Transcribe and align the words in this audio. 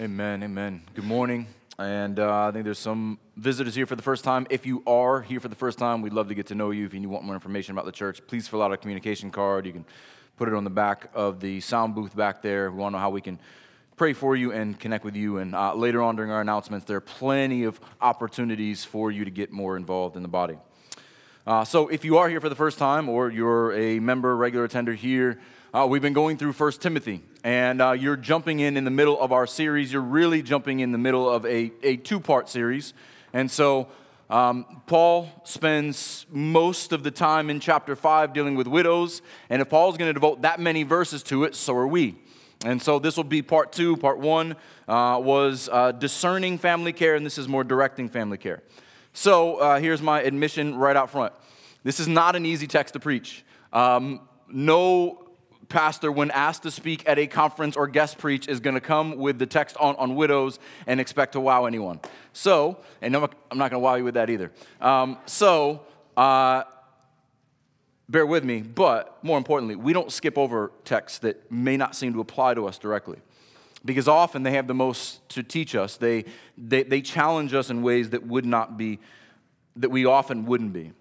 Amen, 0.00 0.42
amen. 0.42 0.80
Good 0.94 1.04
morning. 1.04 1.46
And 1.78 2.18
uh, 2.18 2.46
I 2.48 2.50
think 2.50 2.64
there's 2.64 2.78
some 2.78 3.18
visitors 3.36 3.74
here 3.74 3.84
for 3.84 3.94
the 3.94 4.02
first 4.02 4.24
time. 4.24 4.46
If 4.48 4.64
you 4.64 4.82
are 4.86 5.20
here 5.20 5.38
for 5.38 5.48
the 5.48 5.54
first 5.54 5.78
time, 5.78 6.00
we'd 6.00 6.14
love 6.14 6.28
to 6.28 6.34
get 6.34 6.46
to 6.46 6.54
know 6.54 6.70
you. 6.70 6.86
If 6.86 6.94
you 6.94 7.06
want 7.10 7.24
more 7.24 7.34
information 7.34 7.72
about 7.72 7.84
the 7.84 7.92
church, 7.92 8.26
please 8.26 8.48
fill 8.48 8.62
out 8.62 8.72
a 8.72 8.78
communication 8.78 9.30
card. 9.30 9.66
You 9.66 9.72
can 9.72 9.84
put 10.38 10.48
it 10.48 10.54
on 10.54 10.64
the 10.64 10.70
back 10.70 11.10
of 11.12 11.40
the 11.40 11.60
sound 11.60 11.94
booth 11.94 12.16
back 12.16 12.40
there. 12.40 12.70
We 12.70 12.78
want 12.78 12.94
to 12.94 12.96
know 12.96 13.02
how 13.02 13.10
we 13.10 13.20
can 13.20 13.38
pray 13.96 14.14
for 14.14 14.34
you 14.34 14.50
and 14.50 14.80
connect 14.80 15.04
with 15.04 15.14
you. 15.14 15.36
And 15.36 15.54
uh, 15.54 15.74
later 15.74 16.00
on 16.00 16.16
during 16.16 16.30
our 16.30 16.40
announcements, 16.40 16.86
there 16.86 16.96
are 16.96 17.02
plenty 17.02 17.64
of 17.64 17.78
opportunities 18.00 18.86
for 18.86 19.10
you 19.10 19.26
to 19.26 19.30
get 19.30 19.52
more 19.52 19.76
involved 19.76 20.16
in 20.16 20.22
the 20.22 20.28
body. 20.28 20.56
Uh, 21.46 21.64
so 21.64 21.88
if 21.88 22.02
you 22.02 22.16
are 22.16 22.30
here 22.30 22.40
for 22.40 22.48
the 22.48 22.54
first 22.54 22.78
time 22.78 23.10
or 23.10 23.28
you're 23.28 23.74
a 23.74 24.00
member, 24.00 24.34
regular 24.38 24.64
attender 24.64 24.94
here, 24.94 25.38
uh, 25.74 25.86
we've 25.88 26.02
been 26.02 26.12
going 26.12 26.36
through 26.36 26.52
First 26.52 26.82
Timothy, 26.82 27.22
and 27.42 27.80
uh, 27.80 27.92
you're 27.92 28.16
jumping 28.16 28.60
in 28.60 28.76
in 28.76 28.84
the 28.84 28.90
middle 28.90 29.18
of 29.18 29.32
our 29.32 29.46
series. 29.46 29.90
You're 29.90 30.02
really 30.02 30.42
jumping 30.42 30.80
in 30.80 30.92
the 30.92 30.98
middle 30.98 31.30
of 31.30 31.46
a, 31.46 31.72
a 31.82 31.96
two 31.96 32.20
part 32.20 32.50
series. 32.50 32.92
And 33.32 33.50
so 33.50 33.88
um, 34.28 34.82
Paul 34.86 35.30
spends 35.44 36.26
most 36.30 36.92
of 36.92 37.04
the 37.04 37.10
time 37.10 37.48
in 37.48 37.58
chapter 37.58 37.96
5 37.96 38.34
dealing 38.34 38.54
with 38.54 38.66
widows, 38.66 39.22
and 39.48 39.62
if 39.62 39.70
Paul's 39.70 39.96
going 39.96 40.10
to 40.10 40.12
devote 40.12 40.42
that 40.42 40.60
many 40.60 40.82
verses 40.82 41.22
to 41.24 41.44
it, 41.44 41.54
so 41.54 41.74
are 41.74 41.86
we. 41.86 42.16
And 42.66 42.80
so 42.80 42.98
this 42.98 43.16
will 43.16 43.24
be 43.24 43.40
part 43.40 43.72
two. 43.72 43.96
Part 43.96 44.18
one 44.18 44.56
uh, 44.86 45.18
was 45.22 45.70
uh, 45.72 45.92
discerning 45.92 46.58
family 46.58 46.92
care, 46.92 47.14
and 47.14 47.24
this 47.24 47.38
is 47.38 47.48
more 47.48 47.64
directing 47.64 48.10
family 48.10 48.36
care. 48.36 48.62
So 49.14 49.56
uh, 49.56 49.80
here's 49.80 50.02
my 50.02 50.20
admission 50.22 50.76
right 50.76 50.96
out 50.96 51.08
front. 51.08 51.32
This 51.82 51.98
is 51.98 52.08
not 52.08 52.36
an 52.36 52.44
easy 52.44 52.66
text 52.66 52.92
to 52.92 53.00
preach. 53.00 53.42
Um, 53.72 54.20
no 54.48 55.21
pastor, 55.72 56.12
when 56.12 56.30
asked 56.30 56.62
to 56.62 56.70
speak 56.70 57.08
at 57.08 57.18
a 57.18 57.26
conference 57.26 57.76
or 57.76 57.88
guest 57.88 58.18
preach, 58.18 58.46
is 58.46 58.60
going 58.60 58.74
to 58.74 58.80
come 58.80 59.16
with 59.16 59.38
the 59.38 59.46
text 59.46 59.76
on, 59.78 59.96
on 59.96 60.14
widows 60.14 60.58
and 60.86 61.00
expect 61.00 61.32
to 61.32 61.40
wow 61.40 61.64
anyone. 61.64 61.98
So, 62.32 62.78
and 63.00 63.16
I'm 63.16 63.22
not, 63.22 63.58
going 63.58 63.70
to 63.72 63.78
wow 63.78 63.96
you 63.96 64.04
with 64.04 64.14
that 64.14 64.30
either. 64.30 64.52
Um, 64.80 65.18
so, 65.26 65.82
uh, 66.16 66.64
bear 68.08 68.26
with 68.26 68.44
me, 68.44 68.60
but 68.60 69.18
more 69.24 69.38
importantly, 69.38 69.74
we 69.74 69.92
don't 69.92 70.12
skip 70.12 70.36
over 70.36 70.70
texts 70.84 71.18
that 71.20 71.50
may 71.50 71.76
not 71.76 71.96
seem 71.96 72.12
to 72.12 72.20
apply 72.20 72.54
to 72.54 72.66
us 72.68 72.78
directly. 72.78 73.18
Because 73.84 74.06
often 74.06 74.44
they 74.44 74.52
have 74.52 74.68
the 74.68 74.74
most 74.74 75.28
to 75.30 75.42
teach 75.42 75.74
us. 75.74 75.96
They, 75.96 76.26
they, 76.56 76.84
they 76.84 77.00
challenge 77.00 77.54
us 77.54 77.70
in 77.70 77.82
ways 77.82 78.10
that 78.10 78.24
would 78.24 78.44
not 78.44 78.76
be, 78.76 79.00
that 79.76 79.90
we 79.90 80.04
often 80.04 80.44
wouldn't 80.44 80.72
be. 80.72 80.92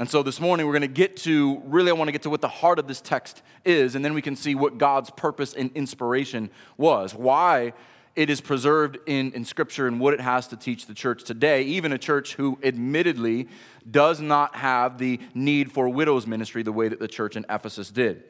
And 0.00 0.08
so 0.08 0.22
this 0.22 0.40
morning 0.40 0.64
we're 0.64 0.72
going 0.72 0.80
to 0.80 0.88
get 0.88 1.18
to, 1.18 1.60
really, 1.66 1.90
I 1.90 1.92
want 1.92 2.08
to 2.08 2.12
get 2.12 2.22
to 2.22 2.30
what 2.30 2.40
the 2.40 2.48
heart 2.48 2.78
of 2.78 2.88
this 2.88 3.02
text 3.02 3.42
is, 3.66 3.94
and 3.94 4.02
then 4.02 4.14
we 4.14 4.22
can 4.22 4.34
see 4.34 4.54
what 4.54 4.78
God's 4.78 5.10
purpose 5.10 5.52
and 5.52 5.70
inspiration 5.74 6.48
was, 6.78 7.14
why 7.14 7.74
it 8.16 8.30
is 8.30 8.40
preserved 8.40 8.96
in, 9.04 9.30
in 9.32 9.44
Scripture, 9.44 9.86
and 9.86 10.00
what 10.00 10.14
it 10.14 10.20
has 10.22 10.48
to 10.48 10.56
teach 10.56 10.86
the 10.86 10.94
church 10.94 11.24
today, 11.24 11.64
even 11.64 11.92
a 11.92 11.98
church 11.98 12.36
who 12.36 12.58
admittedly 12.62 13.46
does 13.90 14.22
not 14.22 14.56
have 14.56 14.96
the 14.96 15.20
need 15.34 15.70
for 15.70 15.86
widows' 15.86 16.26
ministry 16.26 16.62
the 16.62 16.72
way 16.72 16.88
that 16.88 16.98
the 16.98 17.06
church 17.06 17.36
in 17.36 17.44
Ephesus 17.50 17.90
did. 17.90 18.24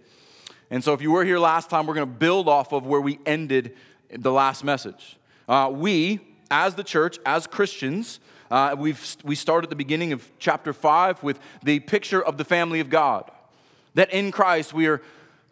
And 0.72 0.82
so 0.82 0.92
if 0.92 1.00
you 1.00 1.12
were 1.12 1.24
here 1.24 1.38
last 1.38 1.70
time, 1.70 1.86
we're 1.86 1.94
going 1.94 2.08
to 2.08 2.18
build 2.18 2.48
off 2.48 2.72
of 2.72 2.84
where 2.84 3.00
we 3.00 3.20
ended 3.24 3.76
the 4.10 4.32
last 4.32 4.64
message. 4.64 5.18
Uh, 5.48 5.70
we, 5.72 6.18
as 6.50 6.74
the 6.74 6.82
church, 6.82 7.20
as 7.24 7.46
Christians, 7.46 8.18
uh, 8.50 8.74
we've, 8.76 9.16
we 9.22 9.34
start 9.34 9.64
at 9.64 9.70
the 9.70 9.76
beginning 9.76 10.12
of 10.12 10.30
chapter 10.38 10.72
5 10.72 11.22
with 11.22 11.38
the 11.62 11.80
picture 11.80 12.22
of 12.22 12.36
the 12.36 12.44
family 12.44 12.80
of 12.80 12.90
God. 12.90 13.30
That 13.94 14.10
in 14.12 14.32
Christ 14.32 14.72
we 14.72 14.86
are 14.86 15.00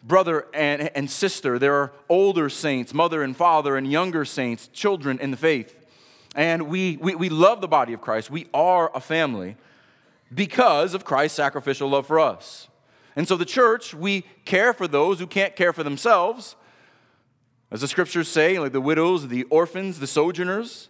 brother 0.02 0.46
and, 0.52 0.90
and 0.94 1.10
sister. 1.10 1.58
There 1.58 1.74
are 1.74 1.92
older 2.08 2.48
saints, 2.48 2.92
mother 2.92 3.22
and 3.22 3.36
father, 3.36 3.76
and 3.76 3.90
younger 3.90 4.24
saints, 4.24 4.68
children 4.68 5.18
in 5.20 5.30
the 5.30 5.36
faith. 5.36 5.76
And 6.34 6.68
we, 6.68 6.96
we, 6.96 7.14
we 7.14 7.28
love 7.28 7.60
the 7.60 7.68
body 7.68 7.92
of 7.92 8.00
Christ. 8.00 8.30
We 8.30 8.48
are 8.52 8.94
a 8.94 9.00
family 9.00 9.56
because 10.34 10.94
of 10.94 11.04
Christ's 11.04 11.36
sacrificial 11.36 11.88
love 11.88 12.06
for 12.06 12.20
us. 12.20 12.68
And 13.16 13.26
so, 13.26 13.36
the 13.36 13.44
church, 13.44 13.94
we 13.94 14.22
care 14.44 14.72
for 14.72 14.86
those 14.86 15.18
who 15.18 15.26
can't 15.26 15.56
care 15.56 15.72
for 15.72 15.82
themselves. 15.82 16.54
As 17.70 17.80
the 17.80 17.88
scriptures 17.88 18.28
say, 18.28 18.58
like 18.58 18.72
the 18.72 18.80
widows, 18.80 19.28
the 19.28 19.44
orphans, 19.44 19.98
the 19.98 20.06
sojourners. 20.06 20.88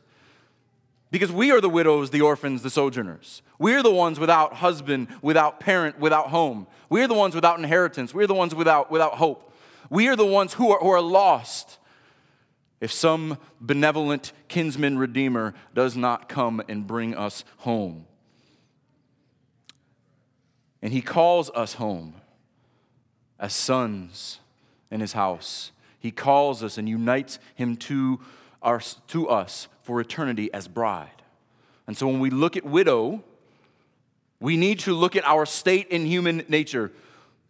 Because 1.11 1.33
we 1.33 1.51
are 1.51 1.61
the 1.61 1.71
widows, 1.71 2.11
the 2.11 2.21
orphans, 2.21 2.63
the 2.63 2.71
sojourners. 2.71 3.43
We're 3.59 3.83
the 3.83 3.91
ones 3.91 4.21
without 4.21 4.55
husband, 4.55 5.09
without 5.23 5.59
parent, 5.59 5.99
without 5.99 6.29
home. 6.29 6.67
We're 6.91 7.09
the 7.09 7.15
ones 7.15 7.35
without 7.35 7.59
inheritance. 7.59 8.13
We're 8.13 8.27
the 8.27 8.35
ones 8.35 8.55
without, 8.55 8.91
without 8.91 9.15
hope. 9.15 9.53
We 9.91 10.09
are 10.09 10.17
the 10.17 10.27
ones 10.27 10.55
who 10.55 10.71
are, 10.71 10.81
who 10.81 10.91
are 10.91 11.01
lost 11.01 11.79
if 12.81 12.93
some 12.93 13.39
benevolent 13.61 14.33
kinsman 14.49 14.99
redeemer 14.99 15.55
does 15.75 15.97
not 15.97 16.29
come 16.29 16.63
and 16.69 16.87
bring 16.87 17.15
us 17.15 17.45
home. 17.59 18.07
And 20.81 20.93
he 20.93 21.01
calls 21.01 21.51
us 21.51 21.75
home 21.75 22.15
as 23.41 23.53
sons 23.53 24.39
in 24.91 25.01
his 25.01 25.15
house. 25.15 25.73
He 25.99 26.11
calls 26.11 26.63
us 26.63 26.79
and 26.79 26.89
unites 26.89 27.39
him 27.55 27.77
to, 27.79 28.21
our, 28.63 28.81
to 29.09 29.29
us 29.29 29.69
for 29.89 30.03
eternity 30.03 30.53
as 30.53 30.69
bride. 30.69 31.23
And 31.87 31.97
so 31.97 32.07
when 32.07 32.21
we 32.21 32.29
look 32.29 32.59
at 32.59 32.65
widow, 32.67 33.25
we 34.39 34.59
need 34.59 34.81
to 34.81 34.93
look 34.93 35.17
at 35.17 35.25
our 35.25 35.47
state 35.47 35.89
in 35.89 36.05
human 36.05 36.45
nature. 36.47 36.93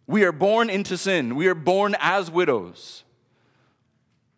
We 0.07 0.23
are 0.23 0.31
born 0.31 0.69
into 0.69 0.97
sin, 0.97 1.35
we 1.35 1.47
are 1.47 1.53
born 1.53 1.97
as 1.99 2.31
widows. 2.31 3.03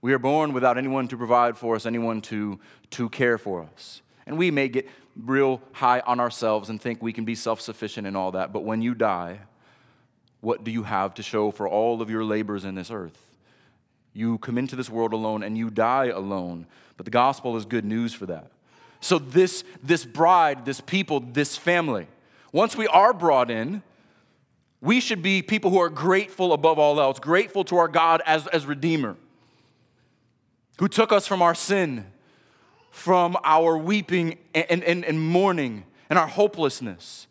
We 0.01 0.13
are 0.13 0.17
born 0.17 0.51
without 0.51 0.79
anyone 0.79 1.09
to 1.09 1.15
provide 1.15 1.59
for 1.59 1.75
us, 1.75 1.85
anyone 1.85 2.21
to, 2.21 2.59
to 2.89 3.07
care 3.07 3.37
for 3.37 3.61
us. 3.61 4.01
And 4.25 4.35
we 4.35 4.49
may 4.49 4.67
get 4.67 4.89
real 5.15 5.61
high 5.73 5.99
on 5.99 6.19
ourselves 6.19 6.71
and 6.71 6.81
think 6.81 7.03
we 7.03 7.13
can 7.13 7.23
be 7.23 7.35
self 7.35 7.61
sufficient 7.61 8.07
and 8.07 8.17
all 8.17 8.31
that, 8.31 8.51
but 8.51 8.63
when 8.63 8.81
you 8.81 8.95
die, 8.95 9.41
what 10.39 10.63
do 10.63 10.71
you 10.71 10.81
have 10.81 11.13
to 11.13 11.21
show 11.21 11.51
for 11.51 11.69
all 11.69 12.01
of 12.01 12.09
your 12.09 12.25
labors 12.25 12.65
in 12.65 12.73
this 12.73 12.89
earth? 12.89 13.30
You 14.13 14.37
come 14.39 14.57
into 14.57 14.75
this 14.75 14.89
world 14.89 15.13
alone 15.13 15.43
and 15.43 15.57
you 15.57 15.69
die 15.69 16.07
alone. 16.07 16.67
But 16.97 17.05
the 17.05 17.11
gospel 17.11 17.55
is 17.55 17.65
good 17.65 17.85
news 17.85 18.13
for 18.13 18.25
that. 18.27 18.51
So, 18.99 19.17
this, 19.17 19.63
this 19.81 20.05
bride, 20.05 20.65
this 20.65 20.79
people, 20.79 21.21
this 21.21 21.57
family, 21.57 22.07
once 22.51 22.75
we 22.75 22.85
are 22.87 23.13
brought 23.13 23.49
in, 23.49 23.81
we 24.81 24.99
should 24.99 25.21
be 25.21 25.41
people 25.41 25.71
who 25.71 25.79
are 25.79 25.89
grateful 25.89 26.53
above 26.53 26.77
all 26.77 26.99
else, 26.99 27.19
grateful 27.19 27.63
to 27.65 27.77
our 27.77 27.87
God 27.87 28.21
as, 28.25 28.47
as 28.47 28.65
Redeemer, 28.65 29.15
who 30.79 30.87
took 30.87 31.11
us 31.11 31.25
from 31.25 31.41
our 31.41 31.55
sin, 31.55 32.05
from 32.91 33.37
our 33.43 33.77
weeping 33.77 34.37
and, 34.53 34.83
and, 34.83 35.05
and 35.05 35.19
mourning 35.19 35.85
and 36.09 36.19
our 36.19 36.27
hopelessness, 36.27 37.27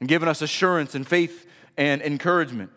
and 0.00 0.08
given 0.08 0.28
us 0.28 0.42
assurance 0.42 0.94
and 0.94 1.06
faith 1.06 1.46
and 1.76 2.02
encouragement. 2.02 2.70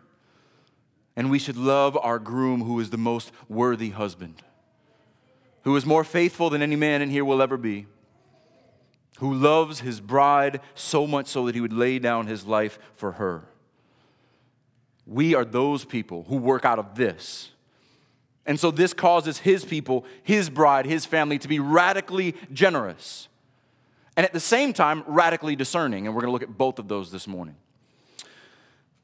And 1.16 1.30
we 1.30 1.40
should 1.40 1.58
love 1.58 1.98
our 1.98 2.20
groom, 2.20 2.64
who 2.64 2.80
is 2.80 2.90
the 2.90 2.98
most 2.98 3.32
worthy 3.50 3.90
husband, 3.90 4.42
who 5.64 5.76
is 5.76 5.86
more 5.86 6.04
faithful 6.04 6.50
than 6.50 6.62
any 6.62 6.76
man 6.76 7.02
in 7.02 7.10
here 7.10 7.26
will 7.26 7.42
ever 7.42 7.58
be, 7.58 7.88
who 9.20 9.34
loves 9.34 9.82
his 9.82 10.00
bride 10.00 10.62
so 10.74 11.06
much 11.06 11.28
so 11.28 11.46
that 11.46 11.56
he 11.56 11.62
would 11.62 11.74
lay 11.74 12.00
down 12.00 12.28
his 12.28 12.46
life 12.46 12.80
for 12.96 13.14
her. 13.14 13.44
We 15.06 15.36
are 15.36 15.46
those 15.46 15.84
people 15.84 16.26
who 16.30 16.38
work 16.38 16.66
out 16.66 16.80
of 16.80 16.96
this. 16.96 17.52
And 18.46 18.60
so 18.60 18.72
this 18.72 18.94
causes 18.94 19.40
his 19.40 19.66
people, 19.66 20.06
his 20.24 20.50
bride, 20.50 20.86
his 20.86 21.06
family 21.06 21.38
to 21.40 21.48
be 21.48 21.60
radically 21.60 22.36
generous 22.52 23.28
and 24.18 24.26
at 24.26 24.34
the 24.34 24.40
same 24.40 24.74
time 24.74 25.04
radically 25.08 25.56
discerning. 25.56 26.06
And 26.06 26.16
we're 26.16 26.22
going 26.22 26.30
to 26.30 26.34
look 26.34 26.44
at 26.44 26.58
both 26.58 26.80
of 26.80 26.88
those 26.88 27.12
this 27.12 27.28
morning. 27.28 27.56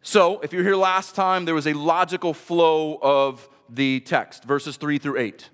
So, 0.09 0.39
if 0.39 0.53
you're 0.53 0.63
here 0.63 0.77
last 0.77 1.15
time, 1.15 1.43
there 1.43 1.53
was 1.53 1.67
a 1.67 1.73
logical 1.73 2.33
flow 2.33 2.97
of 3.01 3.49
the 3.67 3.99
text, 3.99 4.45
verses 4.45 4.77
3 4.77 4.99
through 4.99 5.17
8. 5.17 5.49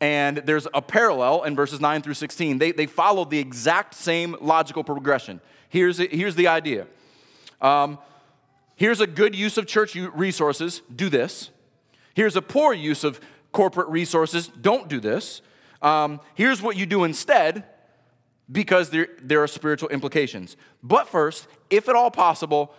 And 0.00 0.38
there's 0.38 0.66
a 0.74 0.82
parallel 0.82 1.44
in 1.44 1.54
verses 1.54 1.80
9 1.80 2.02
through 2.02 2.14
16. 2.14 2.58
They, 2.58 2.72
they 2.72 2.86
follow 2.86 3.24
the 3.24 3.38
exact 3.38 3.94
same 3.94 4.34
logical 4.40 4.82
progression. 4.82 5.40
Here's, 5.68 5.98
here's 5.98 6.34
the 6.34 6.48
idea 6.48 6.88
um, 7.60 7.98
here's 8.74 9.00
a 9.00 9.06
good 9.06 9.36
use 9.36 9.58
of 9.58 9.68
church 9.68 9.94
resources, 9.94 10.82
do 10.92 11.08
this. 11.08 11.50
Here's 12.14 12.34
a 12.34 12.42
poor 12.42 12.74
use 12.74 13.04
of 13.04 13.20
corporate 13.52 13.86
resources, 13.90 14.48
don't 14.48 14.88
do 14.88 14.98
this. 14.98 15.40
Um, 15.82 16.20
here's 16.34 16.60
what 16.60 16.76
you 16.76 16.84
do 16.84 17.04
instead, 17.04 17.62
because 18.50 18.90
there, 18.90 19.06
there 19.22 19.40
are 19.40 19.46
spiritual 19.46 19.88
implications. 19.90 20.56
But 20.82 21.06
first, 21.06 21.46
if 21.70 21.88
at 21.88 21.94
all 21.94 22.10
possible, 22.10 22.74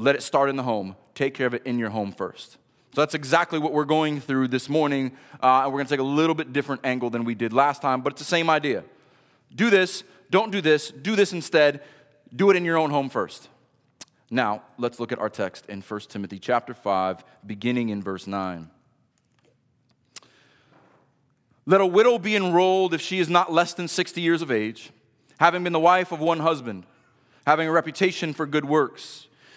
let 0.00 0.16
it 0.16 0.22
start 0.22 0.48
in 0.48 0.56
the 0.56 0.62
home. 0.62 0.96
Take 1.14 1.34
care 1.34 1.46
of 1.46 1.54
it 1.54 1.62
in 1.66 1.78
your 1.78 1.90
home 1.90 2.12
first. 2.12 2.52
So 2.94 3.02
that's 3.02 3.14
exactly 3.14 3.58
what 3.58 3.72
we're 3.72 3.84
going 3.84 4.20
through 4.20 4.48
this 4.48 4.68
morning. 4.68 5.12
Uh, 5.42 5.62
and 5.62 5.72
we're 5.72 5.78
going 5.78 5.86
to 5.86 5.90
take 5.90 6.00
a 6.00 6.02
little 6.02 6.34
bit 6.34 6.52
different 6.52 6.84
angle 6.84 7.10
than 7.10 7.24
we 7.24 7.34
did 7.34 7.52
last 7.52 7.82
time, 7.82 8.00
but 8.00 8.14
it's 8.14 8.20
the 8.20 8.26
same 8.26 8.48
idea. 8.50 8.82
Do 9.54 9.70
this, 9.70 10.02
don't 10.30 10.50
do 10.50 10.60
this, 10.60 10.90
do 10.90 11.16
this 11.16 11.32
instead. 11.32 11.82
Do 12.34 12.50
it 12.50 12.56
in 12.56 12.64
your 12.64 12.78
own 12.78 12.90
home 12.90 13.10
first. 13.10 13.48
Now, 14.30 14.62
let's 14.78 15.00
look 15.00 15.12
at 15.12 15.18
our 15.18 15.28
text 15.28 15.66
in 15.66 15.82
1 15.82 16.00
Timothy 16.08 16.38
chapter 16.38 16.72
5, 16.72 17.24
beginning 17.44 17.88
in 17.88 18.02
verse 18.02 18.26
9. 18.26 18.70
Let 21.66 21.80
a 21.80 21.86
widow 21.86 22.18
be 22.18 22.36
enrolled 22.36 22.94
if 22.94 23.00
she 23.00 23.18
is 23.18 23.28
not 23.28 23.52
less 23.52 23.74
than 23.74 23.86
60 23.86 24.20
years 24.20 24.40
of 24.40 24.50
age, 24.50 24.90
having 25.38 25.62
been 25.62 25.72
the 25.72 25.80
wife 25.80 26.10
of 26.10 26.20
one 26.20 26.40
husband, 26.40 26.86
having 27.46 27.68
a 27.68 27.72
reputation 27.72 28.32
for 28.32 28.46
good 28.46 28.64
works. 28.64 29.26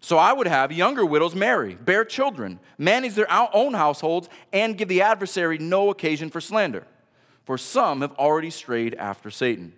So 0.00 0.16
I 0.16 0.32
would 0.32 0.46
have 0.46 0.72
younger 0.72 1.04
widows 1.04 1.34
marry, 1.34 1.74
bear 1.74 2.04
children, 2.04 2.58
manage 2.78 3.14
their 3.14 3.30
own 3.30 3.74
households, 3.74 4.28
and 4.52 4.76
give 4.76 4.88
the 4.88 5.02
adversary 5.02 5.58
no 5.58 5.90
occasion 5.90 6.30
for 6.30 6.40
slander. 6.40 6.86
For 7.44 7.58
some 7.58 8.00
have 8.00 8.12
already 8.12 8.50
strayed 8.50 8.94
after 8.94 9.30
Satan. 9.30 9.74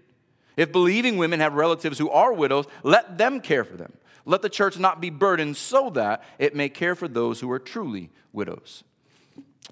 If 0.56 0.70
believing 0.70 1.16
women 1.16 1.40
have 1.40 1.54
relatives 1.54 1.98
who 1.98 2.10
are 2.10 2.32
widows, 2.32 2.66
let 2.82 3.18
them 3.18 3.40
care 3.40 3.64
for 3.64 3.76
them. 3.76 3.92
Let 4.24 4.42
the 4.42 4.48
church 4.48 4.78
not 4.78 5.00
be 5.00 5.10
burdened 5.10 5.56
so 5.56 5.90
that 5.90 6.22
it 6.38 6.54
may 6.54 6.68
care 6.68 6.94
for 6.94 7.08
those 7.08 7.40
who 7.40 7.50
are 7.50 7.58
truly 7.58 8.10
widows. 8.32 8.84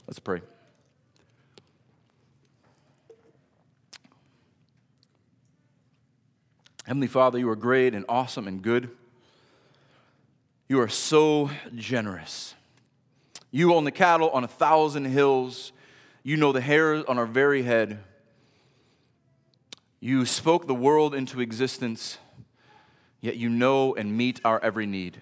Let's 0.08 0.18
pray. 0.18 0.40
Heavenly 6.86 7.06
Father, 7.06 7.38
you 7.38 7.48
are 7.48 7.56
great 7.56 7.94
and 7.94 8.04
awesome 8.08 8.48
and 8.48 8.62
good. 8.62 8.90
You 10.70 10.80
are 10.80 10.88
so 10.88 11.50
generous. 11.74 12.54
You 13.50 13.74
own 13.74 13.82
the 13.82 13.90
cattle 13.90 14.30
on 14.30 14.44
a 14.44 14.46
thousand 14.46 15.06
hills. 15.06 15.72
You 16.22 16.36
know 16.36 16.52
the 16.52 16.60
hairs 16.60 17.04
on 17.08 17.18
our 17.18 17.26
very 17.26 17.64
head. 17.64 17.98
You 19.98 20.24
spoke 20.24 20.68
the 20.68 20.74
world 20.76 21.12
into 21.12 21.40
existence, 21.40 22.18
yet 23.20 23.36
you 23.36 23.48
know 23.48 23.96
and 23.96 24.16
meet 24.16 24.40
our 24.44 24.62
every 24.62 24.86
need. 24.86 25.20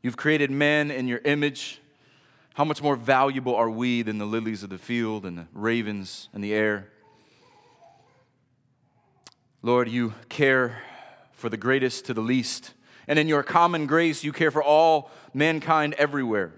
You've 0.00 0.16
created 0.16 0.50
man 0.50 0.90
in 0.90 1.06
your 1.06 1.20
image. 1.26 1.82
How 2.54 2.64
much 2.64 2.82
more 2.82 2.96
valuable 2.96 3.54
are 3.54 3.68
we 3.68 4.00
than 4.00 4.16
the 4.16 4.24
lilies 4.24 4.62
of 4.62 4.70
the 4.70 4.78
field 4.78 5.26
and 5.26 5.36
the 5.36 5.46
ravens 5.52 6.30
and 6.32 6.42
the 6.42 6.54
air? 6.54 6.88
Lord, 9.60 9.90
you 9.90 10.14
care 10.30 10.82
for 11.32 11.50
the 11.50 11.58
greatest 11.58 12.06
to 12.06 12.14
the 12.14 12.22
least. 12.22 12.72
And 13.12 13.18
in 13.18 13.28
your 13.28 13.42
common 13.42 13.84
grace, 13.84 14.24
you 14.24 14.32
care 14.32 14.50
for 14.50 14.62
all 14.62 15.10
mankind 15.34 15.92
everywhere. 15.98 16.54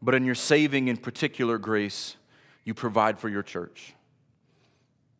But 0.00 0.14
in 0.14 0.24
your 0.24 0.34
saving 0.34 0.88
in 0.88 0.96
particular 0.96 1.58
grace, 1.58 2.16
you 2.64 2.72
provide 2.72 3.18
for 3.18 3.28
your 3.28 3.42
church. 3.42 3.92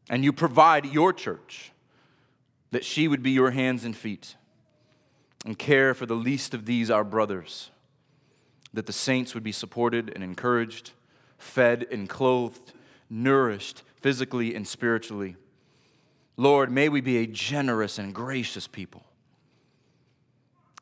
And 0.09 0.25
you 0.25 0.33
provide 0.33 0.87
your 0.87 1.12
church 1.12 1.73
that 2.71 2.87
she 2.87 3.07
would 3.07 3.23
be 3.23 3.33
your 3.33 3.51
hands 3.51 3.85
and 3.85 3.95
feet 3.95 4.35
and 5.45 5.59
care 5.59 5.93
for 5.93 6.06
the 6.06 6.15
least 6.15 6.55
of 6.55 6.65
these, 6.65 6.91
our 6.91 7.05
brothers, 7.05 7.71
that 8.73 8.87
the 8.87 8.95
saints 8.95 9.35
would 9.35 9.45
be 9.45 9.53
supported 9.53 10.11
and 10.15 10.25
encouraged, 10.25 10.93
fed 11.37 11.87
and 11.91 12.09
clothed, 12.09 12.73
nourished 13.11 13.83
physically 14.01 14.55
and 14.55 14.67
spiritually 14.67 15.37
Lord, 16.41 16.73
may 16.73 16.89
we 16.89 17.03
be 17.03 17.19
a 17.19 17.27
generous 17.27 17.99
and 17.99 18.15
gracious 18.15 18.67
people. 18.67 19.05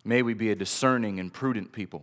May 0.09 0.23
we 0.23 0.33
be 0.33 0.51
a 0.51 0.55
discerning 0.55 1.21
and 1.21 1.31
prudent 1.31 1.71
people. 1.71 2.03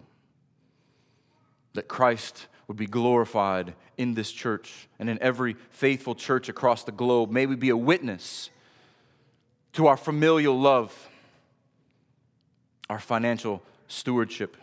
That 1.74 1.88
Christ 1.88 2.46
would 2.68 2.78
be 2.78 2.86
glorified 2.86 3.74
in 3.98 4.14
this 4.14 4.32
church 4.32 4.88
and 5.00 5.10
in 5.10 5.20
every 5.24 5.56
faithful 5.72 6.14
church 6.14 6.48
across 6.48 6.84
the 6.84 6.92
globe. 6.92 7.32
May 7.32 7.48
we 7.48 7.56
be 7.56 7.70
a 7.70 7.78
witness 7.78 8.52
to 9.74 9.88
our 9.88 9.98
familial 9.98 10.60
love, 10.60 11.10
our 12.92 13.00
financial 13.00 13.64
stewardship, 13.88 14.56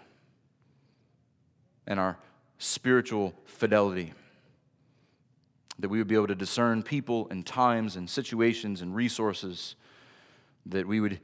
and 1.85 1.99
our 1.99 2.19
spiritual 2.59 3.35
fidelity 3.45 4.13
that 5.81 5.89
we 5.89 5.99
would 5.99 6.07
be 6.07 6.15
able 6.15 6.29
to 6.29 6.37
discern 6.37 6.85
people 6.85 7.27
and 7.29 7.45
times 7.45 7.97
and 7.97 8.09
situations 8.09 8.83
and 8.83 8.95
resources, 8.95 9.75
that 10.65 10.87
we 10.87 11.01
would 11.01 11.19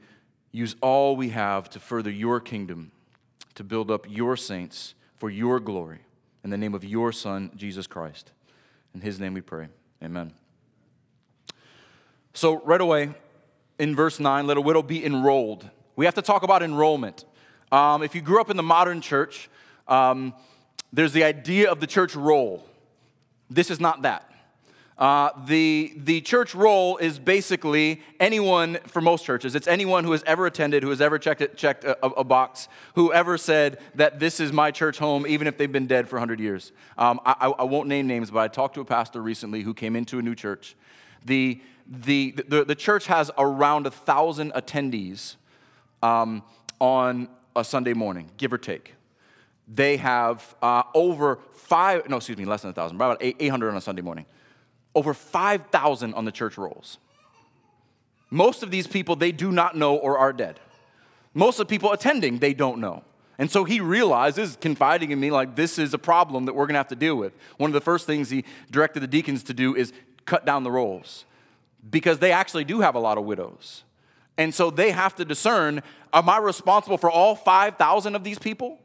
use 0.51 0.75
all 0.81 1.15
we 1.15 1.29
have 1.29 1.69
to 1.71 1.79
further 1.79 2.09
your 2.09 2.39
kingdom, 2.39 2.91
to 3.55 3.63
build 3.63 3.91
up 3.91 4.05
your 4.09 4.35
saints 4.35 4.95
for 5.15 5.29
your 5.29 5.59
glory. 5.59 5.99
In 6.43 6.49
the 6.49 6.57
name 6.57 6.73
of 6.73 6.83
your 6.83 7.11
Son, 7.11 7.51
Jesus 7.55 7.87
Christ. 7.87 8.31
In 8.93 9.01
his 9.01 9.19
name 9.19 9.33
we 9.33 9.41
pray. 9.41 9.67
Amen. 10.03 10.33
So, 12.33 12.61
right 12.63 12.79
away, 12.79 13.13
in 13.77 13.95
verse 13.95 14.19
9, 14.19 14.47
let 14.47 14.57
a 14.57 14.61
widow 14.61 14.81
be 14.81 15.03
enrolled. 15.05 15.69
We 15.95 16.05
have 16.05 16.15
to 16.15 16.21
talk 16.21 16.43
about 16.43 16.63
enrollment. 16.63 17.25
Um, 17.71 18.01
if 18.01 18.15
you 18.15 18.21
grew 18.21 18.39
up 18.39 18.49
in 18.49 18.57
the 18.57 18.63
modern 18.63 19.01
church, 19.01 19.49
um, 19.87 20.33
there's 20.93 21.13
the 21.13 21.23
idea 21.23 21.69
of 21.69 21.79
the 21.79 21.87
church 21.87 22.15
roll. 22.15 22.65
This 23.49 23.69
is 23.69 23.79
not 23.79 24.03
that. 24.03 24.28
Uh, 24.99 25.31
the, 25.45 25.93
the 25.95 26.19
church 26.19 26.53
roll 26.53 26.97
is 26.97 27.19
basically 27.19 28.01
anyone, 28.19 28.77
for 28.85 28.99
most 28.99 29.23
churches, 29.23 29.55
it's 29.55 29.67
anyone 29.67 30.03
who 30.03 30.11
has 30.11 30.21
ever 30.27 30.45
attended, 30.45 30.83
who 30.83 30.89
has 30.89 30.99
ever 30.99 31.17
checked, 31.17 31.39
it, 31.41 31.55
checked 31.55 31.85
a, 31.85 32.05
a, 32.05 32.23
box, 32.25 32.67
who 32.95 33.13
ever 33.13 33.37
said 33.37 33.79
that 33.95 34.19
this 34.19 34.41
is 34.41 34.51
my 34.51 34.71
church 34.71 34.97
home, 34.97 35.25
even 35.25 35.47
if 35.47 35.57
they've 35.57 35.71
been 35.71 35.87
dead 35.87 36.09
for 36.09 36.17
100 36.17 36.41
years. 36.41 36.73
Um, 36.97 37.21
I, 37.25 37.53
I 37.57 37.63
won't 37.63 37.87
name 37.87 38.07
names, 38.07 38.29
but 38.29 38.39
I 38.39 38.49
talked 38.49 38.75
to 38.75 38.81
a 38.81 38.85
pastor 38.85 39.21
recently 39.21 39.61
who 39.61 39.73
came 39.73 39.95
into 39.95 40.19
a 40.19 40.21
new 40.21 40.35
church. 40.35 40.75
The, 41.23 41.61
the, 41.87 42.31
the, 42.49 42.65
the 42.65 42.75
church 42.75 43.05
has 43.05 43.31
around 43.37 43.87
a 43.87 43.91
thousand 43.91 44.51
attendees 44.51 45.37
um, 46.03 46.43
on 46.81 47.29
a 47.55 47.63
Sunday 47.63 47.93
morning, 47.93 48.31
give 48.35 48.51
or 48.51 48.57
take. 48.57 48.95
They 49.65 49.95
have 49.95 50.55
uh, 50.61 50.83
over 50.93 51.39
five, 51.53 52.09
no, 52.09 52.17
excuse 52.17 52.37
me, 52.37 52.43
less 52.43 52.63
than 52.63 52.71
a 52.71 52.73
thousand, 52.73 52.97
about 52.97 53.17
800 53.21 53.69
on 53.69 53.77
a 53.77 53.81
Sunday 53.81 54.01
morning 54.01 54.25
over 54.95 55.13
5,000 55.13 56.13
on 56.13 56.25
the 56.25 56.31
church 56.31 56.57
rolls. 56.57 56.97
Most 58.29 58.63
of 58.63 58.71
these 58.71 58.87
people, 58.87 59.15
they 59.15 59.31
do 59.31 59.51
not 59.51 59.75
know 59.75 59.95
or 59.95 60.17
are 60.17 60.33
dead. 60.33 60.59
Most 61.33 61.59
of 61.59 61.67
the 61.67 61.71
people 61.71 61.91
attending, 61.91 62.39
they 62.39 62.53
don't 62.53 62.79
know. 62.79 63.03
And 63.37 63.49
so 63.49 63.63
he 63.63 63.79
realizes, 63.79 64.57
confiding 64.59 65.11
in 65.11 65.19
me, 65.19 65.31
like, 65.31 65.55
this 65.55 65.79
is 65.79 65.93
a 65.93 65.97
problem 65.97 66.45
that 66.45 66.53
we're 66.53 66.67
gonna 66.67 66.79
have 66.79 66.89
to 66.89 66.95
deal 66.95 67.15
with. 67.15 67.33
One 67.57 67.69
of 67.69 67.73
the 67.73 67.81
first 67.81 68.05
things 68.05 68.29
he 68.29 68.43
directed 68.69 68.99
the 68.99 69.07
deacons 69.07 69.43
to 69.43 69.53
do 69.53 69.75
is 69.75 69.93
cut 70.25 70.45
down 70.45 70.63
the 70.63 70.71
rolls 70.71 71.25
because 71.89 72.19
they 72.19 72.31
actually 72.31 72.65
do 72.65 72.81
have 72.81 72.95
a 72.95 72.99
lot 72.99 73.17
of 73.17 73.23
widows. 73.23 73.83
And 74.37 74.53
so 74.53 74.69
they 74.69 74.91
have 74.91 75.15
to 75.15 75.25
discern 75.25 75.81
am 76.11 76.27
I 76.27 76.37
responsible 76.37 76.97
for 76.97 77.09
all 77.09 77.35
5,000 77.35 78.15
of 78.15 78.23
these 78.23 78.39
people? 78.39 78.79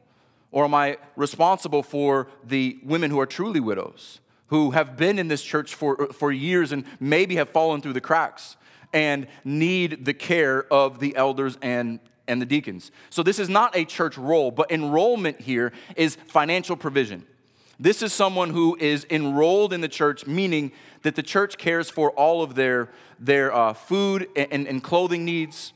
Or 0.53 0.65
am 0.65 0.75
I 0.75 0.99
responsible 1.17 1.83
for 1.83 2.29
the 2.45 2.79
women 2.85 3.11
who 3.11 3.19
are 3.19 3.27
truly 3.27 3.59
widows? 3.59 4.21
Who 4.49 4.73
have 4.73 4.97
been 4.97 5.19
in 5.19 5.29
this 5.29 5.43
church 5.43 5.75
for, 5.75 6.13
for 6.13 6.31
years 6.31 6.73
and 6.73 6.85
maybe 7.01 7.37
have 7.37 7.49
fallen 7.49 7.81
through 7.81 7.95
the 7.95 8.01
cracks 8.01 8.57
and 8.95 9.27
need 9.45 10.05
the 10.05 10.15
care 10.15 10.73
of 10.73 11.01
the 11.01 11.17
elders 11.17 11.59
and, 11.61 11.99
and 12.29 12.41
the 12.41 12.47
deacons. 12.47 12.93
So, 13.11 13.23
this 13.23 13.39
is 13.39 13.49
not 13.49 13.77
a 13.77 13.85
church 13.85 14.17
roll, 14.17 14.51
but 14.51 14.71
enrollment 14.71 15.41
here 15.41 15.73
is 15.97 16.17
financial 16.29 16.77
provision. 16.77 17.27
This 17.79 18.03
is 18.03 18.13
someone 18.13 18.51
who 18.51 18.77
is 18.79 19.05
enrolled 19.11 19.73
in 19.73 19.81
the 19.81 19.89
church, 19.89 20.27
meaning 20.27 20.71
that 21.03 21.17
the 21.17 21.23
church 21.23 21.59
cares 21.59 21.91
for 21.91 22.13
all 22.13 22.41
of 22.43 22.55
their, 22.55 22.89
their 23.19 23.53
uh, 23.53 23.73
food 23.73 24.29
and, 24.37 24.69
and 24.69 24.83
clothing 24.83 25.25
needs, 25.25 25.73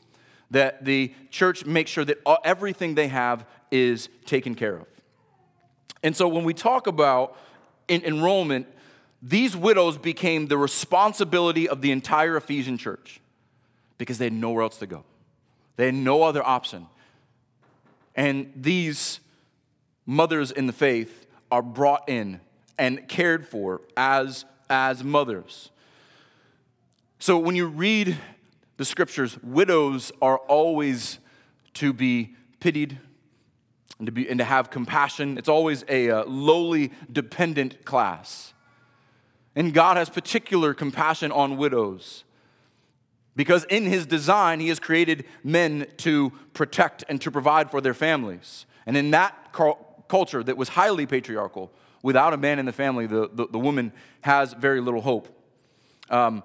that 0.51 0.85
the 0.85 1.13
church 1.31 1.67
makes 1.67 1.91
sure 1.91 2.05
that 2.05 2.19
everything 2.45 2.95
they 2.95 3.09
have 3.09 3.45
is 3.73 4.09
taken 4.25 4.55
care 4.55 4.77
of. 4.77 4.87
And 6.05 6.17
so, 6.17 6.29
when 6.29 6.45
we 6.45 6.55
talk 6.55 6.87
about 6.87 7.37
in 7.89 8.05
enrollment, 8.05 8.67
these 9.21 9.57
widows 9.57 9.99
became 9.99 10.47
the 10.47 10.57
responsibility 10.57 11.69
of 11.69 11.81
the 11.81 11.91
entire 11.91 12.37
Ephesian 12.37 12.79
church 12.79 13.21
because 13.97 14.19
they 14.19 14.27
had 14.27 14.33
nowhere 14.33 14.63
else 14.63 14.79
to 14.79 14.87
go. 14.87 15.05
They 15.77 15.87
had 15.87 15.95
no 15.95 16.23
other 16.23 16.45
option. 16.47 16.87
And 18.15 18.53
these 18.55 19.21
mothers 20.07 20.51
in 20.51 20.67
the 20.67 20.73
faith 20.73 21.27
are 21.51 21.63
brought 21.63 22.09
in 22.09 22.41
and 22.79 23.09
cared 23.09 23.47
for 23.47 23.81
as, 23.97 24.45
as 24.71 25.03
mothers. 25.03 25.71
So 27.19 27.39
when 27.39 27.57
you 27.57 27.67
read 27.67 28.17
the 28.77 28.85
scriptures, 28.85 29.37
widows 29.43 30.13
are 30.23 30.39
always 30.39 31.19
to 31.75 31.93
be 31.93 32.37
pitied, 32.61 32.99
and 33.99 34.07
to, 34.07 34.13
be, 34.13 34.29
and 34.29 34.39
to 34.39 34.45
have 34.45 34.71
compassion. 34.71 35.39
It's 35.39 35.49
always 35.49 35.85
a 35.89 36.11
uh, 36.11 36.25
lowly, 36.25 36.93
dependent 37.11 37.85
class. 37.85 38.55
And 39.57 39.75
God 39.75 39.97
has 39.97 40.09
particular 40.09 40.75
compassion 40.75 41.33
on 41.33 41.57
widows. 41.57 42.25
Because 43.35 43.65
in 43.65 43.87
his 43.87 44.07
design, 44.07 44.61
he 44.61 44.69
has 44.69 44.81
created 44.81 45.25
men 45.45 45.87
to 45.99 46.31
protect 46.55 47.05
and 47.09 47.21
to 47.21 47.31
provide 47.31 47.71
for 47.71 47.81
their 47.81 47.95
families. 47.95 48.67
And 48.87 48.97
in 48.97 49.11
that 49.13 49.53
culture 50.09 50.43
that 50.43 50.57
was 50.57 50.71
highly 50.71 51.07
patriarchal, 51.07 51.71
without 52.03 52.33
a 52.33 52.37
man 52.37 52.59
in 52.59 52.67
the 52.67 52.73
family, 52.73 53.07
the, 53.07 53.29
the, 53.33 53.47
the 53.47 53.59
woman 53.59 53.93
has 54.23 54.53
very 54.55 54.81
little 54.81 55.01
hope. 55.01 55.29
Um, 56.11 56.43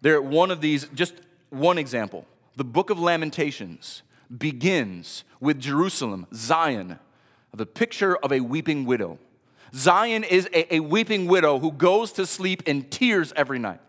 there, 0.00 0.20
one 0.20 0.50
of 0.50 0.60
these, 0.60 0.86
just 0.94 1.14
one 1.50 1.78
example. 1.78 2.26
The 2.56 2.64
book 2.64 2.90
of 2.90 2.98
Lamentations 2.98 4.02
begins 4.36 5.24
with 5.40 5.60
Jerusalem, 5.60 6.26
Zion, 6.34 6.98
the 7.52 7.66
picture 7.66 8.16
of 8.16 8.32
a 8.32 8.40
weeping 8.40 8.84
widow. 8.84 9.18
Zion 9.74 10.24
is 10.24 10.48
a, 10.52 10.76
a 10.76 10.80
weeping 10.80 11.26
widow 11.26 11.58
who 11.58 11.72
goes 11.72 12.12
to 12.12 12.26
sleep 12.26 12.62
in 12.66 12.84
tears 12.84 13.32
every 13.36 13.58
night 13.58 13.80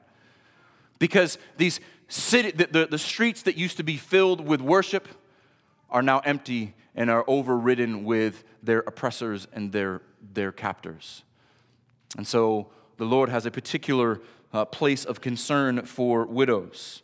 because 1.00 1.38
these 1.58 1.80
city, 2.08 2.52
the, 2.52 2.68
the, 2.68 2.88
the 2.88 2.98
streets 2.98 3.42
that 3.44 3.58
used 3.58 3.78
to 3.78 3.84
be 3.84 3.98
filled 3.98 4.42
with 4.42 4.62
worship 4.62 5.08
are 5.90 6.02
now 6.02 6.20
empty 6.20 6.74
and 6.96 7.10
are 7.10 7.24
overridden 7.28 8.04
with 8.04 8.44
their 8.64 8.80
oppressors 8.80 9.48
and 9.54 9.72
their, 9.72 10.02
their 10.34 10.52
captors. 10.52 11.24
And 12.18 12.28
so 12.28 12.68
the 12.98 13.06
Lord 13.06 13.30
has 13.30 13.46
a 13.46 13.52
particular 13.52 14.22
uh, 14.54 14.66
place 14.66 15.06
of 15.06 15.22
concern 15.22 15.86
for 15.86 16.26
widows. 16.26 17.02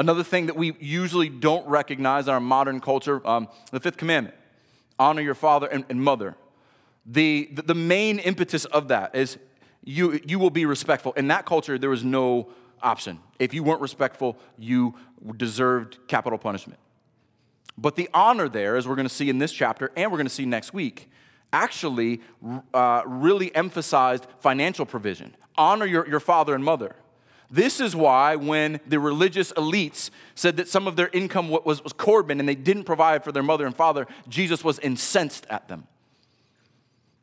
Another 0.00 0.24
thing 0.24 0.46
that 0.46 0.56
we 0.56 0.74
usually 0.80 1.28
don't 1.28 1.68
recognize 1.68 2.26
in 2.26 2.32
our 2.32 2.40
modern 2.40 2.80
culture 2.80 3.20
um, 3.28 3.48
the 3.70 3.78
fifth 3.78 3.98
commandment 3.98 4.34
honor 4.98 5.20
your 5.20 5.34
father 5.34 5.66
and, 5.66 5.84
and 5.90 6.02
mother. 6.02 6.36
The, 7.04 7.50
the, 7.52 7.60
the 7.60 7.74
main 7.74 8.18
impetus 8.18 8.64
of 8.64 8.88
that 8.88 9.14
is 9.14 9.36
you, 9.84 10.18
you 10.24 10.38
will 10.38 10.48
be 10.48 10.64
respectful. 10.64 11.12
In 11.14 11.28
that 11.28 11.44
culture, 11.44 11.76
there 11.78 11.90
was 11.90 12.02
no 12.02 12.48
option. 12.82 13.18
If 13.38 13.52
you 13.52 13.62
weren't 13.62 13.82
respectful, 13.82 14.38
you 14.58 14.94
deserved 15.36 15.98
capital 16.08 16.38
punishment. 16.38 16.80
But 17.76 17.96
the 17.96 18.08
honor 18.14 18.48
there, 18.48 18.76
as 18.76 18.88
we're 18.88 18.96
going 18.96 19.08
to 19.08 19.14
see 19.14 19.28
in 19.28 19.36
this 19.36 19.52
chapter 19.52 19.92
and 19.96 20.10
we're 20.10 20.16
going 20.16 20.26
to 20.26 20.32
see 20.32 20.46
next 20.46 20.72
week, 20.72 21.10
actually 21.52 22.22
uh, 22.72 23.02
really 23.04 23.54
emphasized 23.54 24.26
financial 24.38 24.86
provision. 24.86 25.36
Honor 25.58 25.84
your, 25.84 26.08
your 26.08 26.20
father 26.20 26.54
and 26.54 26.64
mother. 26.64 26.96
This 27.50 27.80
is 27.80 27.96
why, 27.96 28.36
when 28.36 28.80
the 28.86 29.00
religious 29.00 29.52
elites 29.52 30.10
said 30.36 30.56
that 30.58 30.68
some 30.68 30.86
of 30.86 30.94
their 30.94 31.08
income 31.08 31.48
was, 31.48 31.82
was 31.82 31.92
Corban 31.92 32.38
and 32.38 32.48
they 32.48 32.54
didn't 32.54 32.84
provide 32.84 33.24
for 33.24 33.32
their 33.32 33.42
mother 33.42 33.66
and 33.66 33.74
father, 33.74 34.06
Jesus 34.28 34.62
was 34.62 34.78
incensed 34.78 35.46
at 35.50 35.66
them. 35.66 35.88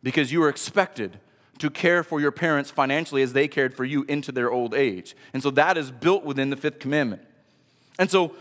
Because 0.04 0.32
you 0.32 0.42
were 0.42 0.50
expected 0.50 1.20
to 1.60 1.70
care 1.70 2.04
for 2.04 2.20
your 2.20 2.32
parents 2.32 2.70
financially 2.70 3.22
as 3.22 3.34
they 3.34 3.48
cared 3.48 3.74
for 3.74 3.86
you 3.86 4.04
into 4.10 4.32
their 4.32 4.52
old 4.52 4.74
age. 4.74 5.16
And 5.34 5.42
so 5.42 5.50
that 5.52 5.78
is 5.78 5.92
built 5.92 6.24
within 6.24 6.50
the 6.50 6.58
fifth 6.58 6.80
commandment. 6.80 7.22
And 7.98 8.12
so, 8.12 8.36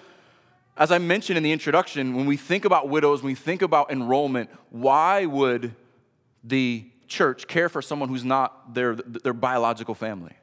as 0.76 0.90
I 0.90 0.98
mentioned 0.98 1.38
in 1.38 1.42
the 1.42 1.52
introduction, 1.52 2.14
when 2.14 2.26
we 2.26 2.36
think 2.36 2.64
about 2.64 2.88
widows, 2.88 3.22
when 3.22 3.30
we 3.30 3.36
think 3.36 3.62
about 3.62 3.90
enrollment, 3.90 4.50
why 4.70 5.24
would 5.24 5.74
the 6.44 6.90
church 7.08 7.46
care 7.46 7.68
for 7.68 7.80
someone 7.80 8.08
who's 8.08 8.24
not 8.24 8.74
their, 8.74 8.96
their 8.96 9.32
biological 9.32 9.94
family? 9.94 10.34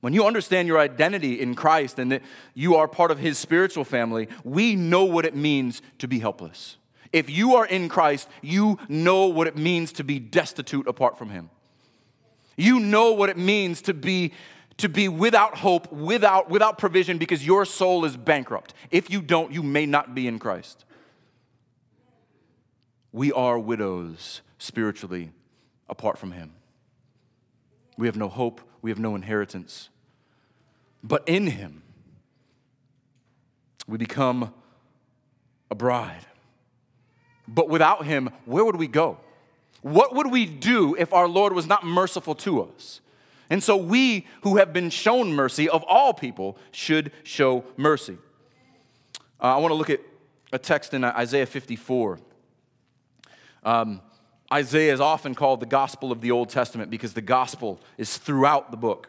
When 0.00 0.14
you 0.14 0.26
understand 0.26 0.66
your 0.66 0.78
identity 0.78 1.40
in 1.40 1.54
Christ 1.54 1.98
and 1.98 2.10
that 2.12 2.22
you 2.54 2.76
are 2.76 2.88
part 2.88 3.10
of 3.10 3.18
His 3.18 3.38
spiritual 3.38 3.84
family, 3.84 4.28
we 4.44 4.74
know 4.74 5.04
what 5.04 5.26
it 5.26 5.36
means 5.36 5.82
to 5.98 6.08
be 6.08 6.18
helpless. 6.18 6.78
If 7.12 7.28
you 7.28 7.56
are 7.56 7.66
in 7.66 7.88
Christ, 7.88 8.28
you 8.40 8.78
know 8.88 9.26
what 9.26 9.46
it 9.46 9.56
means 9.56 9.92
to 9.92 10.04
be 10.04 10.18
destitute 10.18 10.86
apart 10.86 11.18
from 11.18 11.30
Him. 11.30 11.50
You 12.56 12.80
know 12.80 13.12
what 13.12 13.28
it 13.28 13.36
means 13.36 13.82
to 13.82 13.94
be, 13.94 14.32
to 14.78 14.88
be 14.88 15.08
without 15.08 15.58
hope, 15.58 15.92
without, 15.92 16.48
without 16.48 16.78
provision, 16.78 17.18
because 17.18 17.44
your 17.44 17.64
soul 17.64 18.04
is 18.04 18.16
bankrupt. 18.16 18.74
If 18.90 19.10
you 19.10 19.20
don't, 19.20 19.52
you 19.52 19.62
may 19.62 19.86
not 19.86 20.14
be 20.14 20.26
in 20.26 20.38
Christ. 20.38 20.84
We 23.12 23.32
are 23.32 23.58
widows 23.58 24.40
spiritually 24.58 25.32
apart 25.88 26.16
from 26.16 26.32
Him. 26.32 26.52
We 28.00 28.06
have 28.06 28.16
no 28.16 28.30
hope, 28.30 28.62
we 28.80 28.90
have 28.90 28.98
no 28.98 29.14
inheritance. 29.14 29.90
But 31.04 31.22
in 31.28 31.48
Him, 31.48 31.82
we 33.86 33.98
become 33.98 34.54
a 35.70 35.74
bride. 35.74 36.24
But 37.46 37.68
without 37.68 38.06
Him, 38.06 38.30
where 38.46 38.64
would 38.64 38.76
we 38.76 38.86
go? 38.86 39.18
What 39.82 40.14
would 40.14 40.30
we 40.30 40.46
do 40.46 40.96
if 40.98 41.12
our 41.12 41.28
Lord 41.28 41.52
was 41.52 41.66
not 41.66 41.84
merciful 41.84 42.34
to 42.36 42.62
us? 42.62 43.02
And 43.50 43.62
so 43.62 43.76
we 43.76 44.26
who 44.44 44.56
have 44.56 44.72
been 44.72 44.88
shown 44.88 45.34
mercy 45.34 45.68
of 45.68 45.84
all 45.86 46.14
people 46.14 46.56
should 46.70 47.12
show 47.22 47.64
mercy. 47.76 48.16
Uh, 49.38 49.56
I 49.56 49.58
want 49.58 49.72
to 49.72 49.76
look 49.76 49.90
at 49.90 50.00
a 50.54 50.58
text 50.58 50.94
in 50.94 51.04
Isaiah 51.04 51.44
54. 51.44 52.18
Um, 53.62 54.00
Isaiah 54.52 54.92
is 54.92 55.00
often 55.00 55.34
called 55.34 55.60
the 55.60 55.66
gospel 55.66 56.10
of 56.10 56.20
the 56.20 56.30
Old 56.30 56.48
Testament 56.48 56.90
because 56.90 57.14
the 57.14 57.20
gospel 57.20 57.80
is 57.96 58.16
throughout 58.16 58.70
the 58.70 58.76
book. 58.76 59.08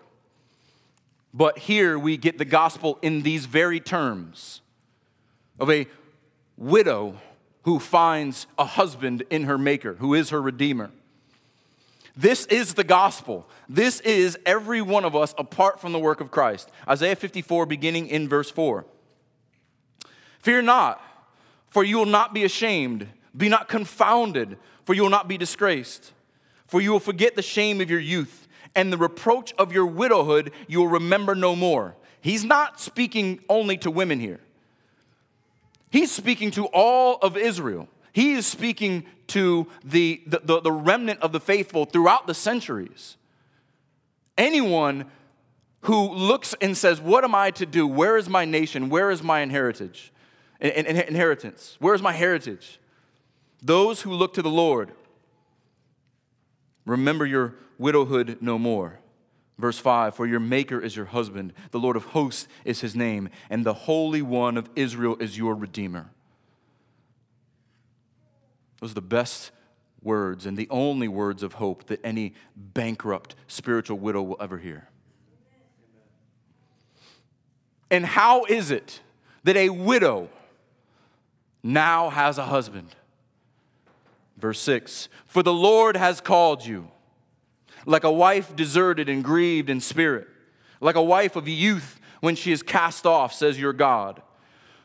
But 1.34 1.58
here 1.58 1.98
we 1.98 2.18
get 2.18 2.38
the 2.38 2.46
gospel 2.46 3.00
in 3.02 3.22
these 3.22 3.46
very 3.46 3.80
terms 3.80 4.62
of 5.60 5.70
a 5.70 5.88
widow 6.58 7.16
who 7.64 7.80
finds 7.80 8.48
a 8.58 8.66
husband 8.66 9.24
in 9.30 9.44
her 9.44 9.58
maker, 9.58 9.96
who 9.96 10.14
is 10.14 10.30
her 10.30 10.42
redeemer. 10.42 10.92
This 12.16 12.46
is 12.48 12.74
the 12.74 12.84
gospel. 12.84 13.48
This 13.70 14.00
is 14.02 14.38
every 14.46 14.82
one 14.82 15.06
of 15.06 15.16
us 15.16 15.34
apart 15.38 15.80
from 15.80 15.94
the 15.94 16.00
work 16.00 16.20
of 16.20 16.30
Christ. 16.30 16.70
Isaiah 16.88 17.16
54, 17.16 17.66
beginning 17.66 18.08
in 18.08 18.28
verse 18.28 18.52
4. 18.52 18.86
Fear 20.40 20.64
not, 20.64 21.02
for 21.70 21.84
you 21.84 21.98
will 21.98 22.06
not 22.06 22.34
be 22.34 22.44
ashamed. 22.44 23.08
Be 23.36 23.50
not 23.50 23.68
confounded, 23.68 24.58
for 24.86 24.94
you 24.94 25.04
will 25.04 25.10
not 25.10 25.28
be 25.28 25.38
disgraced. 25.38 26.14
For 26.68 26.82
you 26.82 26.92
will 26.92 27.00
forget 27.00 27.36
the 27.36 27.42
shame 27.42 27.82
of 27.82 27.90
your 27.90 28.00
youth, 28.00 28.48
and 28.76 28.92
the 28.92 28.98
reproach 28.98 29.54
of 29.58 29.74
your 29.74 29.86
widowhood 29.86 30.52
you 30.68 30.80
will 30.80 30.88
remember 30.88 31.36
no 31.36 31.56
more. 31.56 31.96
He's 32.22 32.44
not 32.44 32.80
speaking 32.80 33.44
only 33.50 33.78
to 33.78 33.92
women 33.92 34.20
here, 34.20 34.40
he's 35.90 36.12
speaking 36.12 36.52
to 36.52 36.66
all 36.68 37.18
of 37.22 37.38
Israel. 37.38 37.88
He 38.14 38.34
is 38.34 38.46
speaking 38.46 39.06
to 39.28 39.68
the, 39.86 40.22
the, 40.28 40.42
the, 40.44 40.60
the 40.60 40.72
remnant 40.72 41.22
of 41.22 41.32
the 41.32 41.40
faithful 41.40 41.86
throughout 41.86 42.28
the 42.28 42.34
centuries. 42.34 43.16
Anyone 44.38 45.06
who 45.82 46.10
looks 46.10 46.54
and 46.60 46.76
says, 46.76 47.00
What 47.00 47.24
am 47.24 47.34
I 47.34 47.52
to 47.52 47.66
do? 47.66 47.88
Where 47.88 48.18
is 48.18 48.28
my 48.28 48.44
nation? 48.44 48.90
Where 48.90 49.12
is 49.12 49.24
my 49.24 49.40
inheritance? 49.40 50.12
Inheritance. 50.60 51.78
Where 51.80 51.94
is 51.94 52.02
my 52.02 52.12
heritage? 52.12 52.81
Those 53.62 54.02
who 54.02 54.12
look 54.12 54.34
to 54.34 54.42
the 54.42 54.50
Lord, 54.50 54.92
remember 56.86 57.26
your 57.26 57.56
widowhood 57.78 58.38
no 58.42 58.58
more. 58.58 59.00
Verse 59.58 59.78
5 59.78 60.16
For 60.16 60.26
your 60.26 60.40
Maker 60.40 60.80
is 60.80 60.96
your 60.96 61.06
husband, 61.06 61.54
the 61.70 61.80
Lord 61.80 61.96
of 61.96 62.06
hosts 62.06 62.48
is 62.66 62.82
his 62.82 62.96
name, 62.96 63.30
and 63.50 63.66
the 63.66 63.74
Holy 63.74 64.22
One 64.22 64.58
of 64.58 64.70
Israel 64.76 65.16
is 65.20 65.38
your 65.38 65.54
Redeemer. 65.54 66.10
Those 68.80 68.92
are 68.92 68.96
the 68.96 69.02
best 69.02 69.52
words 70.02 70.48
and 70.48 70.58
the 70.58 70.68
only 70.72 71.08
words 71.08 71.44
of 71.44 71.54
hope 71.54 71.86
that 71.86 72.00
any 72.04 72.34
bankrupt 72.56 73.36
spiritual 73.48 74.00
widow 74.00 74.24
will 74.24 74.38
ever 74.40 74.58
hear. 74.58 74.88
And 77.92 78.06
how 78.06 78.46
is 78.46 78.72
it 78.72 79.02
that 79.44 79.56
a 79.56 79.70
widow 79.70 80.30
now 81.62 82.10
has 82.10 82.40
a 82.40 82.46
husband? 82.46 82.96
Verse 84.42 84.60
6 84.60 85.08
For 85.28 85.44
the 85.44 85.54
Lord 85.54 85.96
has 85.96 86.20
called 86.20 86.66
you, 86.66 86.90
like 87.86 88.04
a 88.04 88.12
wife 88.12 88.56
deserted 88.56 89.08
and 89.08 89.24
grieved 89.24 89.70
in 89.70 89.80
spirit, 89.80 90.28
like 90.82 90.96
a 90.96 91.04
wife 91.04 91.36
of 91.36 91.48
youth 91.48 92.02
when 92.20 92.36
she 92.36 92.52
is 92.52 92.64
cast 92.64 93.06
off, 93.06 93.34
says 93.34 93.60
your 93.60 93.74
God. 93.74 94.22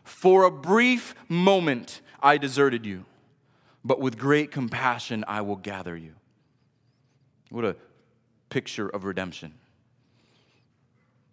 For 0.04 0.44
a 0.44 0.50
brief 0.50 1.14
moment 1.28 2.02
I 2.22 2.36
deserted 2.36 2.84
you, 2.84 3.06
but 3.84 3.98
with 3.98 4.18
great 4.18 4.50
compassion 4.52 5.24
I 5.26 5.40
will 5.40 5.56
gather 5.56 5.96
you. 5.96 6.12
What 7.50 7.64
a 7.64 7.76
picture 8.50 8.88
of 8.88 9.04
redemption. 9.04 9.54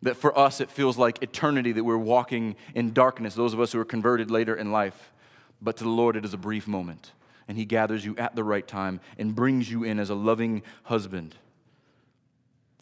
That 0.02 0.18
for 0.18 0.38
us, 0.38 0.60
it 0.60 0.70
feels 0.70 0.98
like 0.98 1.24
eternity 1.24 1.72
that 1.74 1.84
we're 1.84 1.98
walking 1.98 2.56
in 2.76 2.94
darkness, 2.94 3.36
those 3.36 3.54
of 3.54 3.60
us 3.60 3.72
who 3.72 3.80
are 3.80 3.86
converted 3.86 4.30
later 4.30 4.56
in 4.56 4.72
life. 4.72 5.14
But 5.62 5.78
to 5.78 5.86
the 5.86 5.90
Lord, 5.90 6.18
it 6.18 6.26
is 6.26 6.34
a 6.34 6.38
brief 6.38 6.68
moment 6.68 7.12
and 7.48 7.58
he 7.58 7.66
gathers 7.66 8.06
you 8.06 8.16
at 8.18 8.36
the 8.36 8.44
right 8.44 8.68
time 8.68 9.00
and 9.18 9.36
brings 9.36 9.70
you 9.70 9.84
in 9.84 10.00
as 10.00 10.10
a 10.10 10.16
loving 10.16 10.64
husband. 10.84 11.36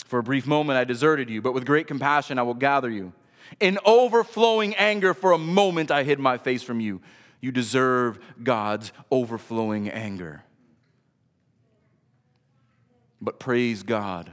For 0.05 0.19
a 0.19 0.23
brief 0.23 0.45
moment 0.45 0.77
I 0.77 0.83
deserted 0.83 1.29
you, 1.29 1.41
but 1.41 1.53
with 1.53 1.65
great 1.65 1.87
compassion 1.87 2.37
I 2.37 2.43
will 2.43 2.53
gather 2.53 2.89
you. 2.89 3.13
In 3.59 3.79
overflowing 3.85 4.75
anger, 4.75 5.13
for 5.13 5.31
a 5.31 5.37
moment 5.37 5.91
I 5.91 6.03
hid 6.03 6.19
my 6.19 6.37
face 6.37 6.63
from 6.63 6.79
you. 6.79 7.01
You 7.41 7.51
deserve 7.51 8.19
God's 8.43 8.91
overflowing 9.09 9.89
anger. 9.89 10.43
But 13.19 13.39
praise 13.39 13.83
God 13.83 14.31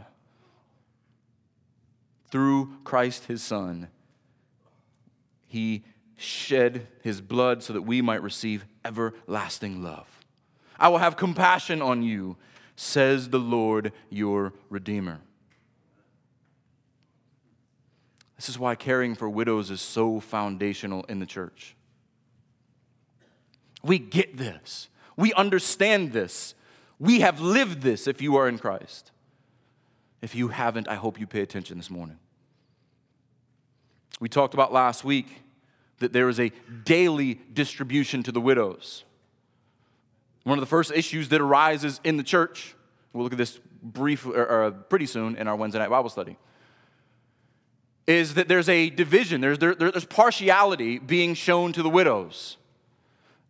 through 2.30 2.78
Christ 2.84 3.24
his 3.24 3.42
Son, 3.42 3.88
he 5.46 5.84
shed 6.16 6.86
his 7.02 7.20
blood 7.20 7.62
so 7.62 7.72
that 7.72 7.82
we 7.82 8.02
might 8.02 8.22
receive 8.22 8.66
everlasting 8.84 9.82
love. 9.82 10.17
I 10.78 10.88
will 10.88 10.98
have 10.98 11.16
compassion 11.16 11.82
on 11.82 12.02
you, 12.02 12.36
says 12.76 13.30
the 13.30 13.38
Lord 13.38 13.92
your 14.10 14.52
Redeemer. 14.70 15.20
This 18.36 18.48
is 18.48 18.58
why 18.58 18.76
caring 18.76 19.16
for 19.16 19.28
widows 19.28 19.70
is 19.70 19.80
so 19.80 20.20
foundational 20.20 21.02
in 21.04 21.18
the 21.18 21.26
church. 21.26 21.74
We 23.82 23.98
get 23.98 24.36
this. 24.36 24.88
We 25.16 25.32
understand 25.32 26.12
this. 26.12 26.54
We 27.00 27.20
have 27.20 27.40
lived 27.40 27.82
this 27.82 28.06
if 28.06 28.22
you 28.22 28.36
are 28.36 28.48
in 28.48 28.58
Christ. 28.58 29.10
If 30.22 30.34
you 30.34 30.48
haven't, 30.48 30.88
I 30.88 30.94
hope 30.94 31.18
you 31.18 31.26
pay 31.26 31.42
attention 31.42 31.78
this 31.78 31.90
morning. 31.90 32.18
We 34.20 34.28
talked 34.28 34.54
about 34.54 34.72
last 34.72 35.04
week 35.04 35.42
that 35.98 36.12
there 36.12 36.28
is 36.28 36.38
a 36.38 36.52
daily 36.84 37.34
distribution 37.52 38.22
to 38.24 38.32
the 38.32 38.40
widows. 38.40 39.04
One 40.48 40.56
of 40.56 40.62
the 40.62 40.66
first 40.66 40.92
issues 40.92 41.28
that 41.28 41.42
arises 41.42 42.00
in 42.04 42.16
the 42.16 42.22
church, 42.22 42.74
we'll 43.12 43.22
look 43.22 43.32
at 43.32 43.38
this 43.38 43.60
brief 43.82 44.24
or, 44.24 44.46
or 44.46 44.70
pretty 44.70 45.04
soon 45.04 45.36
in 45.36 45.46
our 45.46 45.54
Wednesday 45.54 45.78
night 45.78 45.90
Bible 45.90 46.08
study, 46.08 46.38
is 48.06 48.32
that 48.32 48.48
there's 48.48 48.70
a 48.70 48.88
division, 48.88 49.42
there's, 49.42 49.58
there, 49.58 49.74
there's 49.74 50.06
partiality 50.06 50.98
being 50.98 51.34
shown 51.34 51.74
to 51.74 51.82
the 51.82 51.90
widows, 51.90 52.56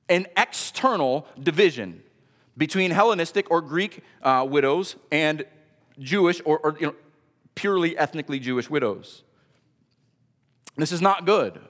an 0.09 0.27
external 0.37 1.25
division 1.41 2.03
between 2.57 2.91
Hellenistic 2.91 3.49
or 3.49 3.61
Greek 3.61 4.03
uh, 4.25 4.45
widows 4.51 4.97
and 5.13 5.45
Jewish 6.01 6.41
or, 6.45 6.59
or 6.59 6.77
you 6.81 6.89
know, 6.89 6.95
purely 7.55 7.97
ethnically 7.97 8.41
Jewish 8.41 8.69
widows. 8.69 9.23
This 10.77 10.91
is 10.91 11.01
not 11.01 11.27
good. 11.27 11.61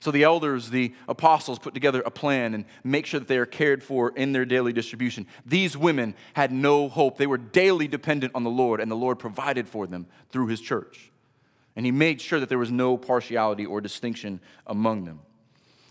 So 0.00 0.12
the 0.12 0.22
elders, 0.22 0.70
the 0.70 0.94
apostles, 1.08 1.58
put 1.58 1.74
together 1.74 2.02
a 2.06 2.10
plan 2.10 2.54
and 2.54 2.64
make 2.84 3.04
sure 3.04 3.18
that 3.18 3.28
they 3.28 3.38
are 3.38 3.46
cared 3.46 3.82
for 3.82 4.10
in 4.10 4.32
their 4.32 4.44
daily 4.44 4.72
distribution. 4.72 5.26
These 5.44 5.76
women 5.76 6.14
had 6.34 6.52
no 6.52 6.88
hope. 6.88 7.18
They 7.18 7.26
were 7.26 7.38
daily 7.38 7.88
dependent 7.88 8.32
on 8.34 8.44
the 8.44 8.50
Lord, 8.50 8.80
and 8.80 8.90
the 8.90 8.96
Lord 8.96 9.18
provided 9.18 9.68
for 9.68 9.88
them 9.88 10.06
through 10.30 10.46
his 10.46 10.60
church. 10.60 11.10
And 11.74 11.84
he 11.84 11.90
made 11.90 12.20
sure 12.20 12.38
that 12.38 12.48
there 12.48 12.58
was 12.58 12.70
no 12.70 12.96
partiality 12.96 13.66
or 13.66 13.80
distinction 13.80 14.40
among 14.66 15.04
them. 15.04 15.20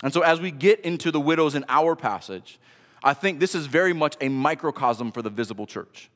And 0.04 0.14
so, 0.14 0.22
as 0.22 0.40
we 0.40 0.52
get 0.52 0.80
into 0.82 1.12
the 1.12 1.20
widows 1.20 1.56
in 1.56 1.66
our 1.68 1.96
passage, 1.96 2.60
I 3.04 3.14
think 3.14 3.40
this 3.40 3.56
is 3.56 3.66
very 3.66 3.94
much 3.94 4.16
a 4.22 4.30
microcosm 4.30 5.12
for 5.12 5.22
the 5.22 5.30
visible 5.30 5.66
church. 5.66 6.10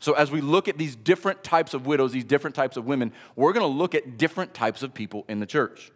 So, 0.00 0.12
as 0.12 0.30
we 0.30 0.40
look 0.40 0.68
at 0.68 0.78
these 0.78 0.96
different 0.96 1.42
types 1.42 1.74
of 1.74 1.86
widows, 1.86 2.12
these 2.12 2.24
different 2.24 2.54
types 2.54 2.76
of 2.76 2.86
women, 2.86 3.12
we're 3.34 3.52
going 3.52 3.64
to 3.64 3.78
look 3.78 3.94
at 3.94 4.16
different 4.16 4.54
types 4.54 4.82
of 4.82 4.94
people 4.94 5.24
in 5.28 5.40
the 5.40 5.46
church. 5.46 5.90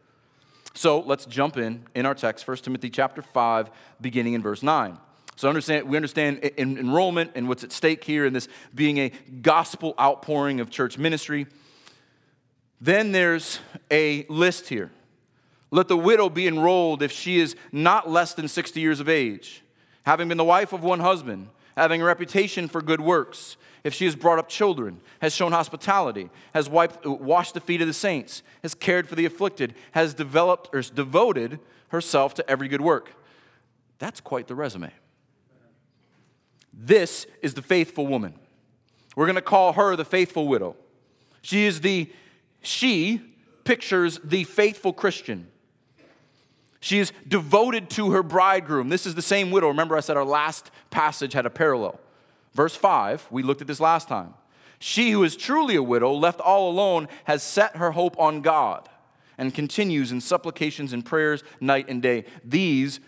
So, 0.74 1.00
let's 1.00 1.26
jump 1.26 1.56
in 1.56 1.86
in 1.94 2.06
our 2.06 2.14
text, 2.14 2.46
1 2.46 2.58
Timothy 2.58 2.90
chapter 2.90 3.22
5, 3.22 3.70
beginning 4.00 4.34
in 4.34 4.42
verse 4.42 4.62
9. 4.62 4.98
So, 5.36 5.48
understand, 5.48 5.88
we 5.88 5.96
understand 5.96 6.44
enrollment 6.56 7.32
and 7.34 7.48
what's 7.48 7.64
at 7.64 7.72
stake 7.72 8.04
here 8.04 8.24
in 8.24 8.32
this 8.32 8.46
being 8.74 8.98
a 8.98 9.10
gospel 9.42 9.94
outpouring 9.98 10.60
of 10.60 10.70
church 10.70 10.96
ministry. 10.96 11.46
Then 12.80 13.12
there's 13.12 13.58
a 13.90 14.24
list 14.28 14.68
here. 14.68 14.90
Let 15.70 15.88
the 15.88 15.96
widow 15.96 16.28
be 16.28 16.46
enrolled 16.46 17.02
if 17.02 17.12
she 17.12 17.38
is 17.38 17.56
not 17.72 18.08
less 18.08 18.34
than 18.34 18.48
60 18.48 18.80
years 18.80 19.00
of 19.00 19.08
age, 19.08 19.62
having 20.04 20.28
been 20.28 20.38
the 20.38 20.44
wife 20.44 20.72
of 20.72 20.82
one 20.82 21.00
husband, 21.00 21.48
having 21.76 22.02
a 22.02 22.04
reputation 22.04 22.68
for 22.68 22.80
good 22.80 23.00
works 23.00 23.56
if 23.84 23.94
she 23.94 24.04
has 24.04 24.16
brought 24.16 24.38
up 24.38 24.48
children, 24.48 25.00
has 25.20 25.34
shown 25.34 25.52
hospitality, 25.52 26.30
has 26.54 26.68
wiped, 26.68 27.04
washed 27.06 27.54
the 27.54 27.60
feet 27.60 27.80
of 27.80 27.86
the 27.86 27.92
saints, 27.92 28.42
has 28.62 28.74
cared 28.74 29.08
for 29.08 29.14
the 29.14 29.24
afflicted, 29.24 29.74
has 29.92 30.14
developed 30.14 30.68
or 30.72 30.82
devoted 30.82 31.58
herself 31.88 32.34
to 32.34 32.50
every 32.50 32.68
good 32.68 32.80
work. 32.80 33.12
That's 33.98 34.20
quite 34.20 34.46
the 34.46 34.54
resume. 34.54 34.92
This 36.72 37.26
is 37.42 37.54
the 37.54 37.62
faithful 37.62 38.06
woman. 38.06 38.34
We're 39.16 39.26
going 39.26 39.36
to 39.36 39.42
call 39.42 39.74
her 39.74 39.96
the 39.96 40.04
faithful 40.04 40.46
widow. 40.46 40.76
She 41.42 41.66
is 41.66 41.80
the, 41.80 42.10
she 42.62 43.20
pictures 43.64 44.20
the 44.22 44.44
faithful 44.44 44.92
Christian. 44.92 45.48
She 46.80 46.98
is 46.98 47.12
devoted 47.28 47.90
to 47.90 48.12
her 48.12 48.22
bridegroom. 48.22 48.88
This 48.88 49.04
is 49.04 49.14
the 49.14 49.22
same 49.22 49.50
widow. 49.50 49.68
Remember, 49.68 49.96
I 49.96 50.00
said 50.00 50.16
our 50.16 50.24
last 50.24 50.70
passage 50.90 51.34
had 51.34 51.44
a 51.44 51.50
parallel. 51.50 52.00
Verse 52.54 52.74
5, 52.74 53.28
we 53.30 53.42
looked 53.42 53.60
at 53.60 53.66
this 53.66 53.80
last 53.80 54.08
time. 54.08 54.34
She 54.78 55.10
who 55.10 55.22
is 55.24 55.36
truly 55.36 55.76
a 55.76 55.82
widow, 55.82 56.12
left 56.12 56.40
all 56.40 56.70
alone, 56.70 57.08
has 57.24 57.42
set 57.42 57.76
her 57.76 57.92
hope 57.92 58.18
on 58.18 58.40
God 58.40 58.88
and 59.36 59.54
continues 59.54 60.10
in 60.10 60.20
supplications 60.20 60.92
and 60.92 61.04
prayers 61.04 61.44
night 61.60 61.88
and 61.88 62.02
day. 62.02 62.24
These 62.44 63.00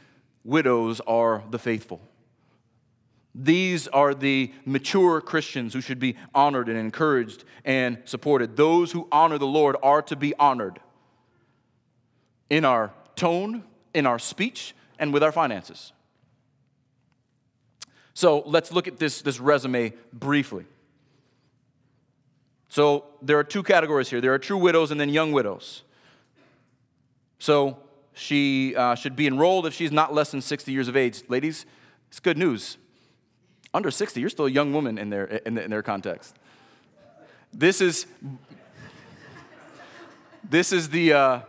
widows 0.45 1.01
are 1.07 1.43
the 1.51 1.59
faithful. 1.59 2.01
These 3.35 3.89
are 3.89 4.15
the 4.15 4.53
mature 4.67 5.21
Christians 5.23 5.73
who 5.73 5.81
should 5.81 5.99
be 5.99 6.17
honored 6.35 6.69
and 6.69 6.79
encouraged 6.79 7.45
and 7.65 7.99
supported. 8.05 8.57
Those 8.57 8.93
who 8.93 9.09
honor 9.11 9.39
the 9.39 9.47
Lord 9.47 9.77
are 9.83 10.03
to 10.03 10.17
be 10.17 10.35
honored 10.37 10.81
in 12.51 12.67
our 12.67 12.93
tone, 13.17 13.65
in 13.95 14.05
our 14.05 14.19
speech, 14.19 14.75
and 14.99 15.13
with 15.13 15.23
our 15.23 15.33
finances. 15.33 15.93
So 18.15 18.43
let's 18.47 18.73
look 18.73 18.87
at 18.89 18.99
this, 18.99 19.23
this 19.23 19.41
resume 19.41 19.93
briefly. 20.13 20.67
So 22.69 23.05
there 23.21 23.39
are 23.39 23.45
two 23.45 23.63
categories 23.63 24.09
here 24.09 24.21
there 24.21 24.33
are 24.33 24.39
true 24.39 24.57
widows 24.57 24.91
and 24.91 25.01
then 25.01 25.09
young 25.09 25.33
widows. 25.33 25.83
So 27.39 27.79
she 28.15 28.75
uh, 28.77 28.95
should 28.95 29.17
be 29.17 29.27
enrolled 29.27 29.67
if 29.67 29.75
she's 29.75 29.93
not 29.93 30.15
less 30.15 30.31
than 30.31 30.41
60 30.41 30.71
years 30.71 30.89
of 30.89 30.97
age. 30.97 31.23
Ladies, 31.29 31.67
it's 32.09 32.21
good 32.21 32.39
news. 32.39 32.77
Under 33.75 33.91
60, 33.91 34.21
you're 34.21 34.31
still 34.31 34.47
a 34.47 34.51
young 34.51 34.73
woman 34.73 34.99
in 34.99 35.11
their, 35.11 35.25
in, 35.25 35.55
the, 35.55 35.65
in 35.65 35.71
their 35.71 35.83
context. 35.83 36.37
This 37.53 37.81
is, 37.81 38.07
this 40.49 40.73
is 40.73 40.91
the, 40.91 41.13
uh, 41.15 41.41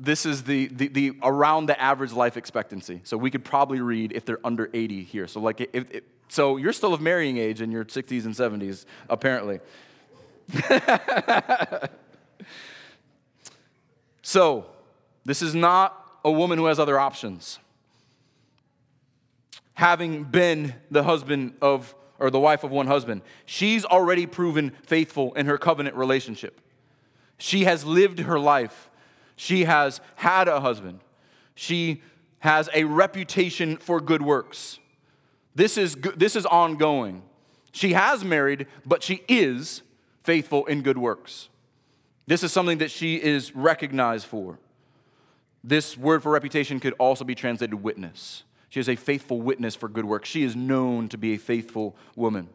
this 0.00 0.24
is 0.24 0.44
the, 0.44 0.68
the, 0.68 0.88
the, 0.88 1.12
around 1.22 1.66
the 1.66 1.78
average 1.80 2.12
life 2.12 2.38
expectancy. 2.38 3.02
So 3.04 3.18
we 3.18 3.30
could 3.30 3.44
probably 3.44 3.80
read 3.80 4.12
if 4.12 4.24
they're 4.24 4.40
under 4.42 4.70
80 4.72 5.04
here. 5.04 5.26
So 5.26 5.40
like 5.40 5.60
if, 5.60 5.90
if 5.92 6.02
so 6.28 6.56
you're 6.56 6.72
still 6.72 6.94
of 6.94 7.02
marrying 7.02 7.36
age 7.36 7.60
in 7.60 7.70
your 7.70 7.84
60s 7.84 8.24
and 8.24 8.34
70s, 8.34 8.86
apparently. 9.10 9.60
so 14.22 14.66
this 15.24 15.42
is 15.42 15.54
not 15.54 16.18
a 16.24 16.30
woman 16.30 16.58
who 16.58 16.64
has 16.66 16.78
other 16.78 16.98
options. 16.98 17.58
Having 19.74 20.24
been 20.24 20.74
the 20.90 21.02
husband 21.02 21.54
of, 21.60 21.94
or 22.18 22.30
the 22.30 22.40
wife 22.40 22.64
of 22.64 22.70
one 22.70 22.86
husband, 22.86 23.20
she's 23.44 23.84
already 23.84 24.26
proven 24.26 24.72
faithful 24.86 25.34
in 25.34 25.44
her 25.46 25.58
covenant 25.58 25.94
relationship. 25.96 26.60
She 27.36 27.64
has 27.64 27.84
lived 27.84 28.20
her 28.20 28.38
life 28.38 28.89
she 29.40 29.64
has 29.64 30.02
had 30.16 30.48
a 30.48 30.60
husband. 30.60 31.00
She 31.54 32.02
has 32.40 32.68
a 32.74 32.84
reputation 32.84 33.78
for 33.78 33.98
good 33.98 34.20
works. 34.20 34.78
This 35.54 35.78
is, 35.78 35.96
this 36.14 36.36
is 36.36 36.44
ongoing. 36.44 37.22
She 37.72 37.94
has 37.94 38.22
married, 38.22 38.66
but 38.84 39.02
she 39.02 39.22
is 39.28 39.80
faithful 40.24 40.66
in 40.66 40.82
good 40.82 40.98
works. 40.98 41.48
This 42.26 42.42
is 42.42 42.52
something 42.52 42.76
that 42.78 42.90
she 42.90 43.14
is 43.16 43.56
recognized 43.56 44.26
for. 44.26 44.58
This 45.64 45.96
word 45.96 46.22
for 46.22 46.30
reputation 46.30 46.78
could 46.78 46.92
also 46.98 47.24
be 47.24 47.34
translated 47.34 47.82
witness. 47.82 48.44
She 48.68 48.78
is 48.78 48.90
a 48.90 48.96
faithful 48.96 49.40
witness 49.40 49.74
for 49.74 49.88
good 49.88 50.04
works. 50.04 50.28
She 50.28 50.42
is 50.42 50.54
known 50.54 51.08
to 51.08 51.16
be 51.16 51.32
a 51.32 51.38
faithful 51.38 51.96
woman. 52.14 52.50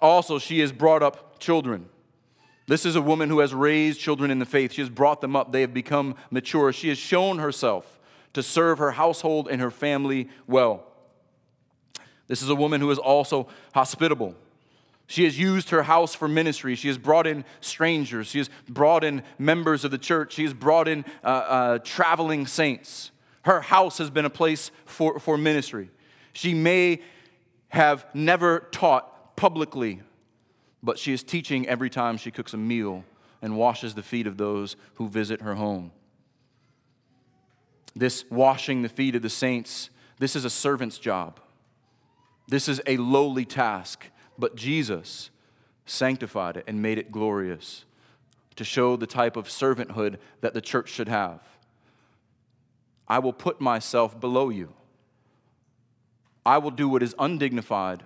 Also, 0.00 0.38
she 0.38 0.60
has 0.60 0.72
brought 0.72 1.02
up 1.02 1.38
children. 1.38 1.90
This 2.66 2.86
is 2.86 2.96
a 2.96 3.02
woman 3.02 3.28
who 3.28 3.40
has 3.40 3.52
raised 3.52 4.00
children 4.00 4.30
in 4.30 4.38
the 4.38 4.46
faith. 4.46 4.72
She 4.72 4.80
has 4.80 4.88
brought 4.88 5.20
them 5.20 5.36
up. 5.36 5.52
They 5.52 5.60
have 5.60 5.74
become 5.74 6.14
mature. 6.30 6.72
She 6.72 6.88
has 6.88 6.98
shown 6.98 7.38
herself 7.38 7.98
to 8.32 8.42
serve 8.42 8.78
her 8.78 8.92
household 8.92 9.48
and 9.50 9.60
her 9.60 9.70
family 9.70 10.28
well. 10.46 10.84
This 12.26 12.42
is 12.42 12.48
a 12.48 12.54
woman 12.54 12.80
who 12.80 12.90
is 12.90 12.98
also 12.98 13.48
hospitable. 13.74 14.34
She 15.06 15.24
has 15.24 15.38
used 15.38 15.70
her 15.70 15.82
house 15.82 16.14
for 16.14 16.26
ministry. 16.26 16.74
She 16.74 16.88
has 16.88 16.96
brought 16.96 17.26
in 17.26 17.44
strangers. 17.60 18.28
She 18.28 18.38
has 18.38 18.48
brought 18.68 19.04
in 19.04 19.22
members 19.38 19.84
of 19.84 19.90
the 19.90 19.98
church. 19.98 20.32
She 20.32 20.44
has 20.44 20.54
brought 20.54 20.88
in 20.88 21.04
uh, 21.22 21.26
uh, 21.26 21.78
traveling 21.84 22.46
saints. 22.46 23.10
Her 23.42 23.60
house 23.60 23.98
has 23.98 24.08
been 24.08 24.24
a 24.24 24.30
place 24.30 24.70
for, 24.86 25.18
for 25.20 25.36
ministry. 25.36 25.90
She 26.32 26.54
may 26.54 27.02
have 27.68 28.06
never 28.14 28.60
taught 28.72 29.36
publicly 29.36 30.00
but 30.84 30.98
she 30.98 31.14
is 31.14 31.22
teaching 31.22 31.66
every 31.66 31.88
time 31.88 32.18
she 32.18 32.30
cooks 32.30 32.52
a 32.52 32.58
meal 32.58 33.04
and 33.40 33.56
washes 33.56 33.94
the 33.94 34.02
feet 34.02 34.26
of 34.26 34.36
those 34.36 34.76
who 34.96 35.08
visit 35.08 35.40
her 35.40 35.54
home. 35.54 35.90
This 37.96 38.24
washing 38.30 38.82
the 38.82 38.88
feet 38.88 39.14
of 39.14 39.22
the 39.22 39.30
saints, 39.30 39.88
this 40.18 40.36
is 40.36 40.44
a 40.44 40.50
servant's 40.50 40.98
job. 40.98 41.40
This 42.46 42.68
is 42.68 42.82
a 42.86 42.98
lowly 42.98 43.46
task, 43.46 44.10
but 44.38 44.56
Jesus 44.56 45.30
sanctified 45.86 46.58
it 46.58 46.64
and 46.66 46.82
made 46.82 46.98
it 46.98 47.10
glorious 47.10 47.86
to 48.56 48.64
show 48.64 48.94
the 48.96 49.06
type 49.06 49.36
of 49.36 49.48
servanthood 49.48 50.18
that 50.42 50.52
the 50.52 50.60
church 50.60 50.90
should 50.90 51.08
have. 51.08 51.40
I 53.08 53.20
will 53.20 53.32
put 53.32 53.60
myself 53.60 54.20
below 54.20 54.50
you. 54.50 54.74
I 56.44 56.58
will 56.58 56.70
do 56.70 56.90
what 56.90 57.02
is 57.02 57.14
undignified 57.18 58.02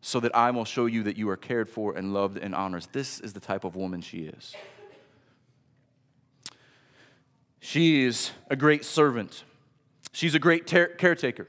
so 0.00 0.20
that 0.20 0.34
I 0.34 0.50
will 0.50 0.64
show 0.64 0.86
you 0.86 1.02
that 1.04 1.16
you 1.16 1.28
are 1.28 1.36
cared 1.36 1.68
for 1.68 1.96
and 1.96 2.14
loved 2.14 2.38
and 2.38 2.54
honored. 2.54 2.86
This 2.92 3.20
is 3.20 3.32
the 3.32 3.40
type 3.40 3.64
of 3.64 3.76
woman 3.76 4.00
she 4.00 4.18
is. 4.18 4.54
She 7.60 8.04
is 8.04 8.30
a 8.48 8.56
great 8.56 8.84
servant. 8.84 9.44
She's 10.12 10.34
a 10.34 10.38
great 10.38 10.66
ter- 10.66 10.88
caretaker 10.88 11.48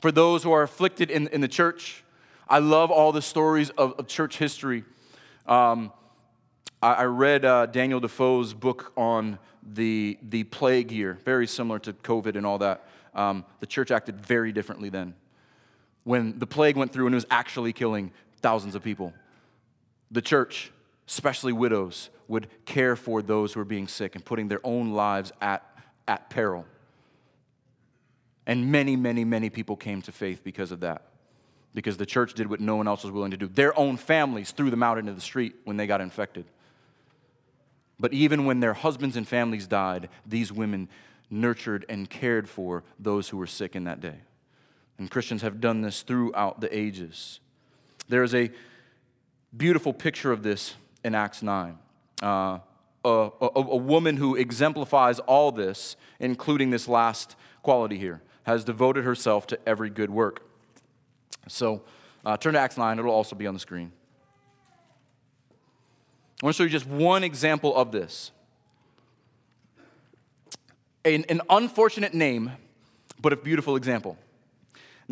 for 0.00 0.10
those 0.10 0.42
who 0.42 0.52
are 0.52 0.62
afflicted 0.62 1.10
in, 1.10 1.28
in 1.28 1.40
the 1.40 1.48
church. 1.48 2.02
I 2.48 2.58
love 2.58 2.90
all 2.90 3.12
the 3.12 3.22
stories 3.22 3.70
of, 3.70 3.92
of 3.98 4.08
church 4.08 4.38
history. 4.38 4.84
Um, 5.46 5.92
I, 6.82 6.94
I, 6.94 7.04
read 7.04 7.44
uh, 7.44 7.66
Daniel 7.66 8.00
Defoe's 8.00 8.54
book 8.54 8.92
on 8.96 9.38
the, 9.62 10.18
the 10.22 10.44
plague 10.44 10.90
year, 10.90 11.18
very 11.24 11.46
similar 11.46 11.78
to 11.80 11.92
COVID 11.92 12.36
and 12.36 12.44
all 12.44 12.58
that. 12.58 12.86
Um, 13.14 13.44
the 13.60 13.66
church 13.66 13.90
acted 13.90 14.24
very 14.24 14.52
differently 14.52 14.88
then. 14.88 15.14
When 16.04 16.38
the 16.38 16.46
plague 16.46 16.76
went 16.76 16.92
through 16.92 17.06
and 17.06 17.14
it 17.14 17.16
was 17.16 17.26
actually 17.30 17.72
killing 17.72 18.12
thousands 18.40 18.74
of 18.74 18.82
people, 18.82 19.12
the 20.10 20.22
church, 20.22 20.70
especially 21.08 21.52
widows, 21.52 22.10
would 22.28 22.48
care 22.64 22.96
for 22.96 23.22
those 23.22 23.52
who 23.52 23.60
were 23.60 23.64
being 23.64 23.88
sick 23.88 24.14
and 24.14 24.24
putting 24.24 24.48
their 24.48 24.60
own 24.64 24.92
lives 24.92 25.32
at, 25.40 25.64
at 26.08 26.30
peril. 26.30 26.66
And 28.46 28.72
many, 28.72 28.96
many, 28.96 29.24
many 29.24 29.50
people 29.50 29.76
came 29.76 30.02
to 30.02 30.12
faith 30.12 30.42
because 30.42 30.72
of 30.72 30.80
that. 30.80 31.02
Because 31.74 31.96
the 31.96 32.06
church 32.06 32.34
did 32.34 32.50
what 32.50 32.60
no 32.60 32.76
one 32.76 32.88
else 32.88 33.04
was 33.04 33.12
willing 33.12 33.30
to 33.30 33.36
do. 33.36 33.46
Their 33.46 33.78
own 33.78 33.96
families 33.96 34.50
threw 34.50 34.70
them 34.70 34.82
out 34.82 34.98
into 34.98 35.12
the 35.12 35.20
street 35.20 35.54
when 35.64 35.76
they 35.76 35.86
got 35.86 36.00
infected. 36.00 36.44
But 37.98 38.12
even 38.12 38.44
when 38.44 38.60
their 38.60 38.74
husbands 38.74 39.16
and 39.16 39.26
families 39.26 39.66
died, 39.66 40.08
these 40.26 40.52
women 40.52 40.88
nurtured 41.30 41.86
and 41.88 42.10
cared 42.10 42.48
for 42.48 42.82
those 42.98 43.28
who 43.28 43.36
were 43.36 43.46
sick 43.46 43.76
in 43.76 43.84
that 43.84 44.00
day. 44.00 44.16
And 44.98 45.10
Christians 45.10 45.42
have 45.42 45.60
done 45.60 45.80
this 45.80 46.02
throughout 46.02 46.60
the 46.60 46.76
ages. 46.76 47.40
There 48.08 48.22
is 48.22 48.34
a 48.34 48.50
beautiful 49.56 49.92
picture 49.92 50.32
of 50.32 50.42
this 50.42 50.74
in 51.04 51.14
Acts 51.14 51.42
9. 51.42 51.78
Uh, 52.22 52.58
a, 53.04 53.08
a, 53.08 53.48
a 53.54 53.76
woman 53.76 54.16
who 54.16 54.36
exemplifies 54.36 55.18
all 55.20 55.50
this, 55.50 55.96
including 56.20 56.70
this 56.70 56.86
last 56.86 57.36
quality 57.62 57.98
here, 57.98 58.22
has 58.44 58.64
devoted 58.64 59.04
herself 59.04 59.46
to 59.48 59.58
every 59.66 59.90
good 59.90 60.10
work. 60.10 60.46
So 61.48 61.82
uh, 62.24 62.36
turn 62.36 62.54
to 62.54 62.60
Acts 62.60 62.76
9, 62.76 62.98
it'll 62.98 63.10
also 63.10 63.34
be 63.34 63.46
on 63.46 63.54
the 63.54 63.60
screen. 63.60 63.92
I 66.42 66.46
want 66.46 66.56
to 66.56 66.58
show 66.58 66.64
you 66.64 66.70
just 66.70 66.86
one 66.86 67.22
example 67.22 67.74
of 67.74 67.92
this. 67.92 68.32
An, 71.04 71.24
an 71.28 71.40
unfortunate 71.50 72.14
name, 72.14 72.52
but 73.20 73.32
a 73.32 73.36
beautiful 73.36 73.76
example. 73.76 74.16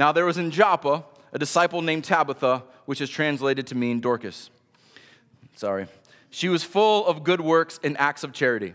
Now, 0.01 0.13
there 0.13 0.25
was 0.25 0.39
in 0.39 0.51
Joppa 0.51 1.05
a 1.31 1.39
disciple 1.39 1.83
named 1.83 2.05
Tabitha, 2.05 2.63
which 2.87 3.03
is 3.03 3.11
translated 3.11 3.67
to 3.67 3.75
mean 3.75 4.01
Dorcas. 4.01 4.49
Sorry. 5.57 5.89
She 6.31 6.49
was 6.49 6.65
full 6.65 7.07
of 7.07 7.23
good 7.23 7.43
works 7.43 7.79
and 7.85 7.99
acts 7.99 8.25
of 8.25 8.33
charity. 8.33 8.73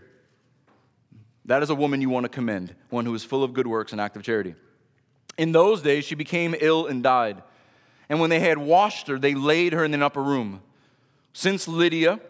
That 1.44 1.64
is 1.64 1.70
a 1.70 1.74
woman 1.74 2.00
you 2.00 2.10
want 2.10 2.26
to 2.26 2.28
commend, 2.28 2.76
one 2.90 3.06
who 3.06 3.12
is 3.12 3.24
full 3.24 3.42
of 3.42 3.54
good 3.54 3.66
works 3.66 3.90
and 3.90 4.00
acts 4.00 4.16
of 4.16 4.22
charity. 4.22 4.54
In 5.36 5.50
those 5.50 5.82
days, 5.82 6.04
she 6.04 6.14
became 6.14 6.54
ill 6.60 6.86
and 6.86 7.02
died. 7.02 7.42
And 8.08 8.20
when 8.20 8.30
they 8.30 8.38
had 8.38 8.58
washed 8.58 9.08
her, 9.08 9.18
they 9.18 9.34
laid 9.34 9.72
her 9.72 9.84
in 9.84 9.94
an 9.94 10.04
upper 10.04 10.22
room. 10.22 10.62
Since 11.32 11.66
Lydia, 11.66 12.20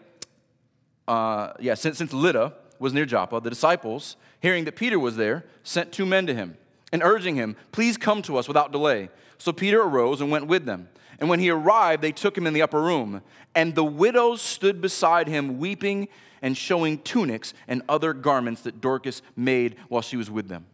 uh, 1.07 1.53
yeah, 1.59 1.75
since, 1.75 1.99
since 1.99 2.13
Lydda 2.13 2.51
was 2.79 2.93
near 2.93 3.05
Joppa, 3.05 3.41
the 3.41 3.51
disciples, 3.51 4.17
hearing 4.41 4.65
that 4.65 4.75
Peter 4.75 4.97
was 4.97 5.17
there, 5.17 5.45
sent 5.61 5.91
two 5.91 6.07
men 6.07 6.25
to 6.25 6.33
him 6.33 6.57
and 6.91 7.03
urging 7.03 7.35
him, 7.35 7.55
Please 7.71 7.97
come 7.97 8.21
to 8.23 8.37
us 8.37 8.47
without 8.47 8.71
delay. 8.71 9.09
So 9.37 9.51
Peter 9.51 9.81
arose 9.81 10.21
and 10.21 10.31
went 10.31 10.47
with 10.47 10.65
them. 10.65 10.89
And 11.19 11.29
when 11.29 11.39
he 11.39 11.49
arrived, 11.49 12.01
they 12.01 12.11
took 12.11 12.37
him 12.37 12.47
in 12.47 12.53
the 12.53 12.61
upper 12.61 12.81
room. 12.81 13.21
And 13.55 13.75
the 13.75 13.83
widows 13.83 14.41
stood 14.41 14.81
beside 14.81 15.27
him, 15.27 15.57
weeping 15.57 16.07
and 16.41 16.55
showing 16.55 16.99
tunics 16.99 17.53
and 17.67 17.81
other 17.89 18.13
garments 18.13 18.61
that 18.61 18.81
Dorcas 18.81 19.21
made 19.35 19.75
while 19.89 20.01
she 20.01 20.17
was 20.17 20.29
with 20.29 20.47
them. 20.47 20.65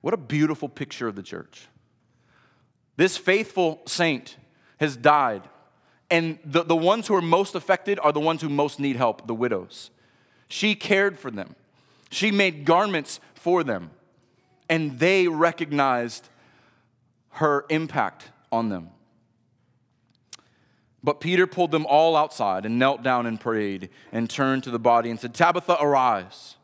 What 0.00 0.14
a 0.14 0.18
beautiful 0.18 0.68
picture 0.68 1.08
of 1.08 1.16
the 1.16 1.22
church. 1.22 1.66
This 2.96 3.16
faithful 3.16 3.82
saint 3.86 4.36
has 4.78 4.96
died, 4.96 5.42
and 6.10 6.38
the, 6.44 6.62
the 6.62 6.76
ones 6.76 7.08
who 7.08 7.14
are 7.14 7.22
most 7.22 7.54
affected 7.54 7.98
are 8.00 8.12
the 8.12 8.20
ones 8.20 8.40
who 8.40 8.48
most 8.48 8.78
need 8.78 8.96
help 8.96 9.26
the 9.26 9.34
widows. 9.34 9.90
She 10.48 10.74
cared 10.74 11.18
for 11.18 11.30
them, 11.30 11.56
she 12.10 12.30
made 12.30 12.64
garments 12.64 13.20
for 13.34 13.64
them, 13.64 13.90
and 14.68 14.98
they 14.98 15.28
recognized 15.28 16.28
her 17.30 17.64
impact 17.68 18.30
on 18.50 18.68
them. 18.68 18.90
But 21.02 21.20
Peter 21.20 21.46
pulled 21.46 21.70
them 21.70 21.86
all 21.86 22.16
outside 22.16 22.66
and 22.66 22.78
knelt 22.78 23.02
down 23.02 23.26
and 23.26 23.40
prayed 23.40 23.90
and 24.10 24.28
turned 24.28 24.64
to 24.64 24.70
the 24.70 24.78
body 24.78 25.08
and 25.08 25.20
said, 25.20 25.34
Tabitha, 25.34 25.76
arise. 25.80 26.56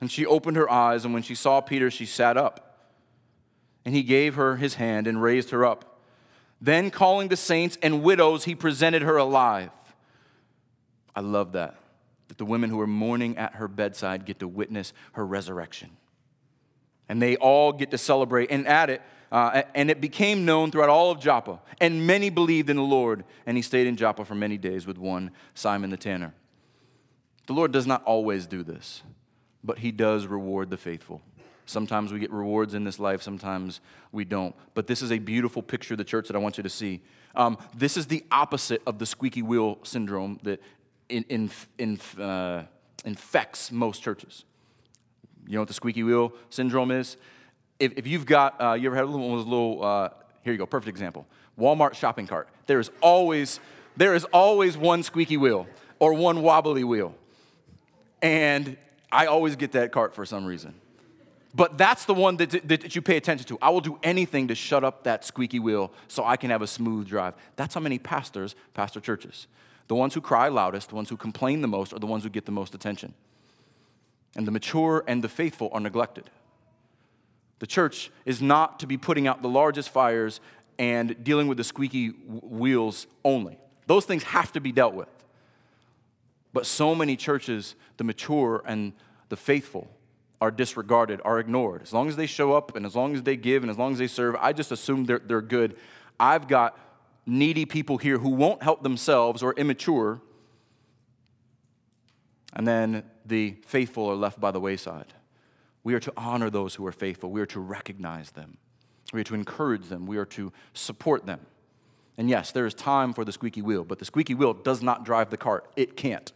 And 0.00 0.10
she 0.10 0.24
opened 0.24 0.56
her 0.56 0.70
eyes, 0.70 1.04
and 1.04 1.12
when 1.12 1.22
she 1.22 1.34
saw 1.34 1.60
Peter, 1.60 1.90
she 1.90 2.06
sat 2.06 2.36
up. 2.36 2.88
And 3.84 3.94
he 3.94 4.02
gave 4.02 4.36
her 4.36 4.56
his 4.56 4.76
hand 4.76 5.06
and 5.06 5.22
raised 5.22 5.50
her 5.50 5.64
up. 5.64 6.00
Then, 6.60 6.90
calling 6.90 7.28
the 7.28 7.36
saints 7.36 7.76
and 7.82 8.02
widows, 8.02 8.44
he 8.44 8.54
presented 8.54 9.02
her 9.02 9.16
alive. 9.16 9.70
I 11.14 11.20
love 11.20 11.52
that. 11.52 11.74
That 12.28 12.38
the 12.38 12.44
women 12.44 12.70
who 12.70 12.78
were 12.78 12.86
mourning 12.86 13.36
at 13.36 13.56
her 13.56 13.68
bedside 13.68 14.24
get 14.24 14.38
to 14.38 14.48
witness 14.48 14.92
her 15.12 15.26
resurrection. 15.26 15.90
And 17.08 17.20
they 17.20 17.36
all 17.36 17.72
get 17.72 17.90
to 17.90 17.98
celebrate. 17.98 18.50
And 18.50 18.66
at 18.66 18.90
it, 18.90 19.02
uh, 19.32 19.62
and 19.74 19.90
it 19.90 20.00
became 20.00 20.44
known 20.44 20.70
throughout 20.70 20.90
all 20.90 21.10
of 21.10 21.18
Joppa, 21.18 21.58
and 21.80 22.06
many 22.06 22.28
believed 22.28 22.68
in 22.68 22.76
the 22.76 22.82
Lord. 22.82 23.24
And 23.46 23.56
he 23.56 23.62
stayed 23.62 23.86
in 23.86 23.96
Joppa 23.96 24.26
for 24.26 24.34
many 24.34 24.58
days 24.58 24.86
with 24.86 24.98
one 24.98 25.30
Simon 25.54 25.88
the 25.88 25.96
tanner. 25.96 26.34
The 27.46 27.54
Lord 27.54 27.72
does 27.72 27.86
not 27.86 28.04
always 28.04 28.46
do 28.46 28.62
this, 28.62 29.02
but 29.64 29.78
he 29.78 29.90
does 29.90 30.26
reward 30.26 30.68
the 30.68 30.76
faithful. 30.76 31.22
Sometimes 31.64 32.12
we 32.12 32.18
get 32.18 32.30
rewards 32.30 32.74
in 32.74 32.84
this 32.84 32.98
life, 32.98 33.22
sometimes 33.22 33.80
we 34.12 34.24
don't. 34.24 34.54
But 34.74 34.86
this 34.86 35.00
is 35.00 35.10
a 35.10 35.18
beautiful 35.18 35.62
picture 35.62 35.94
of 35.94 35.98
the 35.98 36.04
church 36.04 36.26
that 36.26 36.36
I 36.36 36.38
want 36.38 36.58
you 36.58 36.62
to 36.62 36.68
see. 36.68 37.00
Um, 37.34 37.56
this 37.74 37.96
is 37.96 38.06
the 38.08 38.24
opposite 38.30 38.82
of 38.86 38.98
the 38.98 39.06
squeaky 39.06 39.40
wheel 39.40 39.78
syndrome 39.82 40.40
that 40.42 40.60
in, 41.08 41.24
in, 41.30 41.50
in, 41.78 41.98
uh, 42.20 42.64
infects 43.06 43.72
most 43.72 44.02
churches. 44.02 44.44
You 45.52 45.58
know 45.58 45.60
what 45.60 45.68
the 45.68 45.74
squeaky 45.74 46.02
wheel 46.02 46.32
syndrome 46.48 46.90
is? 46.90 47.16
if, 47.82 47.92
if 47.96 48.06
you've 48.06 48.26
got, 48.26 48.60
uh, 48.60 48.74
you 48.74 48.86
ever 48.86 48.94
had 48.94 49.06
one 49.06 49.20
of 49.20 49.38
those 49.38 49.44
little, 49.44 49.84
uh, 49.84 50.08
here 50.42 50.52
you 50.52 50.58
go, 50.58 50.66
perfect 50.66 50.88
example. 50.88 51.26
Walmart 51.58 51.94
shopping 51.94 52.28
cart. 52.28 52.48
There 52.66 52.78
is 52.78 52.92
always, 53.00 53.58
there 53.96 54.14
is 54.14 54.24
always 54.26 54.76
one 54.76 55.02
squeaky 55.02 55.36
wheel 55.36 55.66
or 55.98 56.14
one 56.14 56.42
wobbly 56.42 56.84
wheel. 56.84 57.14
And 58.22 58.76
I 59.10 59.26
always 59.26 59.56
get 59.56 59.72
that 59.72 59.90
cart 59.90 60.14
for 60.14 60.24
some 60.24 60.44
reason. 60.44 60.74
But 61.54 61.76
that's 61.76 62.04
the 62.04 62.14
one 62.14 62.36
that, 62.36 62.50
that, 62.50 62.68
that, 62.68 62.94
you 62.94 63.02
pay 63.02 63.16
attention 63.16 63.46
to. 63.48 63.58
I 63.60 63.70
will 63.70 63.80
do 63.80 63.98
anything 64.04 64.46
to 64.48 64.54
shut 64.54 64.84
up 64.84 65.02
that 65.04 65.24
squeaky 65.24 65.58
wheel 65.58 65.92
so 66.06 66.24
I 66.24 66.36
can 66.36 66.50
have 66.50 66.62
a 66.62 66.68
smooth 66.68 67.08
drive. 67.08 67.34
That's 67.56 67.74
how 67.74 67.80
many 67.80 67.98
pastors 67.98 68.54
pastor 68.74 69.00
churches. 69.00 69.48
The 69.88 69.96
ones 69.96 70.14
who 70.14 70.20
cry 70.20 70.48
loudest, 70.48 70.90
the 70.90 70.94
ones 70.94 71.10
who 71.10 71.16
complain 71.16 71.62
the 71.62 71.68
most, 71.68 71.92
are 71.92 71.98
the 71.98 72.06
ones 72.06 72.22
who 72.22 72.30
get 72.30 72.46
the 72.46 72.52
most 72.52 72.76
attention. 72.76 73.12
And 74.36 74.46
the 74.46 74.52
mature 74.52 75.04
and 75.06 75.22
the 75.22 75.28
faithful 75.28 75.68
are 75.72 75.80
neglected. 75.80 76.30
The 77.58 77.66
church 77.66 78.10
is 78.24 78.42
not 78.42 78.80
to 78.80 78.86
be 78.86 78.96
putting 78.96 79.26
out 79.26 79.42
the 79.42 79.48
largest 79.48 79.90
fires 79.90 80.40
and 80.78 81.22
dealing 81.22 81.48
with 81.48 81.58
the 81.58 81.64
squeaky 81.64 82.08
wheels 82.08 83.06
only. 83.24 83.58
Those 83.86 84.04
things 84.04 84.22
have 84.24 84.52
to 84.52 84.60
be 84.60 84.72
dealt 84.72 84.94
with. 84.94 85.08
But 86.52 86.66
so 86.66 86.94
many 86.94 87.16
churches, 87.16 87.74
the 87.98 88.04
mature 88.04 88.62
and 88.66 88.92
the 89.28 89.36
faithful, 89.36 89.88
are 90.40 90.50
disregarded, 90.50 91.20
are 91.24 91.38
ignored. 91.38 91.82
As 91.82 91.92
long 91.92 92.08
as 92.08 92.16
they 92.16 92.26
show 92.26 92.52
up 92.52 92.74
and 92.74 92.84
as 92.84 92.96
long 92.96 93.14
as 93.14 93.22
they 93.22 93.36
give 93.36 93.62
and 93.62 93.70
as 93.70 93.78
long 93.78 93.92
as 93.92 93.98
they 93.98 94.08
serve, 94.08 94.34
I 94.40 94.52
just 94.52 94.72
assume 94.72 95.04
they're, 95.04 95.20
they're 95.20 95.40
good. 95.40 95.76
I've 96.18 96.48
got 96.48 96.76
needy 97.26 97.64
people 97.64 97.98
here 97.98 98.18
who 98.18 98.30
won't 98.30 98.62
help 98.62 98.82
themselves 98.82 99.42
or 99.42 99.52
immature, 99.54 100.20
and 102.54 102.66
then 102.66 103.04
the 103.24 103.56
faithful 103.66 104.08
are 104.10 104.14
left 104.14 104.40
by 104.40 104.50
the 104.50 104.60
wayside. 104.60 105.12
We 105.84 105.94
are 105.94 106.00
to 106.00 106.12
honor 106.16 106.50
those 106.50 106.74
who 106.74 106.86
are 106.86 106.92
faithful. 106.92 107.30
We 107.30 107.40
are 107.40 107.46
to 107.46 107.60
recognize 107.60 108.30
them. 108.30 108.58
We 109.12 109.20
are 109.20 109.24
to 109.24 109.34
encourage 109.34 109.88
them. 109.88 110.06
We 110.06 110.16
are 110.16 110.24
to 110.26 110.52
support 110.72 111.26
them. 111.26 111.40
And 112.16 112.28
yes, 112.28 112.52
there 112.52 112.66
is 112.66 112.74
time 112.74 113.12
for 113.12 113.24
the 113.24 113.32
squeaky 113.32 113.62
wheel, 113.62 113.84
but 113.84 113.98
the 113.98 114.04
squeaky 114.04 114.34
wheel 114.34 114.52
does 114.52 114.82
not 114.82 115.04
drive 115.04 115.30
the 115.30 115.36
cart. 115.36 115.70
It 115.76 115.96
can't. 115.96 116.32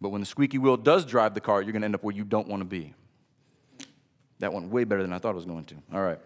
But 0.00 0.10
when 0.10 0.20
the 0.20 0.26
squeaky 0.26 0.58
wheel 0.58 0.76
does 0.76 1.04
drive 1.04 1.34
the 1.34 1.40
cart, 1.40 1.64
you're 1.64 1.72
going 1.72 1.82
to 1.82 1.86
end 1.86 1.94
up 1.94 2.02
where 2.02 2.14
you 2.14 2.24
don't 2.24 2.48
want 2.48 2.60
to 2.60 2.66
be. 2.66 2.94
That 4.40 4.52
went 4.52 4.68
way 4.68 4.84
better 4.84 5.02
than 5.02 5.12
I 5.12 5.18
thought 5.18 5.30
it 5.30 5.36
was 5.36 5.46
going 5.46 5.64
to. 5.64 5.76
All 5.92 6.02
right. 6.02 6.18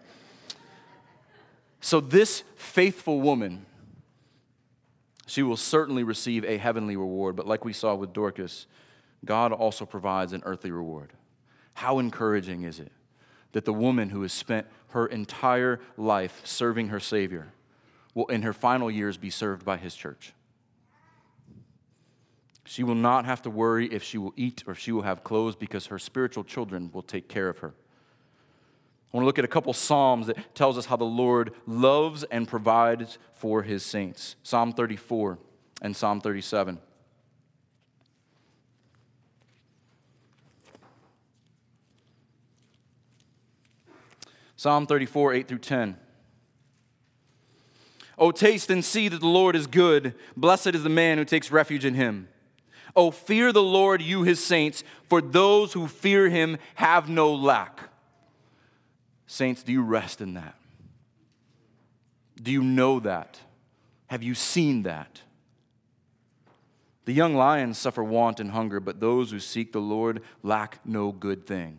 So, 1.81 2.01
this 2.01 2.43
faithful 2.55 3.21
woman 3.21 3.65
she 5.29 5.43
will 5.43 5.57
certainly 5.57 6.03
receive 6.03 6.43
a 6.43 6.57
heavenly 6.57 6.97
reward. 6.97 7.35
But 7.35 7.45
like 7.45 7.63
we 7.63 7.71
saw 7.71 7.93
with 7.93 8.13
Dorcas, 8.13 8.65
God 9.23 9.51
also 9.51 9.85
provides 9.85 10.33
an 10.33 10.41
earthly 10.43 10.71
reward. 10.71 11.13
How 11.75 11.99
encouraging 11.99 12.63
is 12.63 12.79
it 12.79 12.91
that 13.51 13.65
the 13.65 13.73
woman 13.73 14.09
who 14.09 14.23
has 14.23 14.33
spent 14.33 14.65
her 14.89 15.05
entire 15.05 15.79
life 15.97 16.41
serving 16.43 16.87
her 16.87 16.99
Savior 16.99 17.53
will, 18.15 18.25
in 18.25 18.41
her 18.41 18.53
final 18.53 18.89
years, 18.89 19.17
be 19.17 19.29
served 19.29 19.63
by 19.63 19.77
His 19.77 19.93
church? 19.93 20.33
She 22.65 22.83
will 22.83 22.95
not 22.95 23.25
have 23.25 23.43
to 23.43 23.51
worry 23.51 23.87
if 23.87 24.03
she 24.03 24.17
will 24.17 24.33
eat 24.35 24.63
or 24.65 24.71
if 24.71 24.79
she 24.79 24.91
will 24.91 25.03
have 25.03 25.23
clothes 25.23 25.55
because 25.55 25.87
her 25.87 25.99
spiritual 25.99 26.43
children 26.43 26.89
will 26.91 27.03
take 27.03 27.27
care 27.27 27.49
of 27.49 27.59
her. 27.59 27.75
I 29.11 29.17
want 29.17 29.23
to 29.23 29.25
look 29.25 29.39
at 29.39 29.45
a 29.45 29.49
couple 29.49 29.73
psalms 29.73 30.27
that 30.27 30.53
tells 30.53 30.77
us 30.77 30.85
how 30.85 30.95
the 30.95 31.03
Lord 31.03 31.53
loves 31.65 32.23
and 32.25 32.47
provides 32.47 33.17
for 33.33 33.63
his 33.63 33.83
saints. 33.83 34.35
Psalm 34.43 34.71
34 34.71 35.39
and 35.81 35.95
Psalm 35.95 36.21
37. 36.21 36.77
Psalm 44.55 44.85
34, 44.85 45.33
8 45.33 45.47
through 45.47 45.57
10. 45.57 45.97
Oh, 48.17 48.31
taste 48.31 48.69
and 48.69 48.83
see 48.83 49.07
that 49.07 49.21
the 49.21 49.27
Lord 49.27 49.55
is 49.55 49.65
good. 49.65 50.13
Blessed 50.35 50.75
is 50.75 50.83
the 50.83 50.89
man 50.89 51.17
who 51.17 51.23
takes 51.23 51.49
refuge 51.49 51.85
in 51.85 51.93
him. 51.93 52.27
Oh, 52.93 53.09
fear 53.09 53.53
the 53.53 53.63
Lord, 53.63 54.01
you 54.01 54.23
his 54.23 54.43
saints, 54.43 54.83
for 55.05 55.21
those 55.21 55.73
who 55.73 55.87
fear 55.87 56.27
him 56.27 56.57
have 56.75 57.07
no 57.07 57.33
lack. 57.33 57.88
Saints, 59.31 59.61
do 59.61 59.71
you 59.71 59.83
rest 59.83 60.21
in 60.21 60.33
that? 60.33 60.55
Do 62.41 62.51
you 62.51 62.63
know 62.63 62.99
that? 63.01 63.39
Have 64.07 64.23
you 64.23 64.33
seen 64.33 64.81
that? 64.83 65.21
The 67.05 67.13
young 67.13 67.35
lions 67.35 67.77
suffer 67.77 68.03
want 68.03 68.39
and 68.39 68.49
hunger, 68.49 68.79
but 68.79 68.99
those 68.99 69.29
who 69.29 69.39
seek 69.39 69.71
the 69.71 69.79
Lord 69.79 70.23
lack 70.41 70.79
no 70.83 71.11
good 71.11 71.45
thing. 71.45 71.77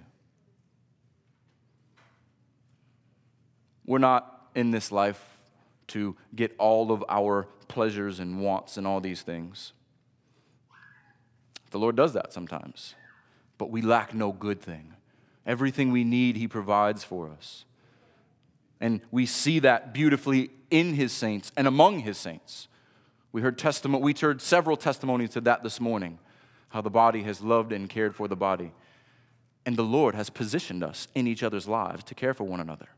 We're 3.84 3.98
not 3.98 4.48
in 4.54 4.70
this 4.70 4.92
life 4.92 5.20
to 5.88 6.14
get 6.32 6.54
all 6.56 6.92
of 6.92 7.04
our 7.08 7.48
pleasures 7.66 8.20
and 8.20 8.40
wants 8.40 8.76
and 8.76 8.86
all 8.86 9.00
these 9.00 9.22
things. 9.22 9.72
The 11.72 11.80
Lord 11.80 11.96
does 11.96 12.12
that 12.12 12.32
sometimes, 12.32 12.94
but 13.58 13.72
we 13.72 13.82
lack 13.82 14.14
no 14.14 14.30
good 14.30 14.60
thing. 14.60 14.94
Everything 15.46 15.90
we 15.90 16.04
need, 16.04 16.36
He 16.36 16.48
provides 16.48 17.04
for 17.04 17.28
us. 17.28 17.64
And 18.80 19.00
we 19.10 19.26
see 19.26 19.58
that 19.60 19.92
beautifully 19.92 20.50
in 20.70 20.94
His 20.94 21.12
saints 21.12 21.52
and 21.56 21.66
among 21.66 22.00
His 22.00 22.18
saints. 22.18 22.68
We 23.32 23.42
heard 23.42 23.58
testimony, 23.58 24.02
we 24.02 24.14
heard 24.18 24.40
several 24.40 24.76
testimonies 24.76 25.30
to 25.30 25.40
that 25.42 25.62
this 25.62 25.80
morning, 25.80 26.18
how 26.70 26.80
the 26.80 26.90
body 26.90 27.22
has 27.22 27.40
loved 27.40 27.72
and 27.72 27.88
cared 27.88 28.14
for 28.14 28.28
the 28.28 28.36
body. 28.36 28.72
And 29.66 29.76
the 29.76 29.82
Lord 29.82 30.14
has 30.14 30.30
positioned 30.30 30.82
us 30.82 31.08
in 31.14 31.26
each 31.26 31.42
other's 31.42 31.68
lives 31.68 32.02
to 32.04 32.14
care 32.14 32.34
for 32.34 32.44
one 32.44 32.60
another. 32.60 32.88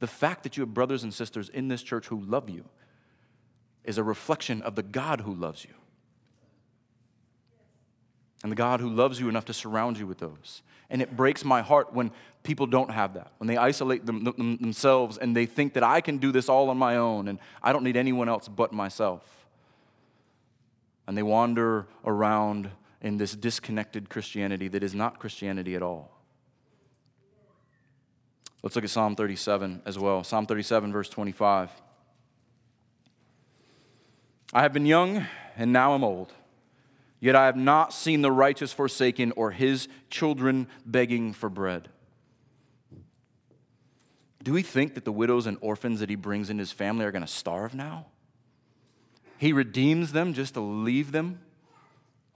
The 0.00 0.06
fact 0.06 0.42
that 0.42 0.56
you 0.56 0.62
have 0.62 0.74
brothers 0.74 1.02
and 1.02 1.14
sisters 1.14 1.48
in 1.48 1.68
this 1.68 1.82
church 1.82 2.06
who 2.06 2.20
love 2.20 2.50
you 2.50 2.64
is 3.84 3.98
a 3.98 4.02
reflection 4.02 4.60
of 4.62 4.74
the 4.74 4.82
God 4.82 5.22
who 5.22 5.32
loves 5.32 5.64
you. 5.64 5.74
And 8.42 8.52
the 8.52 8.56
God 8.56 8.80
who 8.80 8.88
loves 8.88 9.18
you 9.18 9.28
enough 9.28 9.46
to 9.46 9.52
surround 9.52 9.98
you 9.98 10.06
with 10.06 10.18
those. 10.18 10.62
And 10.90 11.02
it 11.02 11.16
breaks 11.16 11.44
my 11.44 11.60
heart 11.60 11.92
when 11.92 12.12
people 12.42 12.66
don't 12.66 12.90
have 12.90 13.14
that, 13.14 13.32
when 13.38 13.46
they 13.46 13.56
isolate 13.56 14.06
them, 14.06 14.24
them, 14.24 14.56
themselves 14.58 15.18
and 15.18 15.36
they 15.36 15.44
think 15.44 15.74
that 15.74 15.82
I 15.82 16.00
can 16.00 16.18
do 16.18 16.32
this 16.32 16.48
all 16.48 16.70
on 16.70 16.78
my 16.78 16.96
own 16.96 17.28
and 17.28 17.38
I 17.62 17.72
don't 17.72 17.84
need 17.84 17.96
anyone 17.96 18.28
else 18.28 18.48
but 18.48 18.72
myself. 18.72 19.22
And 21.06 21.16
they 21.16 21.22
wander 21.22 21.86
around 22.04 22.70
in 23.02 23.16
this 23.16 23.34
disconnected 23.34 24.08
Christianity 24.08 24.68
that 24.68 24.82
is 24.82 24.94
not 24.94 25.18
Christianity 25.18 25.74
at 25.74 25.82
all. 25.82 26.10
Let's 28.62 28.74
look 28.76 28.84
at 28.84 28.90
Psalm 28.90 29.14
37 29.14 29.82
as 29.84 29.98
well. 29.98 30.24
Psalm 30.24 30.46
37, 30.46 30.92
verse 30.92 31.08
25. 31.08 31.70
I 34.52 34.62
have 34.62 34.72
been 34.72 34.86
young 34.86 35.26
and 35.56 35.72
now 35.72 35.92
I'm 35.92 36.02
old. 36.02 36.32
Yet 37.20 37.34
I 37.34 37.46
have 37.46 37.56
not 37.56 37.92
seen 37.92 38.22
the 38.22 38.30
righteous 38.30 38.72
forsaken 38.72 39.32
or 39.36 39.50
his 39.50 39.88
children 40.10 40.68
begging 40.86 41.32
for 41.32 41.48
bread. 41.48 41.88
Do 44.42 44.52
we 44.52 44.62
think 44.62 44.94
that 44.94 45.04
the 45.04 45.12
widows 45.12 45.46
and 45.46 45.58
orphans 45.60 46.00
that 46.00 46.08
he 46.08 46.16
brings 46.16 46.48
in 46.48 46.58
his 46.58 46.70
family 46.72 47.04
are 47.04 47.10
going 47.10 47.24
to 47.24 47.28
starve 47.28 47.74
now? 47.74 48.06
He 49.36 49.52
redeems 49.52 50.12
them 50.12 50.32
just 50.32 50.54
to 50.54 50.60
leave 50.60 51.12
them 51.12 51.40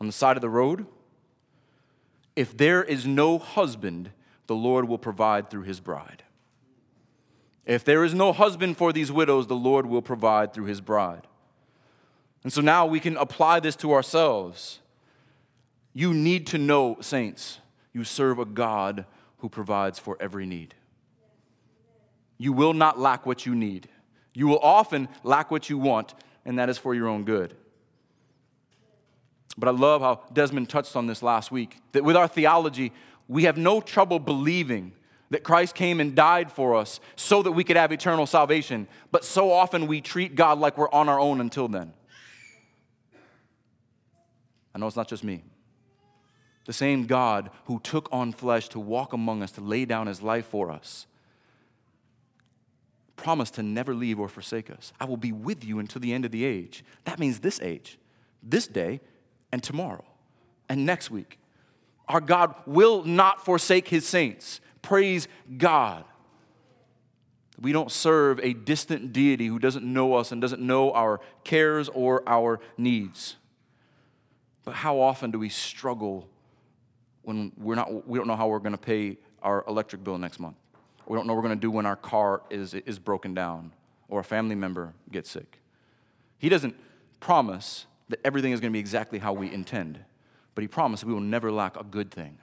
on 0.01 0.07
the 0.09 0.13
side 0.13 0.37
of 0.37 0.41
the 0.41 0.51
road? 0.51 0.87
If 2.35 2.57
there 2.57 2.83
is 2.83 3.07
no 3.07 3.39
husband, 3.39 4.11
the 4.49 4.55
Lord 4.55 4.89
will 4.89 4.99
provide 4.99 5.49
through 5.49 5.63
his 5.63 5.79
bride. 5.79 6.25
If 7.65 7.85
there 7.85 8.03
is 8.03 8.13
no 8.13 8.33
husband 8.33 8.77
for 8.77 8.93
these 8.93 9.13
widows, 9.13 9.47
the 9.47 9.55
Lord 9.55 9.87
will 9.87 10.03
provide 10.03 10.53
through 10.53 10.65
his 10.65 10.81
bride. 10.81 11.29
And 12.45 12.53
so 12.53 12.61
now 12.61 12.87
we 12.87 13.01
can 13.01 13.17
apply 13.17 13.61
this 13.61 13.77
to 13.77 13.93
ourselves. 13.93 14.81
You 15.93 16.13
need 16.13 16.47
to 16.49 16.59
know, 16.59 16.97
saints, 17.01 17.59
you 17.93 18.05
serve 18.05 18.39
a 18.39 18.45
God 18.45 19.05
who 19.39 19.49
provides 19.49 19.99
for 19.99 20.17
every 20.21 20.47
need. 20.47 20.75
You 22.39 22.53
will 22.53 22.73
not 22.73 22.99
lack 22.99 23.27
what 23.27 23.47
you 23.47 23.55
need. 23.55 23.89
You 24.35 24.49
will 24.49 24.59
often 24.59 25.09
lack 25.23 25.51
what 25.51 25.69
you 25.69 25.79
want, 25.79 26.15
and 26.45 26.59
that 26.59 26.69
is 26.69 26.79
for 26.79 26.95
your 26.95 27.09
own 27.09 27.25
good. 27.25 27.55
But 29.57 29.69
I 29.69 29.73
love 29.73 30.01
how 30.01 30.23
Desmond 30.33 30.69
touched 30.69 30.97
on 30.97 31.07
this 31.07 31.23
last 31.23 31.53
week 31.53 31.79
that 31.93 32.05
with 32.05 32.17
our 32.17 32.27
theology, 32.27 32.93
we 33.29 33.45
have 33.45 33.59
no 33.59 33.81
trouble 33.81 34.19
believing 34.19 34.93
that 35.31 35.43
Christ 35.43 35.75
came 35.75 36.01
and 36.01 36.15
died 36.15 36.51
for 36.51 36.75
us 36.75 37.01
so 37.17 37.43
that 37.43 37.53
we 37.53 37.65
could 37.65 37.77
have 37.77 37.93
eternal 37.93 38.27
salvation. 38.27 38.87
But 39.11 39.25
so 39.25 39.53
often 39.53 39.87
we 39.87 40.01
treat 40.01 40.35
God 40.35 40.59
like 40.59 40.77
we're 40.77 40.91
on 40.91 41.09
our 41.09 41.21
own 41.21 41.41
until 41.41 41.69
then. 41.69 41.93
I 44.75 44.79
know 44.79 44.87
it's 44.87 44.97
not 44.97 45.09
just 45.09 45.25
me. 45.25 45.45
The 46.65 46.73
same 46.73 47.07
God 47.07 47.51
who 47.65 47.81
took 47.81 48.09
on 48.13 48.33
flesh 48.33 48.69
to 48.69 48.81
walk 48.81 49.13
among 49.13 49.43
us, 49.43 49.53
to 49.53 49.61
lay 49.61 49.85
down 49.85 50.07
his 50.07 50.23
life 50.23 50.47
for 50.47 50.71
us, 50.71 51.07
promised 53.17 53.55
to 53.55 53.63
never 53.63 53.95
leave 53.95 54.19
or 54.19 54.29
forsake 54.29 54.71
us. 54.71 54.93
I 55.01 55.05
will 55.05 55.17
be 55.17 55.33
with 55.33 55.65
you 55.65 55.79
until 55.79 56.01
the 56.01 56.13
end 56.13 56.25
of 56.25 56.31
the 56.31 56.45
age. 56.45 56.85
That 57.05 57.19
means 57.19 57.41
this 57.41 57.61
age, 57.61 57.99
this 58.43 58.67
day, 58.67 59.01
and 59.51 59.63
tomorrow, 59.63 60.05
and 60.69 60.87
next 60.87 61.11
week. 61.11 61.39
Our 62.09 62.21
God 62.21 62.55
will 62.67 63.05
not 63.05 63.45
forsake 63.45 63.89
his 63.89 64.07
saints. 64.07 64.61
Praise 64.83 65.29
God. 65.57 66.05
We 67.61 67.73
don't 67.73 67.93
serve 67.93 68.41
a 68.41 68.55
distant 68.55 69.13
deity 69.13 69.47
who 69.47 69.59
doesn't 69.59 69.85
know 69.85 70.15
us 70.15 70.33
and 70.33 70.41
doesn't 70.41 70.61
know 70.61 70.93
our 70.93 71.21
cares 71.45 71.89
or 71.89 72.23
our 72.27 72.61
needs. 72.77 73.37
But 74.65 74.75
how 74.75 75.01
often 75.01 75.31
do 75.31 75.39
we 75.39 75.49
struggle 75.49 76.29
when 77.23 77.53
we're 77.57 77.75
not, 77.75 78.07
we 78.07 78.19
don't 78.19 78.29
know 78.29 78.37
how 78.37 78.49
we're 78.49 78.59
going 78.59 78.73
to 78.73 78.79
pay 78.79 79.19
our 79.43 79.65
electric 79.67 80.05
bill 80.05 80.19
next 80.19 80.39
month? 80.39 80.57
We 81.07 81.17
don't 81.17 81.27
know 81.27 81.35
we're 81.35 81.43
going 81.43 81.57
to 81.57 81.61
do 81.61 81.71
when 81.71 81.87
our 81.87 81.97
car 81.97 82.43
is, 82.49 82.75
is 82.75 82.99
broken 82.99 83.35
down 83.35 83.73
or 84.09 84.21
a 84.21 84.25
family 84.25 84.55
member 84.55 84.95
gets 85.11 85.31
sick. 85.31 85.59
He 86.39 86.49
doesn't 86.49 86.77
promise 87.21 87.87
that 88.09 88.21
everything 88.25 88.53
is 88.53 88.61
going 88.61 88.71
to 88.71 88.73
be 88.73 88.81
exactly 88.81 89.19
how 89.19 89.33
we 89.33 89.53
intend, 89.53 89.99
but 90.55 90.63
He 90.63 90.69
promised 90.69 91.05
we 91.05 91.13
will 91.13 91.21
never 91.21 91.51
lack 91.51 91.79
a 91.79 91.85
good 91.85 92.11
thing. 92.11 92.39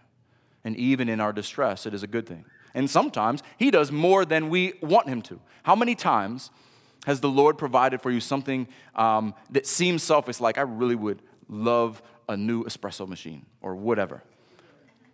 And 0.64 0.76
even 0.76 1.08
in 1.08 1.20
our 1.20 1.32
distress, 1.32 1.86
it 1.86 1.94
is 1.94 2.04
a 2.04 2.08
good 2.08 2.26
thing. 2.26 2.46
And 2.74 2.90
sometimes 2.90 3.44
He 3.58 3.72
does 3.72 3.92
more 3.92 4.26
than 4.26 4.50
we 4.50 4.74
want 4.82 5.08
Him 5.08 5.22
to. 5.24 5.40
How 5.64 5.76
many 5.76 5.96
times 5.96 6.52
has 7.06 7.22
the 7.22 7.30
Lord 7.30 7.58
provided 7.58 8.02
for 8.02 8.12
you 8.12 8.20
something 8.20 8.68
um, 8.96 9.34
that 9.52 9.66
seems 9.66 10.04
selfish, 10.04 10.40
like 10.40 10.58
I 10.58 10.62
really 10.62 10.96
would 10.96 11.22
love 11.50 12.02
a 12.30 12.38
new 12.38 12.64
espresso 12.64 13.08
machine 13.08 13.46
or 13.62 13.76
whatever? 13.76 14.24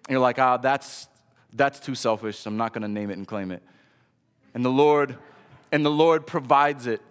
And 0.07 0.11
you're 0.11 0.19
like, 0.19 0.37
ah, 0.37 0.57
that's, 0.57 1.07
that's 1.53 1.79
too 1.79 1.95
selfish. 1.95 2.45
I'm 2.45 2.57
not 2.57 2.73
going 2.73 2.83
to 2.83 2.87
name 2.87 3.09
it 3.09 3.17
and 3.17 3.27
claim 3.27 3.51
it. 3.51 3.63
And 4.53 4.63
the 4.63 4.69
Lord, 4.69 5.17
and 5.71 5.83
the 5.85 5.91
Lord 5.91 6.27
provides 6.27 6.85
it. 6.85 7.01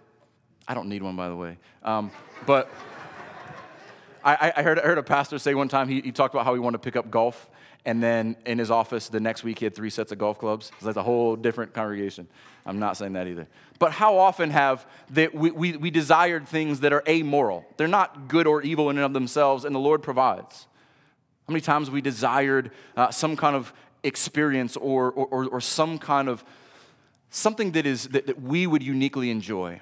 I 0.67 0.73
don't 0.73 0.87
need 0.87 1.03
one, 1.03 1.15
by 1.15 1.27
the 1.29 1.35
way. 1.35 1.57
Um, 1.83 2.11
but 2.45 2.71
I, 4.23 4.53
I, 4.57 4.63
heard, 4.63 4.79
I 4.79 4.83
heard 4.83 4.97
a 4.97 5.03
pastor 5.03 5.37
say 5.37 5.53
one 5.53 5.67
time, 5.67 5.87
he, 5.87 6.01
he 6.01 6.11
talked 6.11 6.33
about 6.33 6.45
how 6.45 6.53
he 6.53 6.59
wanted 6.59 6.77
to 6.77 6.83
pick 6.83 6.95
up 6.95 7.11
golf. 7.11 7.49
And 7.85 8.01
then 8.01 8.35
in 8.45 8.57
his 8.57 8.71
office 8.71 9.09
the 9.09 9.19
next 9.19 9.43
week, 9.43 9.59
he 9.59 9.65
had 9.65 9.75
three 9.75 9.91
sets 9.91 10.11
of 10.11 10.17
golf 10.17 10.39
clubs. 10.39 10.71
So 10.79 10.87
that's 10.87 10.97
a 10.97 11.03
whole 11.03 11.35
different 11.35 11.73
congregation. 11.73 12.27
I'm 12.65 12.79
not 12.79 12.97
saying 12.97 13.13
that 13.13 13.27
either. 13.27 13.47
But 13.77 13.91
how 13.91 14.17
often 14.17 14.49
have 14.49 14.87
we, 15.13 15.51
we, 15.51 15.77
we 15.77 15.91
desired 15.91 16.47
things 16.47 16.79
that 16.79 16.93
are 16.93 17.03
amoral? 17.07 17.63
They're 17.77 17.87
not 17.87 18.27
good 18.27 18.47
or 18.47 18.63
evil 18.63 18.89
in 18.89 18.97
and 18.97 19.05
of 19.05 19.13
themselves, 19.13 19.65
and 19.65 19.75
the 19.75 19.79
Lord 19.79 20.01
provides. 20.01 20.67
How 21.47 21.51
many 21.51 21.61
times 21.61 21.91
we 21.91 22.01
desired 22.01 22.71
uh, 22.97 23.11
some 23.11 23.35
kind 23.35 23.55
of 23.55 23.71
experience 24.03 24.75
or, 24.77 25.11
or, 25.11 25.45
or, 25.47 25.61
some 25.61 25.97
kind 25.97 26.29
of 26.29 26.43
something 27.29 27.71
that, 27.71 27.85
is, 27.85 28.07
that, 28.09 28.27
that 28.27 28.41
we 28.41 28.65
would 28.65 28.81
uniquely 28.83 29.29
enjoy, 29.29 29.79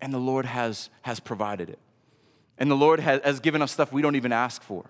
and 0.00 0.12
the 0.12 0.18
Lord 0.18 0.44
has, 0.44 0.90
has 1.02 1.20
provided 1.20 1.70
it. 1.70 1.78
And 2.58 2.70
the 2.70 2.76
Lord 2.76 3.00
has, 3.00 3.20
has 3.22 3.40
given 3.40 3.62
us 3.62 3.72
stuff 3.72 3.92
we 3.92 4.02
don't 4.02 4.16
even 4.16 4.32
ask 4.32 4.62
for 4.62 4.84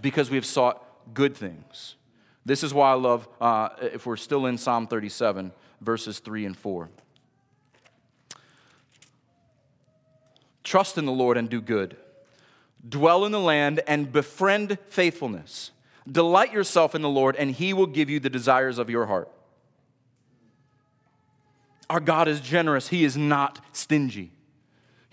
because 0.00 0.30
we 0.30 0.36
have 0.36 0.46
sought 0.46 0.84
good 1.12 1.36
things. 1.36 1.96
This 2.46 2.62
is 2.62 2.74
why 2.74 2.90
I 2.90 2.94
love, 2.94 3.28
uh, 3.40 3.70
if 3.80 4.06
we're 4.06 4.16
still 4.16 4.46
in 4.46 4.58
Psalm 4.58 4.86
37, 4.86 5.52
verses 5.80 6.18
3 6.18 6.46
and 6.46 6.56
4. 6.56 6.88
Trust 10.62 10.98
in 10.98 11.06
the 11.06 11.12
Lord 11.12 11.36
and 11.36 11.48
do 11.48 11.60
good. 11.60 11.96
Dwell 12.86 13.24
in 13.24 13.32
the 13.32 13.40
land 13.40 13.80
and 13.86 14.12
befriend 14.12 14.78
faithfulness. 14.88 15.70
Delight 16.10 16.52
yourself 16.52 16.94
in 16.94 17.02
the 17.02 17.08
Lord, 17.08 17.36
and 17.36 17.50
he 17.50 17.72
will 17.72 17.86
give 17.86 18.10
you 18.10 18.20
the 18.20 18.28
desires 18.28 18.78
of 18.78 18.90
your 18.90 19.06
heart. 19.06 19.30
Our 21.88 22.00
God 22.00 22.28
is 22.28 22.40
generous, 22.40 22.88
he 22.88 23.04
is 23.04 23.16
not 23.16 23.60
stingy. 23.72 24.33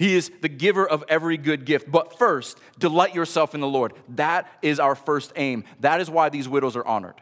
He 0.01 0.15
is 0.15 0.31
the 0.41 0.49
giver 0.49 0.89
of 0.89 1.03
every 1.07 1.37
good 1.37 1.63
gift. 1.63 1.91
But 1.91 2.17
first, 2.17 2.57
delight 2.79 3.13
yourself 3.13 3.53
in 3.53 3.61
the 3.61 3.67
Lord. 3.67 3.93
That 4.09 4.51
is 4.63 4.79
our 4.79 4.95
first 4.95 5.31
aim. 5.35 5.63
That 5.81 6.01
is 6.01 6.09
why 6.09 6.29
these 6.29 6.49
widows 6.49 6.75
are 6.75 6.83
honored. 6.87 7.21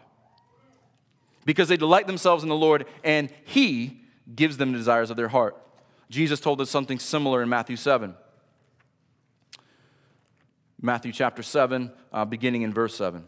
Because 1.43 1.67
they 1.67 1.75
delight 1.75 2.07
themselves 2.07 2.41
in 2.41 2.47
the 2.47 2.55
Lord, 2.55 2.85
and 3.03 3.33
He 3.43 3.99
gives 4.33 4.55
them 4.55 4.71
the 4.71 4.77
desires 4.77 5.09
of 5.09 5.17
their 5.17 5.27
heart. 5.27 5.57
Jesus 6.09 6.39
told 6.39 6.61
us 6.61 6.69
something 6.69 6.99
similar 6.99 7.43
in 7.43 7.49
Matthew 7.49 7.75
7. 7.75 8.15
Matthew 10.81 11.11
chapter 11.11 11.43
7, 11.43 11.91
uh, 12.13 12.23
beginning 12.23 12.61
in 12.61 12.73
verse 12.73 12.95
7. 12.95 13.25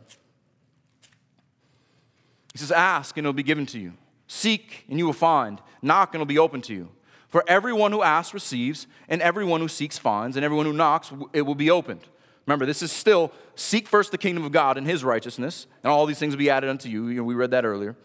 He 2.54 2.58
says, 2.58 2.72
Ask, 2.72 3.18
and 3.18 3.26
it'll 3.26 3.34
be 3.34 3.44
given 3.44 3.66
to 3.66 3.80
you. 3.82 3.96
Seek, 4.28 4.86
and 4.88 4.98
you 4.98 5.06
will 5.06 5.12
find. 5.12 5.62
Knock, 5.82 6.14
and 6.14 6.22
it'll 6.22 6.26
be 6.26 6.40
open 6.40 6.62
to 6.62 6.74
you. 6.74 6.88
For 7.32 7.44
everyone 7.48 7.94
who 7.94 8.04
asks 8.04 8.34
receives, 8.34 8.88
and 9.08 9.22
everyone 9.22 9.62
who 9.62 9.70
seeks 9.70 9.98
finds, 9.98 10.36
and 10.36 10.46
everyone 10.46 10.66
who 10.66 10.74
knocks, 10.74 11.12
it 11.34 11.44
will 11.44 11.56
be 11.56 11.72
opened. 11.72 12.02
Remember, 12.46 12.66
this 12.66 12.82
is 12.82 12.92
still 12.92 13.32
seek 13.56 13.88
first 13.88 14.12
the 14.12 14.18
kingdom 14.18 14.44
of 14.44 14.52
God 14.52 14.78
and 14.78 14.86
his 14.86 15.04
righteousness, 15.04 15.66
and 15.84 15.92
all 15.92 16.06
these 16.06 16.20
things 16.20 16.34
will 16.34 16.40
be 16.40 16.50
added 16.50 16.70
unto 16.70 16.90
you. 16.90 17.24
We 17.24 17.34
read 17.34 17.52
that 17.52 17.66
earlier. 17.66 17.96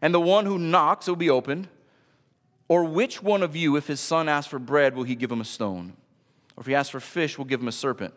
And 0.00 0.14
the 0.14 0.20
one 0.20 0.46
who 0.46 0.56
knocks 0.56 1.08
it 1.08 1.10
will 1.10 1.16
be 1.16 1.30
opened. 1.30 1.68
Or 2.68 2.84
which 2.84 3.20
one 3.20 3.42
of 3.42 3.56
you, 3.56 3.74
if 3.74 3.88
his 3.88 3.98
son 3.98 4.28
asks 4.28 4.48
for 4.48 4.60
bread, 4.60 4.94
will 4.94 5.02
he 5.02 5.16
give 5.16 5.32
him 5.32 5.40
a 5.40 5.44
stone? 5.44 5.94
Or 6.56 6.60
if 6.60 6.66
he 6.68 6.74
asks 6.76 6.90
for 6.90 7.00
fish, 7.00 7.36
will 7.36 7.44
give 7.44 7.60
him 7.60 7.66
a 7.66 7.72
serpent? 7.72 8.14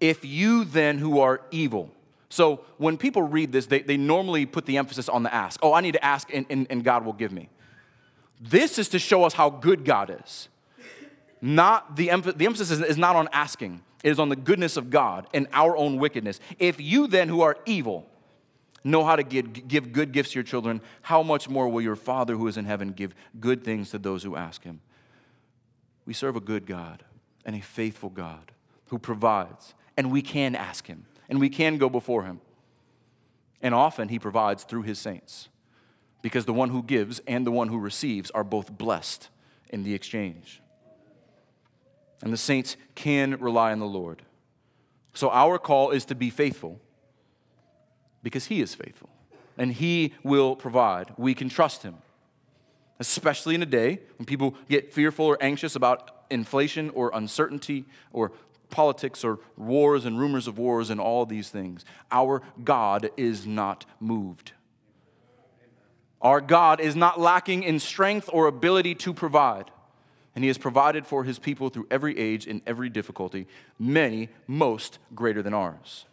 If 0.00 0.24
you 0.24 0.64
then, 0.64 0.98
who 0.98 1.18
are 1.18 1.40
evil, 1.50 1.90
so 2.28 2.64
when 2.78 2.96
people 2.96 3.22
read 3.22 3.50
this, 3.50 3.66
they, 3.66 3.82
they 3.82 3.96
normally 3.96 4.46
put 4.46 4.66
the 4.66 4.76
emphasis 4.76 5.08
on 5.08 5.22
the 5.24 5.34
ask. 5.34 5.58
Oh, 5.62 5.72
I 5.72 5.80
need 5.80 5.92
to 5.92 6.04
ask 6.04 6.32
and, 6.32 6.46
and, 6.50 6.66
and 6.70 6.84
God 6.84 7.04
will 7.04 7.12
give 7.12 7.32
me. 7.32 7.48
This 8.40 8.78
is 8.78 8.88
to 8.90 8.98
show 8.98 9.24
us 9.24 9.32
how 9.32 9.50
good 9.50 9.84
God 9.84 10.16
is. 10.24 10.48
Not 11.40 11.96
the, 11.96 12.06
the 12.36 12.46
emphasis 12.46 12.70
is 12.70 12.96
not 12.96 13.16
on 13.16 13.28
asking, 13.32 13.82
it 14.02 14.10
is 14.10 14.18
on 14.18 14.28
the 14.28 14.36
goodness 14.36 14.76
of 14.76 14.90
God 14.90 15.26
and 15.34 15.46
our 15.52 15.76
own 15.76 15.98
wickedness. 15.98 16.40
If 16.58 16.80
you 16.80 17.06
then, 17.06 17.28
who 17.28 17.42
are 17.42 17.58
evil, 17.66 18.06
know 18.82 19.04
how 19.04 19.16
to 19.16 19.22
give, 19.22 19.68
give 19.68 19.92
good 19.92 20.12
gifts 20.12 20.30
to 20.30 20.36
your 20.36 20.44
children, 20.44 20.80
how 21.02 21.22
much 21.22 21.48
more 21.48 21.68
will 21.68 21.80
your 21.80 21.96
Father 21.96 22.36
who 22.36 22.46
is 22.46 22.56
in 22.56 22.64
heaven 22.64 22.92
give 22.92 23.14
good 23.40 23.64
things 23.64 23.90
to 23.90 23.98
those 23.98 24.22
who 24.22 24.36
ask 24.36 24.62
him? 24.62 24.80
We 26.06 26.12
serve 26.12 26.36
a 26.36 26.40
good 26.40 26.66
God 26.66 27.02
and 27.44 27.56
a 27.56 27.60
faithful 27.60 28.10
God 28.10 28.52
who 28.88 28.98
provides, 28.98 29.74
and 29.96 30.10
we 30.12 30.22
can 30.22 30.54
ask 30.54 30.86
him, 30.86 31.06
and 31.28 31.40
we 31.40 31.48
can 31.48 31.78
go 31.78 31.88
before 31.88 32.24
him. 32.24 32.40
And 33.62 33.74
often 33.74 34.08
he 34.08 34.18
provides 34.18 34.64
through 34.64 34.82
his 34.82 34.98
saints 34.98 35.48
because 36.24 36.46
the 36.46 36.54
one 36.54 36.70
who 36.70 36.82
gives 36.82 37.20
and 37.26 37.46
the 37.46 37.50
one 37.50 37.68
who 37.68 37.76
receives 37.76 38.30
are 38.30 38.42
both 38.42 38.78
blessed 38.78 39.28
in 39.68 39.84
the 39.84 39.92
exchange. 39.92 40.62
And 42.22 42.32
the 42.32 42.38
saints 42.38 42.78
can 42.94 43.38
rely 43.40 43.72
on 43.72 43.78
the 43.78 43.84
Lord. 43.84 44.22
So 45.12 45.28
our 45.28 45.58
call 45.58 45.90
is 45.90 46.06
to 46.06 46.14
be 46.14 46.30
faithful 46.30 46.80
because 48.22 48.46
He 48.46 48.62
is 48.62 48.74
faithful 48.74 49.10
and 49.58 49.70
He 49.70 50.14
will 50.22 50.56
provide. 50.56 51.12
We 51.18 51.34
can 51.34 51.50
trust 51.50 51.82
Him, 51.82 51.96
especially 52.98 53.54
in 53.54 53.62
a 53.62 53.66
day 53.66 53.98
when 54.16 54.24
people 54.24 54.54
get 54.70 54.94
fearful 54.94 55.26
or 55.26 55.36
anxious 55.42 55.76
about 55.76 56.24
inflation 56.30 56.88
or 56.94 57.10
uncertainty 57.12 57.84
or 58.14 58.32
politics 58.70 59.24
or 59.24 59.40
wars 59.58 60.06
and 60.06 60.18
rumors 60.18 60.48
of 60.48 60.56
wars 60.56 60.88
and 60.88 60.98
all 60.98 61.26
these 61.26 61.50
things. 61.50 61.84
Our 62.10 62.40
God 62.64 63.10
is 63.18 63.46
not 63.46 63.84
moved. 64.00 64.52
Our 66.24 66.40
God 66.40 66.80
is 66.80 66.96
not 66.96 67.20
lacking 67.20 67.62
in 67.62 67.78
strength 67.78 68.30
or 68.32 68.46
ability 68.46 68.94
to 68.96 69.12
provide. 69.12 69.70
And 70.34 70.42
he 70.42 70.48
has 70.48 70.58
provided 70.58 71.06
for 71.06 71.22
his 71.22 71.38
people 71.38 71.68
through 71.68 71.86
every 71.90 72.18
age 72.18 72.46
and 72.46 72.62
every 72.66 72.88
difficulty, 72.88 73.46
many, 73.78 74.30
most 74.48 74.98
greater 75.14 75.42
than 75.42 75.54
ours. 75.54 76.06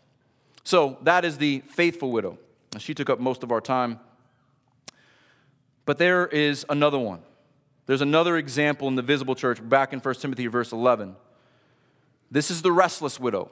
So 0.64 0.98
that 1.02 1.26
is 1.26 1.38
the 1.38 1.64
faithful 1.68 2.12
widow. 2.12 2.38
She 2.78 2.94
took 2.94 3.10
up 3.10 3.20
most 3.20 3.42
of 3.42 3.52
our 3.52 3.62
time. 3.62 4.00
But 5.86 5.98
there 5.98 6.28
is 6.28 6.66
another 6.70 7.00
one. 7.00 7.22
There's 7.88 8.02
another 8.02 8.38
example 8.38 8.88
in 8.90 8.96
the 8.96 9.02
visible 9.02 9.34
church 9.34 9.68
back 9.68 9.92
in 9.92 10.00
1 10.00 10.16
Timothy 10.16 10.46
verse 10.48 10.72
11. 10.72 11.16
This 12.30 12.52
is 12.52 12.62
the 12.62 12.72
restless 12.72 13.20
widow. 13.20 13.50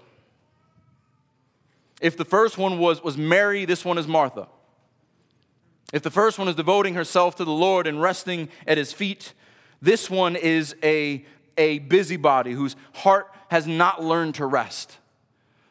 If 1.99 2.15
the 2.15 2.25
first 2.25 2.57
one 2.57 2.77
was, 2.79 3.03
was 3.03 3.17
Mary, 3.17 3.65
this 3.65 3.83
one 3.83 3.97
is 3.97 4.07
Martha. 4.07 4.47
If 5.91 6.03
the 6.03 6.11
first 6.11 6.37
one 6.37 6.47
is 6.47 6.55
devoting 6.55 6.93
herself 6.93 7.35
to 7.37 7.45
the 7.45 7.51
Lord 7.51 7.87
and 7.87 8.01
resting 8.01 8.49
at 8.67 8.77
his 8.77 8.93
feet, 8.93 9.33
this 9.81 10.09
one 10.09 10.35
is 10.35 10.75
a, 10.83 11.25
a 11.57 11.79
busybody 11.79 12.51
whose 12.51 12.75
heart 12.93 13.33
has 13.49 13.65
not 13.65 14.03
learned 14.03 14.35
to 14.35 14.45
rest, 14.45 14.97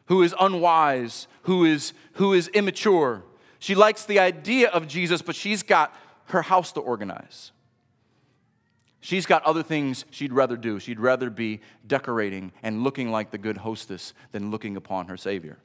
who 0.07 0.21
is 0.21 0.35
unwise, 0.39 1.27
who 1.43 1.63
is, 1.63 1.93
who 2.13 2.33
is 2.33 2.49
immature. 2.49 3.23
She 3.59 3.75
likes 3.75 4.05
the 4.05 4.19
idea 4.19 4.69
of 4.69 4.87
Jesus, 4.87 5.21
but 5.21 5.35
she's 5.35 5.63
got 5.63 5.95
her 6.25 6.41
house 6.41 6.71
to 6.73 6.81
organize. 6.81 7.51
She's 9.01 9.25
got 9.25 9.43
other 9.43 9.63
things 9.63 10.03
she'd 10.11 10.33
rather 10.33 10.57
do. 10.57 10.79
She'd 10.79 10.99
rather 10.99 11.29
be 11.29 11.61
decorating 11.87 12.51
and 12.61 12.83
looking 12.83 13.09
like 13.11 13.31
the 13.31 13.37
good 13.37 13.57
hostess 13.57 14.13
than 14.33 14.51
looking 14.51 14.75
upon 14.75 15.07
her 15.07 15.15
Savior. 15.15 15.59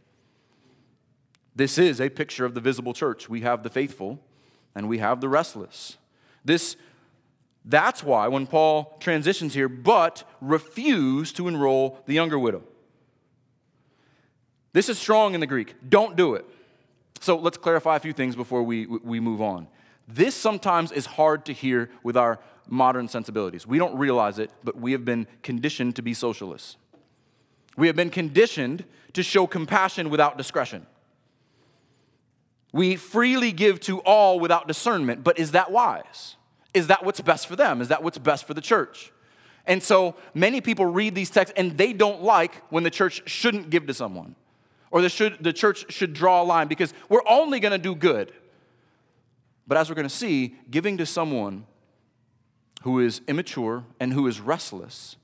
This 1.57 1.77
is 1.77 2.01
a 2.01 2.09
picture 2.09 2.45
of 2.45 2.55
the 2.55 2.61
visible 2.61 2.93
church. 2.93 3.29
We 3.29 3.41
have 3.41 3.65
the 3.65 3.71
faithful 3.71 4.21
and 4.75 4.89
we 4.89 4.99
have 4.99 5.21
the 5.21 5.29
restless. 5.29 5.97
This 6.45 6.77
that's 7.65 8.03
why 8.03 8.29
when 8.29 8.47
Paul 8.47 8.97
transitions 9.01 9.55
here, 9.55 9.69
but 9.69 10.25
refuse 10.41 11.33
to 11.33 11.49
enroll 11.49 12.01
the 12.07 12.13
younger 12.13 12.39
widow. 12.39 12.63
This 14.75 14.89
is 14.89 14.99
strong 14.99 15.35
in 15.35 15.41
the 15.41 15.47
Greek. 15.47 15.75
Don't 15.89 16.17
do 16.17 16.35
it. 16.35 16.45
So 17.21 17.37
let's 17.37 17.57
clarify 17.57 17.97
a 17.97 18.01
few 18.01 18.13
things 18.13 18.37
before 18.37 18.63
we, 18.63 18.87
we 18.87 19.19
move 19.19 19.41
on. 19.41 19.69
This 20.07 20.35
sometimes 20.35 20.93
is 20.93 21.07
hard 21.07 21.47
to 21.47 21.55
hear 21.55 21.89
with 22.03 22.17
our 22.17 22.39
modern 22.69 23.09
sensibilities. 23.09 23.67
We 23.67 23.79
don't 23.79 23.97
realize 23.97 24.39
it, 24.39 24.51
but 24.63 24.77
we 24.79 24.93
have 24.93 25.05
been 25.05 25.27
conditioned 25.43 25.97
to 25.97 26.03
be 26.03 26.13
socialists. 26.13 26.77
We 27.77 27.87
have 27.87 27.97
been 27.97 28.11
conditioned 28.11 28.85
to 29.15 29.23
show 29.23 29.47
compassion 29.47 30.11
without 30.11 30.37
discretion. 30.37 30.87
We 32.75 32.97
freely 32.97 33.53
give 33.53 33.79
to 33.83 34.01
all 34.01 34.41
without 34.41 34.67
discernment, 34.67 35.23
but 35.23 35.39
is 35.39 35.53
that 35.53 35.71
wise? 35.71 36.35
Is 36.75 36.89
that 36.89 37.05
what's 37.05 37.21
best 37.21 37.47
for 37.47 37.55
them? 37.55 37.81
Is 37.81 37.87
that 37.87 38.03
what's 38.03 38.19
best 38.19 38.49
for 38.49 38.53
the 38.53 38.61
church? 38.61 39.13
And 39.65 39.81
so 39.81 40.17
many 40.35 40.61
people 40.61 40.85
read 40.85 41.15
these 41.15 41.31
texts 41.31 41.55
and 41.57 41.79
they 41.79 41.93
don't 41.93 42.25
like 42.25 42.57
when 42.73 42.83
the 42.83 42.91
church 42.91 43.23
shouldn't 43.31 43.71
give 43.71 43.87
to 43.87 43.95
someone 43.95 44.35
or 44.91 45.03
the, 45.03 45.09
should, 45.09 45.39
the 45.41 45.53
church 45.53 45.93
should 45.93 46.15
draw 46.15 46.43
a 46.43 46.45
line 46.45 46.67
because 46.67 46.93
we're 47.09 47.23
only 47.29 47.61
going 47.61 47.71
to 47.71 47.79
do 47.79 47.95
good. 47.95 48.33
But 49.69 49.79
as 49.79 49.89
we're 49.89 49.95
going 49.95 50.09
to 50.09 50.15
see, 50.15 50.57
giving 50.69 50.97
to 50.97 51.07
someone 51.07 51.67
who 52.83 52.99
is 52.99 53.21
immature 53.29 53.85
and 54.01 54.13
who 54.13 54.27
is 54.27 54.41
restless 54.41 55.15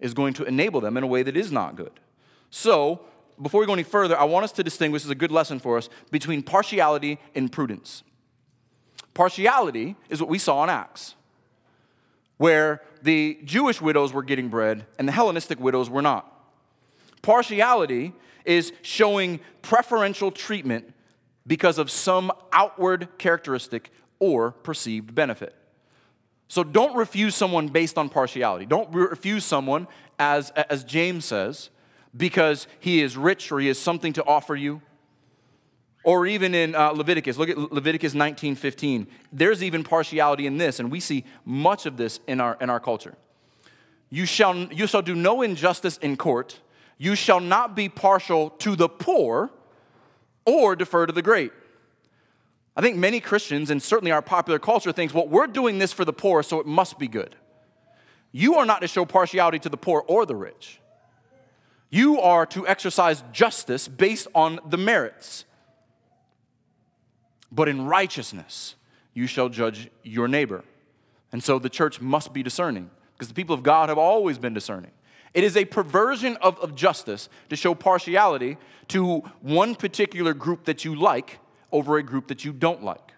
is 0.00 0.14
going 0.14 0.34
to 0.34 0.42
enable 0.42 0.80
them 0.80 0.96
in 0.96 1.04
a 1.04 1.06
way 1.06 1.22
that 1.22 1.36
is 1.36 1.52
not 1.52 1.76
good. 1.76 2.00
So 2.50 3.02
before 3.40 3.60
we 3.60 3.66
go 3.66 3.72
any 3.72 3.82
further, 3.82 4.18
I 4.18 4.24
want 4.24 4.44
us 4.44 4.52
to 4.52 4.64
distinguish, 4.64 5.02
this 5.02 5.06
is 5.06 5.12
a 5.12 5.16
good 5.16 5.32
lesson 5.32 5.58
for 5.58 5.76
us, 5.76 5.88
between 6.10 6.42
partiality 6.42 7.18
and 7.34 7.50
prudence. 7.50 8.02
Partiality 9.14 9.96
is 10.08 10.20
what 10.20 10.28
we 10.28 10.38
saw 10.38 10.62
in 10.64 10.70
Acts, 10.70 11.14
where 12.36 12.82
the 13.02 13.38
Jewish 13.44 13.80
widows 13.80 14.12
were 14.12 14.22
getting 14.22 14.48
bread 14.48 14.86
and 14.98 15.08
the 15.08 15.12
Hellenistic 15.12 15.58
widows 15.58 15.90
were 15.90 16.02
not. 16.02 16.32
Partiality 17.22 18.12
is 18.44 18.72
showing 18.82 19.40
preferential 19.62 20.30
treatment 20.30 20.94
because 21.46 21.78
of 21.78 21.90
some 21.90 22.30
outward 22.52 23.08
characteristic 23.18 23.90
or 24.18 24.52
perceived 24.52 25.14
benefit. 25.14 25.54
So 26.48 26.64
don't 26.64 26.96
refuse 26.96 27.34
someone 27.34 27.68
based 27.68 27.98
on 27.98 28.08
partiality. 28.08 28.66
Don't 28.66 28.92
refuse 28.92 29.44
someone, 29.44 29.86
as, 30.18 30.50
as 30.50 30.82
James 30.84 31.24
says, 31.24 31.70
because 32.16 32.66
he 32.80 33.00
is 33.02 33.16
rich 33.16 33.52
or 33.52 33.60
he 33.60 33.68
has 33.68 33.78
something 33.78 34.12
to 34.14 34.24
offer 34.24 34.56
you. 34.56 34.82
Or 36.04 36.26
even 36.26 36.54
in 36.54 36.74
uh, 36.74 36.90
Leviticus, 36.92 37.36
look 37.36 37.48
at 37.48 37.58
Leviticus 37.58 38.14
19 38.14 38.54
15. 38.54 39.06
There's 39.32 39.62
even 39.62 39.84
partiality 39.84 40.46
in 40.46 40.56
this, 40.56 40.80
and 40.80 40.90
we 40.90 41.00
see 41.00 41.24
much 41.44 41.86
of 41.86 41.96
this 41.96 42.20
in 42.26 42.40
our, 42.40 42.56
in 42.60 42.70
our 42.70 42.80
culture. 42.80 43.14
You 44.08 44.24
shall, 44.24 44.56
you 44.56 44.86
shall 44.86 45.02
do 45.02 45.14
no 45.14 45.42
injustice 45.42 45.98
in 45.98 46.16
court. 46.16 46.60
You 46.96 47.14
shall 47.14 47.40
not 47.40 47.76
be 47.76 47.88
partial 47.88 48.50
to 48.50 48.74
the 48.74 48.88
poor 48.88 49.50
or 50.46 50.74
defer 50.74 51.06
to 51.06 51.12
the 51.12 51.20
great. 51.20 51.52
I 52.74 52.80
think 52.80 52.96
many 52.96 53.20
Christians, 53.20 53.70
and 53.70 53.82
certainly 53.82 54.12
our 54.12 54.22
popular 54.22 54.58
culture, 54.58 54.92
thinks, 54.92 55.12
well, 55.12 55.28
we're 55.28 55.48
doing 55.48 55.78
this 55.78 55.92
for 55.92 56.04
the 56.04 56.12
poor, 56.12 56.42
so 56.42 56.60
it 56.60 56.66
must 56.66 56.98
be 56.98 57.08
good. 57.08 57.36
You 58.30 58.54
are 58.54 58.64
not 58.64 58.80
to 58.82 58.88
show 58.88 59.04
partiality 59.04 59.58
to 59.60 59.68
the 59.68 59.76
poor 59.76 60.04
or 60.06 60.24
the 60.24 60.36
rich. 60.36 60.80
You 61.90 62.20
are 62.20 62.44
to 62.46 62.66
exercise 62.66 63.22
justice 63.32 63.88
based 63.88 64.28
on 64.34 64.60
the 64.68 64.76
merits. 64.76 65.44
But 67.50 67.68
in 67.68 67.86
righteousness, 67.86 68.74
you 69.14 69.26
shall 69.26 69.48
judge 69.48 69.88
your 70.02 70.28
neighbor. 70.28 70.64
And 71.32 71.42
so 71.42 71.58
the 71.58 71.70
church 71.70 72.00
must 72.00 72.32
be 72.32 72.42
discerning 72.42 72.90
because 73.14 73.28
the 73.28 73.34
people 73.34 73.54
of 73.54 73.62
God 73.62 73.88
have 73.88 73.98
always 73.98 74.38
been 74.38 74.54
discerning. 74.54 74.90
It 75.34 75.44
is 75.44 75.56
a 75.56 75.64
perversion 75.64 76.36
of, 76.36 76.58
of 76.60 76.74
justice 76.74 77.28
to 77.50 77.56
show 77.56 77.74
partiality 77.74 78.56
to 78.88 79.18
one 79.40 79.74
particular 79.74 80.34
group 80.34 80.64
that 80.64 80.84
you 80.84 80.94
like 80.94 81.38
over 81.70 81.98
a 81.98 82.02
group 82.02 82.28
that 82.28 82.44
you 82.44 82.52
don't 82.52 82.82
like. 82.82 83.12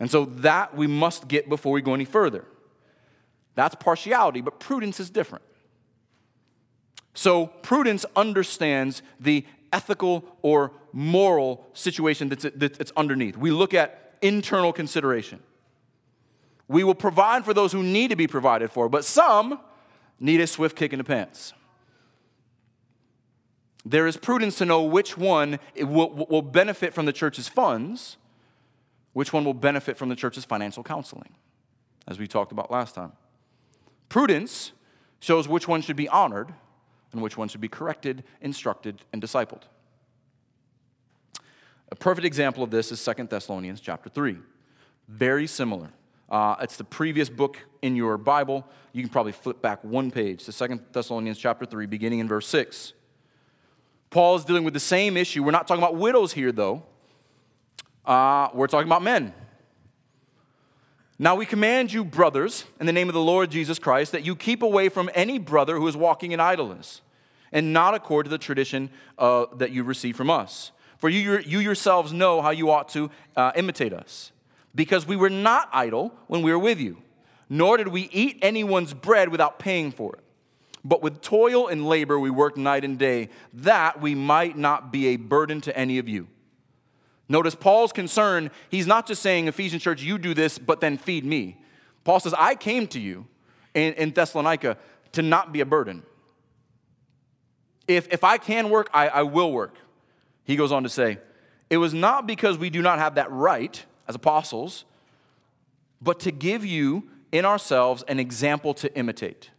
And 0.00 0.10
so 0.10 0.24
that 0.24 0.76
we 0.76 0.86
must 0.86 1.28
get 1.28 1.48
before 1.48 1.72
we 1.72 1.82
go 1.82 1.94
any 1.94 2.04
further. 2.04 2.44
That's 3.54 3.76
partiality, 3.76 4.40
but 4.40 4.58
prudence 4.58 4.98
is 4.98 5.10
different. 5.10 5.44
So 7.14 7.46
prudence 7.46 8.04
understands 8.16 9.02
the 9.20 9.46
ethical 9.72 10.24
or 10.42 10.72
moral 10.92 11.66
situation 11.72 12.28
that's, 12.28 12.44
that's 12.54 12.92
underneath. 12.96 13.36
We 13.36 13.50
look 13.50 13.72
at 13.72 14.16
internal 14.20 14.72
consideration. 14.72 15.40
We 16.66 16.82
will 16.82 16.94
provide 16.94 17.44
for 17.44 17.54
those 17.54 17.72
who 17.72 17.82
need 17.82 18.08
to 18.08 18.16
be 18.16 18.26
provided 18.26 18.70
for, 18.70 18.88
but 18.88 19.04
some 19.04 19.60
need 20.18 20.40
a 20.40 20.46
swift 20.46 20.76
kick 20.76 20.92
in 20.92 20.98
the 20.98 21.04
pants. 21.04 21.52
There 23.84 24.06
is 24.06 24.16
prudence 24.16 24.56
to 24.58 24.64
know 24.64 24.82
which 24.82 25.16
one 25.18 25.58
will, 25.76 26.10
will 26.10 26.42
benefit 26.42 26.94
from 26.94 27.04
the 27.04 27.12
church's 27.12 27.48
funds, 27.48 28.16
which 29.12 29.32
one 29.32 29.44
will 29.44 29.54
benefit 29.54 29.98
from 29.98 30.08
the 30.08 30.16
church's 30.16 30.44
financial 30.44 30.82
counseling, 30.82 31.34
as 32.08 32.18
we 32.18 32.26
talked 32.26 32.50
about 32.50 32.70
last 32.70 32.94
time. 32.94 33.12
Prudence 34.08 34.72
shows 35.20 35.46
which 35.46 35.68
one 35.68 35.82
should 35.82 35.96
be 35.96 36.08
honored 36.08 36.54
and 37.14 37.22
which 37.22 37.38
one 37.38 37.48
should 37.48 37.60
be 37.60 37.68
corrected, 37.68 38.24
instructed, 38.40 39.02
and 39.12 39.22
discipled. 39.22 39.62
A 41.90 41.96
perfect 41.96 42.26
example 42.26 42.62
of 42.62 42.70
this 42.70 42.90
is 42.90 43.00
Second 43.00 43.30
Thessalonians 43.30 43.80
chapter 43.80 44.10
3. 44.10 44.36
Very 45.08 45.46
similar. 45.46 45.90
Uh, 46.28 46.56
it's 46.60 46.76
the 46.76 46.84
previous 46.84 47.28
book 47.28 47.58
in 47.82 47.94
your 47.94 48.18
Bible. 48.18 48.66
You 48.92 49.02
can 49.02 49.10
probably 49.10 49.32
flip 49.32 49.62
back 49.62 49.84
one 49.84 50.10
page 50.10 50.44
to 50.44 50.52
Second 50.52 50.80
Thessalonians 50.92 51.38
chapter 51.38 51.64
3, 51.64 51.86
beginning 51.86 52.18
in 52.18 52.28
verse 52.28 52.48
6. 52.48 52.94
Paul 54.10 54.36
is 54.36 54.44
dealing 54.44 54.64
with 54.64 54.74
the 54.74 54.80
same 54.80 55.16
issue. 55.16 55.42
We're 55.42 55.52
not 55.52 55.68
talking 55.68 55.82
about 55.82 55.96
widows 55.96 56.32
here, 56.32 56.52
though. 56.52 56.82
Uh, 58.04 58.48
we're 58.54 58.66
talking 58.66 58.88
about 58.88 59.02
men. 59.02 59.32
Now 61.18 61.36
we 61.36 61.46
command 61.46 61.92
you, 61.92 62.04
brothers, 62.04 62.64
in 62.80 62.86
the 62.86 62.92
name 62.92 63.08
of 63.08 63.14
the 63.14 63.20
Lord 63.20 63.50
Jesus 63.50 63.78
Christ, 63.78 64.10
that 64.12 64.26
you 64.26 64.34
keep 64.34 64.62
away 64.62 64.88
from 64.88 65.08
any 65.14 65.38
brother 65.38 65.76
who 65.76 65.86
is 65.86 65.96
walking 65.96 66.32
in 66.32 66.40
idleness 66.40 67.02
and 67.54 67.72
not 67.72 67.94
according 67.94 68.28
to 68.28 68.34
the 68.34 68.44
tradition 68.44 68.90
uh, 69.16 69.46
that 69.56 69.70
you 69.70 69.82
receive 69.84 70.14
from 70.16 70.28
us. 70.28 70.72
For 70.98 71.08
you, 71.08 71.38
you 71.38 71.60
yourselves 71.60 72.12
know 72.12 72.42
how 72.42 72.50
you 72.50 72.70
ought 72.70 72.90
to 72.90 73.10
uh, 73.36 73.52
imitate 73.56 73.94
us, 73.94 74.32
because 74.74 75.06
we 75.06 75.16
were 75.16 75.30
not 75.30 75.70
idle 75.72 76.12
when 76.26 76.42
we 76.42 76.50
were 76.50 76.58
with 76.58 76.80
you, 76.80 76.98
nor 77.48 77.76
did 77.76 77.88
we 77.88 78.10
eat 78.12 78.38
anyone's 78.42 78.92
bread 78.92 79.28
without 79.28 79.58
paying 79.58 79.92
for 79.92 80.14
it. 80.14 80.20
But 80.84 81.00
with 81.02 81.22
toil 81.22 81.68
and 81.68 81.86
labor 81.86 82.18
we 82.18 82.28
worked 82.28 82.58
night 82.58 82.84
and 82.84 82.98
day, 82.98 83.30
that 83.54 84.00
we 84.00 84.14
might 84.14 84.58
not 84.58 84.92
be 84.92 85.08
a 85.08 85.16
burden 85.16 85.60
to 85.62 85.74
any 85.78 85.98
of 85.98 86.08
you. 86.08 86.26
Notice 87.28 87.54
Paul's 87.54 87.92
concern, 87.92 88.50
he's 88.68 88.86
not 88.86 89.06
just 89.06 89.22
saying, 89.22 89.48
Ephesian 89.48 89.78
church, 89.78 90.02
you 90.02 90.18
do 90.18 90.34
this, 90.34 90.58
but 90.58 90.80
then 90.80 90.98
feed 90.98 91.24
me. 91.24 91.56
Paul 92.02 92.20
says, 92.20 92.34
I 92.36 92.54
came 92.54 92.86
to 92.88 93.00
you 93.00 93.26
in, 93.72 93.94
in 93.94 94.10
Thessalonica 94.10 94.76
to 95.12 95.22
not 95.22 95.52
be 95.52 95.60
a 95.60 95.66
burden. 95.66 96.02
If, 97.86 98.12
if 98.12 98.24
I 98.24 98.38
can 98.38 98.70
work, 98.70 98.88
I, 98.94 99.08
I 99.08 99.22
will 99.22 99.52
work. 99.52 99.74
He 100.44 100.56
goes 100.56 100.72
on 100.72 100.82
to 100.82 100.88
say, 100.88 101.18
It 101.70 101.78
was 101.78 101.94
not 101.94 102.26
because 102.26 102.58
we 102.58 102.70
do 102.70 102.82
not 102.82 102.98
have 102.98 103.16
that 103.16 103.30
right 103.30 103.84
as 104.08 104.14
apostles, 104.14 104.84
but 106.00 106.20
to 106.20 106.30
give 106.30 106.64
you 106.64 107.08
in 107.32 107.44
ourselves 107.44 108.02
an 108.08 108.18
example 108.20 108.74
to 108.74 108.94
imitate. 108.96 109.50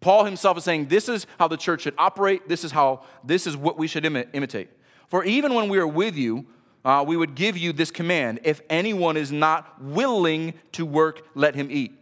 Paul 0.00 0.24
himself 0.24 0.58
is 0.58 0.64
saying, 0.64 0.86
This 0.86 1.08
is 1.08 1.26
how 1.38 1.48
the 1.48 1.56
church 1.56 1.82
should 1.82 1.94
operate. 1.98 2.48
This 2.48 2.64
is 2.64 2.72
how, 2.72 3.04
this 3.24 3.46
is 3.46 3.56
what 3.56 3.78
we 3.78 3.86
should 3.86 4.04
imi- 4.04 4.28
imitate. 4.32 4.70
For 5.08 5.24
even 5.24 5.54
when 5.54 5.68
we 5.68 5.78
are 5.78 5.86
with 5.86 6.16
you, 6.16 6.46
uh, 6.84 7.04
we 7.06 7.16
would 7.16 7.34
give 7.34 7.56
you 7.56 7.72
this 7.72 7.90
command 7.90 8.40
if 8.44 8.60
anyone 8.70 9.16
is 9.16 9.32
not 9.32 9.82
willing 9.82 10.54
to 10.72 10.86
work, 10.86 11.26
let 11.34 11.54
him 11.54 11.68
eat. 11.70 11.92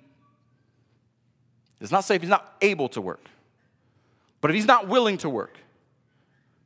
It's 1.81 1.93
not 1.93 2.09
if 2.11 2.23
he's 2.23 2.31
not 2.31 2.57
able 2.61 2.89
to 2.91 3.01
work. 3.01 3.27
But 4.41 4.51
if 4.51 4.55
he's 4.55 4.67
not 4.67 4.89
willing 4.89 5.19
to 5.19 5.31
work, 5.31 5.59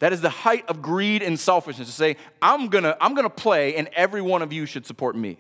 that 0.00 0.12
is 0.12 0.20
the 0.20 0.30
height 0.30 0.68
of 0.68 0.82
greed 0.82 1.22
and 1.22 1.38
selfishness 1.38 1.88
to 1.88 1.94
say, 1.94 2.16
I'm 2.40 2.68
gonna, 2.68 2.96
I'm 3.00 3.14
gonna 3.14 3.30
play 3.30 3.76
and 3.76 3.88
every 3.94 4.22
one 4.22 4.42
of 4.42 4.52
you 4.52 4.66
should 4.66 4.86
support 4.86 5.14
me. 5.14 5.38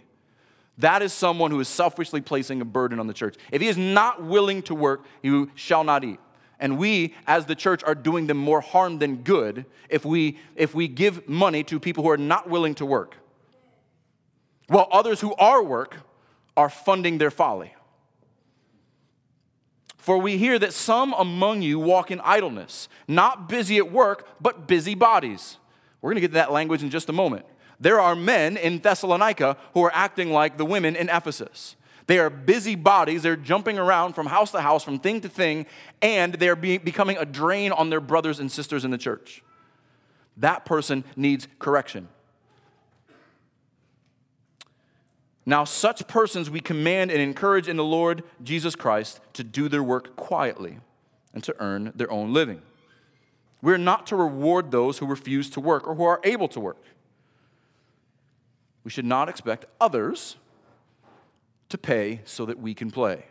That 0.78 1.02
is 1.02 1.12
someone 1.12 1.50
who 1.50 1.60
is 1.60 1.68
selfishly 1.68 2.20
placing 2.20 2.60
a 2.60 2.64
burden 2.64 3.00
on 3.00 3.06
the 3.06 3.14
church. 3.14 3.36
If 3.50 3.60
he 3.60 3.68
is 3.68 3.76
not 3.76 4.22
willing 4.22 4.62
to 4.62 4.74
work, 4.74 5.04
you 5.22 5.50
shall 5.54 5.84
not 5.84 6.04
eat. 6.04 6.20
And 6.58 6.78
we, 6.78 7.14
as 7.26 7.46
the 7.46 7.54
church, 7.54 7.82
are 7.84 7.94
doing 7.94 8.26
them 8.26 8.36
more 8.36 8.60
harm 8.60 8.98
than 8.98 9.16
good 9.16 9.64
if 9.88 10.04
we, 10.04 10.38
if 10.56 10.74
we 10.74 10.88
give 10.88 11.26
money 11.26 11.64
to 11.64 11.80
people 11.80 12.04
who 12.04 12.10
are 12.10 12.18
not 12.18 12.48
willing 12.48 12.74
to 12.76 12.86
work, 12.86 13.16
while 14.68 14.88
others 14.92 15.20
who 15.20 15.34
are 15.34 15.62
work 15.62 15.96
are 16.56 16.68
funding 16.68 17.18
their 17.18 17.30
folly. 17.30 17.74
For 20.10 20.18
we 20.18 20.38
hear 20.38 20.58
that 20.58 20.72
some 20.72 21.14
among 21.16 21.62
you 21.62 21.78
walk 21.78 22.10
in 22.10 22.20
idleness, 22.22 22.88
not 23.06 23.48
busy 23.48 23.76
at 23.76 23.92
work, 23.92 24.26
but 24.40 24.66
busy 24.66 24.96
bodies. 24.96 25.56
We're 26.02 26.08
going 26.08 26.16
to 26.16 26.20
get 26.22 26.28
to 26.30 26.34
that 26.34 26.50
language 26.50 26.82
in 26.82 26.90
just 26.90 27.08
a 27.08 27.12
moment. 27.12 27.46
There 27.78 28.00
are 28.00 28.16
men 28.16 28.56
in 28.56 28.80
Thessalonica 28.80 29.56
who 29.72 29.84
are 29.84 29.92
acting 29.94 30.32
like 30.32 30.58
the 30.58 30.64
women 30.64 30.96
in 30.96 31.08
Ephesus. 31.08 31.76
They 32.08 32.18
are 32.18 32.28
busy 32.28 32.74
bodies. 32.74 33.22
They're 33.22 33.36
jumping 33.36 33.78
around 33.78 34.14
from 34.14 34.26
house 34.26 34.50
to 34.50 34.60
house, 34.60 34.82
from 34.82 34.98
thing 34.98 35.20
to 35.20 35.28
thing, 35.28 35.64
and 36.02 36.34
they're 36.34 36.56
be- 36.56 36.78
becoming 36.78 37.16
a 37.16 37.24
drain 37.24 37.70
on 37.70 37.88
their 37.88 38.00
brothers 38.00 38.40
and 38.40 38.50
sisters 38.50 38.84
in 38.84 38.90
the 38.90 38.98
church. 38.98 39.44
That 40.38 40.64
person 40.64 41.04
needs 41.14 41.46
correction. 41.60 42.08
Now, 45.46 45.64
such 45.64 46.06
persons 46.06 46.50
we 46.50 46.60
command 46.60 47.10
and 47.10 47.20
encourage 47.20 47.68
in 47.68 47.76
the 47.76 47.84
Lord 47.84 48.22
Jesus 48.42 48.76
Christ 48.76 49.20
to 49.32 49.42
do 49.42 49.68
their 49.68 49.82
work 49.82 50.14
quietly 50.16 50.78
and 51.32 51.42
to 51.44 51.54
earn 51.58 51.92
their 51.94 52.10
own 52.10 52.32
living. 52.32 52.62
We're 53.62 53.78
not 53.78 54.06
to 54.08 54.16
reward 54.16 54.70
those 54.70 54.98
who 54.98 55.06
refuse 55.06 55.50
to 55.50 55.60
work 55.60 55.86
or 55.86 55.94
who 55.94 56.04
are 56.04 56.20
able 56.24 56.48
to 56.48 56.60
work. 56.60 56.82
We 58.84 58.90
should 58.90 59.04
not 59.04 59.28
expect 59.28 59.66
others 59.80 60.36
to 61.68 61.78
pay 61.78 62.20
so 62.24 62.46
that 62.46 62.58
we 62.58 62.74
can 62.74 62.90
play. 62.90 63.26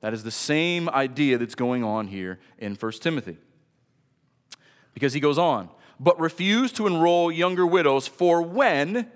That 0.00 0.12
is 0.12 0.24
the 0.24 0.30
same 0.30 0.88
idea 0.90 1.38
that's 1.38 1.54
going 1.54 1.84
on 1.84 2.08
here 2.08 2.38
in 2.58 2.74
1 2.74 2.92
Timothy. 2.92 3.38
Because 4.94 5.14
he 5.14 5.20
goes 5.20 5.38
on, 5.38 5.70
but 5.98 6.18
refuse 6.20 6.72
to 6.72 6.86
enroll 6.86 7.32
younger 7.32 7.66
widows 7.66 8.06
for 8.06 8.42
when 8.42 9.10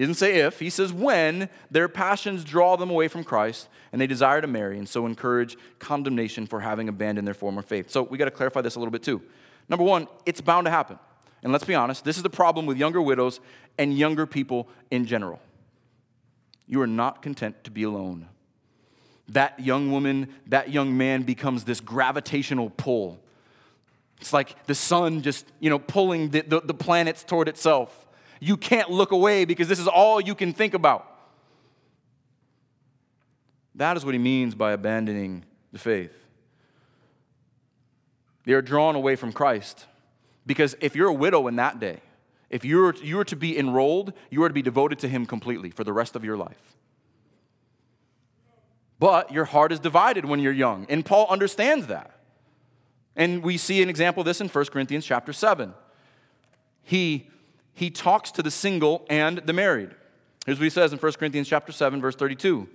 he 0.00 0.06
doesn't 0.06 0.14
say 0.14 0.36
if, 0.36 0.60
he 0.60 0.70
says 0.70 0.94
when 0.94 1.50
their 1.70 1.86
passions 1.86 2.42
draw 2.42 2.74
them 2.74 2.88
away 2.88 3.06
from 3.06 3.22
Christ 3.22 3.68
and 3.92 4.00
they 4.00 4.06
desire 4.06 4.40
to 4.40 4.46
marry 4.46 4.78
and 4.78 4.88
so 4.88 5.04
encourage 5.04 5.58
condemnation 5.78 6.46
for 6.46 6.60
having 6.60 6.88
abandoned 6.88 7.26
their 7.26 7.34
former 7.34 7.60
faith. 7.60 7.90
So 7.90 8.04
we 8.04 8.16
got 8.16 8.24
to 8.24 8.30
clarify 8.30 8.62
this 8.62 8.76
a 8.76 8.78
little 8.78 8.92
bit 8.92 9.02
too. 9.02 9.20
Number 9.68 9.84
one, 9.84 10.08
it's 10.24 10.40
bound 10.40 10.64
to 10.64 10.70
happen. 10.70 10.98
And 11.42 11.52
let's 11.52 11.66
be 11.66 11.74
honest, 11.74 12.02
this 12.02 12.16
is 12.16 12.22
the 12.22 12.30
problem 12.30 12.64
with 12.64 12.78
younger 12.78 13.02
widows 13.02 13.40
and 13.76 13.92
younger 13.92 14.24
people 14.24 14.70
in 14.90 15.04
general. 15.04 15.38
You 16.66 16.80
are 16.80 16.86
not 16.86 17.20
content 17.20 17.62
to 17.64 17.70
be 17.70 17.82
alone. 17.82 18.26
That 19.28 19.60
young 19.60 19.92
woman, 19.92 20.28
that 20.46 20.70
young 20.70 20.96
man 20.96 21.24
becomes 21.24 21.64
this 21.64 21.78
gravitational 21.78 22.70
pull. 22.70 23.20
It's 24.18 24.32
like 24.32 24.64
the 24.64 24.74
sun 24.74 25.20
just, 25.20 25.44
you 25.60 25.68
know, 25.68 25.78
pulling 25.78 26.30
the, 26.30 26.40
the, 26.40 26.60
the 26.62 26.74
planets 26.74 27.22
toward 27.22 27.48
itself 27.48 27.99
you 28.40 28.56
can't 28.56 28.90
look 28.90 29.12
away 29.12 29.44
because 29.44 29.68
this 29.68 29.78
is 29.78 29.86
all 29.86 30.20
you 30.20 30.34
can 30.34 30.52
think 30.52 30.74
about. 30.74 31.06
That 33.74 33.96
is 33.96 34.04
what 34.04 34.14
he 34.14 34.18
means 34.18 34.54
by 34.54 34.72
abandoning 34.72 35.44
the 35.72 35.78
faith. 35.78 36.12
They 38.44 38.54
are 38.54 38.62
drawn 38.62 38.96
away 38.96 39.16
from 39.16 39.32
Christ. 39.32 39.86
Because 40.46 40.74
if 40.80 40.96
you're 40.96 41.08
a 41.08 41.14
widow 41.14 41.46
in 41.46 41.56
that 41.56 41.78
day, 41.78 42.00
if 42.48 42.64
you're, 42.64 42.94
you 42.96 43.16
were 43.16 43.24
to 43.26 43.36
be 43.36 43.56
enrolled, 43.56 44.12
you 44.30 44.42
are 44.42 44.48
to 44.48 44.54
be 44.54 44.62
devoted 44.62 44.98
to 45.00 45.08
him 45.08 45.26
completely 45.26 45.70
for 45.70 45.84
the 45.84 45.92
rest 45.92 46.16
of 46.16 46.24
your 46.24 46.36
life. 46.36 46.76
But 48.98 49.30
your 49.32 49.44
heart 49.44 49.70
is 49.72 49.78
divided 49.78 50.24
when 50.24 50.40
you're 50.40 50.52
young. 50.52 50.86
And 50.88 51.04
Paul 51.04 51.26
understands 51.30 51.86
that. 51.86 52.10
And 53.16 53.42
we 53.42 53.56
see 53.56 53.82
an 53.82 53.88
example 53.88 54.22
of 54.22 54.26
this 54.26 54.40
in 54.40 54.48
1 54.48 54.64
Corinthians 54.66 55.06
chapter 55.06 55.32
7. 55.32 55.72
He, 56.82 57.28
he 57.74 57.90
talks 57.90 58.30
to 58.32 58.42
the 58.42 58.50
single 58.50 59.06
and 59.08 59.38
the 59.38 59.52
married. 59.52 59.90
Here's 60.46 60.58
what 60.58 60.64
he 60.64 60.70
says 60.70 60.92
in 60.92 60.98
1 60.98 61.12
Corinthians 61.12 61.48
chapter 61.48 61.72
7, 61.72 62.00
verse 62.00 62.16
32. 62.16 62.68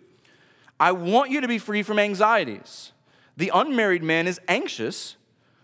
I 0.80 0.92
want 0.92 1.32
you 1.32 1.42
to 1.42 1.48
be 1.48 1.58
free 1.58 1.84
from 1.84 2.00
anxieties. 2.00 2.92
The 3.38 3.52
unmarried 3.54 4.04
man 4.04 4.28
is 4.28 4.40
anxious 4.48 5.16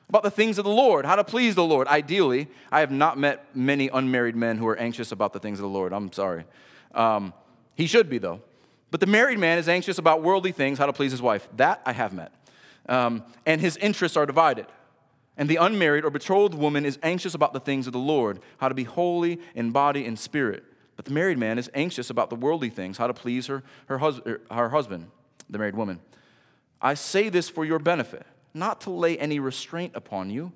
about 0.10 0.24
the 0.24 0.32
things 0.32 0.58
of 0.58 0.66
the 0.66 0.72
Lord, 0.72 1.06
how 1.06 1.16
to 1.16 1.24
please 1.24 1.56
the 1.56 1.64
Lord. 1.64 1.88
Ideally, 1.88 2.50
I 2.72 2.82
have 2.82 2.92
not 2.92 3.18
met 3.18 3.56
many 3.56 3.88
unmarried 3.88 4.36
men 4.36 4.58
who 4.58 4.68
are 4.68 4.78
anxious 4.78 5.12
about 5.12 5.32
the 5.32 5.40
things 5.40 5.60
of 5.60 5.64
the 5.64 5.70
Lord. 5.70 5.94
I'm 5.94 6.12
sorry. 6.12 6.44
Um, 6.94 7.34
he 7.76 7.88
should 7.88 8.10
be, 8.10 8.18
though. 8.18 8.42
But 8.90 9.00
the 9.00 9.06
married 9.06 9.40
man 9.40 9.58
is 9.58 9.70
anxious 9.70 9.98
about 9.98 10.22
worldly 10.22 10.52
things, 10.52 10.78
how 10.78 10.86
to 10.86 10.94
please 10.94 11.12
his 11.12 11.22
wife. 11.22 11.48
That 11.56 11.82
I 11.86 11.94
have 11.94 12.12
met. 12.12 12.34
Um, 12.90 13.24
and 13.46 13.62
his 13.62 13.78
interests 13.78 14.18
are 14.18 14.26
divided. 14.26 14.66
And 15.42 15.50
the 15.50 15.56
unmarried 15.56 16.06
or 16.06 16.12
betrothed 16.12 16.54
woman 16.54 16.86
is 16.86 17.00
anxious 17.02 17.34
about 17.34 17.52
the 17.52 17.60
things 17.60 17.88
of 17.88 17.94
the 17.94 18.00
Lord, 18.00 18.42
how 18.60 18.70
to 18.70 18.76
be 18.76 18.84
holy 18.84 19.40
in 19.56 19.72
body 19.72 20.06
and 20.06 20.20
spirit. 20.20 20.64
But 20.96 21.06
the 21.06 21.12
married 21.12 21.40
man 21.40 21.58
is 21.58 21.68
anxious 21.74 22.12
about 22.12 22.30
the 22.30 22.36
worldly 22.36 22.70
things, 22.70 23.00
how 23.00 23.08
to 23.08 23.14
please 23.16 23.48
her, 23.48 23.64
her, 23.88 23.98
hus- 23.98 24.22
er, 24.28 24.42
her 24.52 24.70
husband, 24.70 25.10
the 25.50 25.58
married 25.58 25.76
woman. 25.76 26.00
I 26.80 26.94
say 26.94 27.28
this 27.30 27.50
for 27.50 27.66
your 27.66 27.80
benefit, 27.80 28.24
not 28.54 28.82
to 28.82 28.92
lay 28.92 29.18
any 29.18 29.40
restraint 29.40 29.94
upon 29.96 30.30
you, 30.30 30.52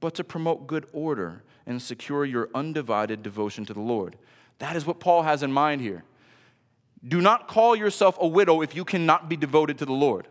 but 0.00 0.14
to 0.14 0.24
promote 0.24 0.66
good 0.66 0.86
order 0.94 1.42
and 1.66 1.82
secure 1.82 2.24
your 2.24 2.48
undivided 2.54 3.22
devotion 3.22 3.66
to 3.66 3.74
the 3.74 3.80
Lord. 3.80 4.16
That 4.58 4.74
is 4.74 4.86
what 4.86 5.00
Paul 5.00 5.24
has 5.24 5.42
in 5.42 5.52
mind 5.52 5.82
here. 5.82 6.02
Do 7.06 7.20
not 7.20 7.46
call 7.46 7.76
yourself 7.76 8.16
a 8.18 8.26
widow 8.26 8.62
if 8.62 8.74
you 8.74 8.86
cannot 8.86 9.28
be 9.28 9.36
devoted 9.36 9.76
to 9.80 9.84
the 9.84 9.92
Lord. 9.92 10.28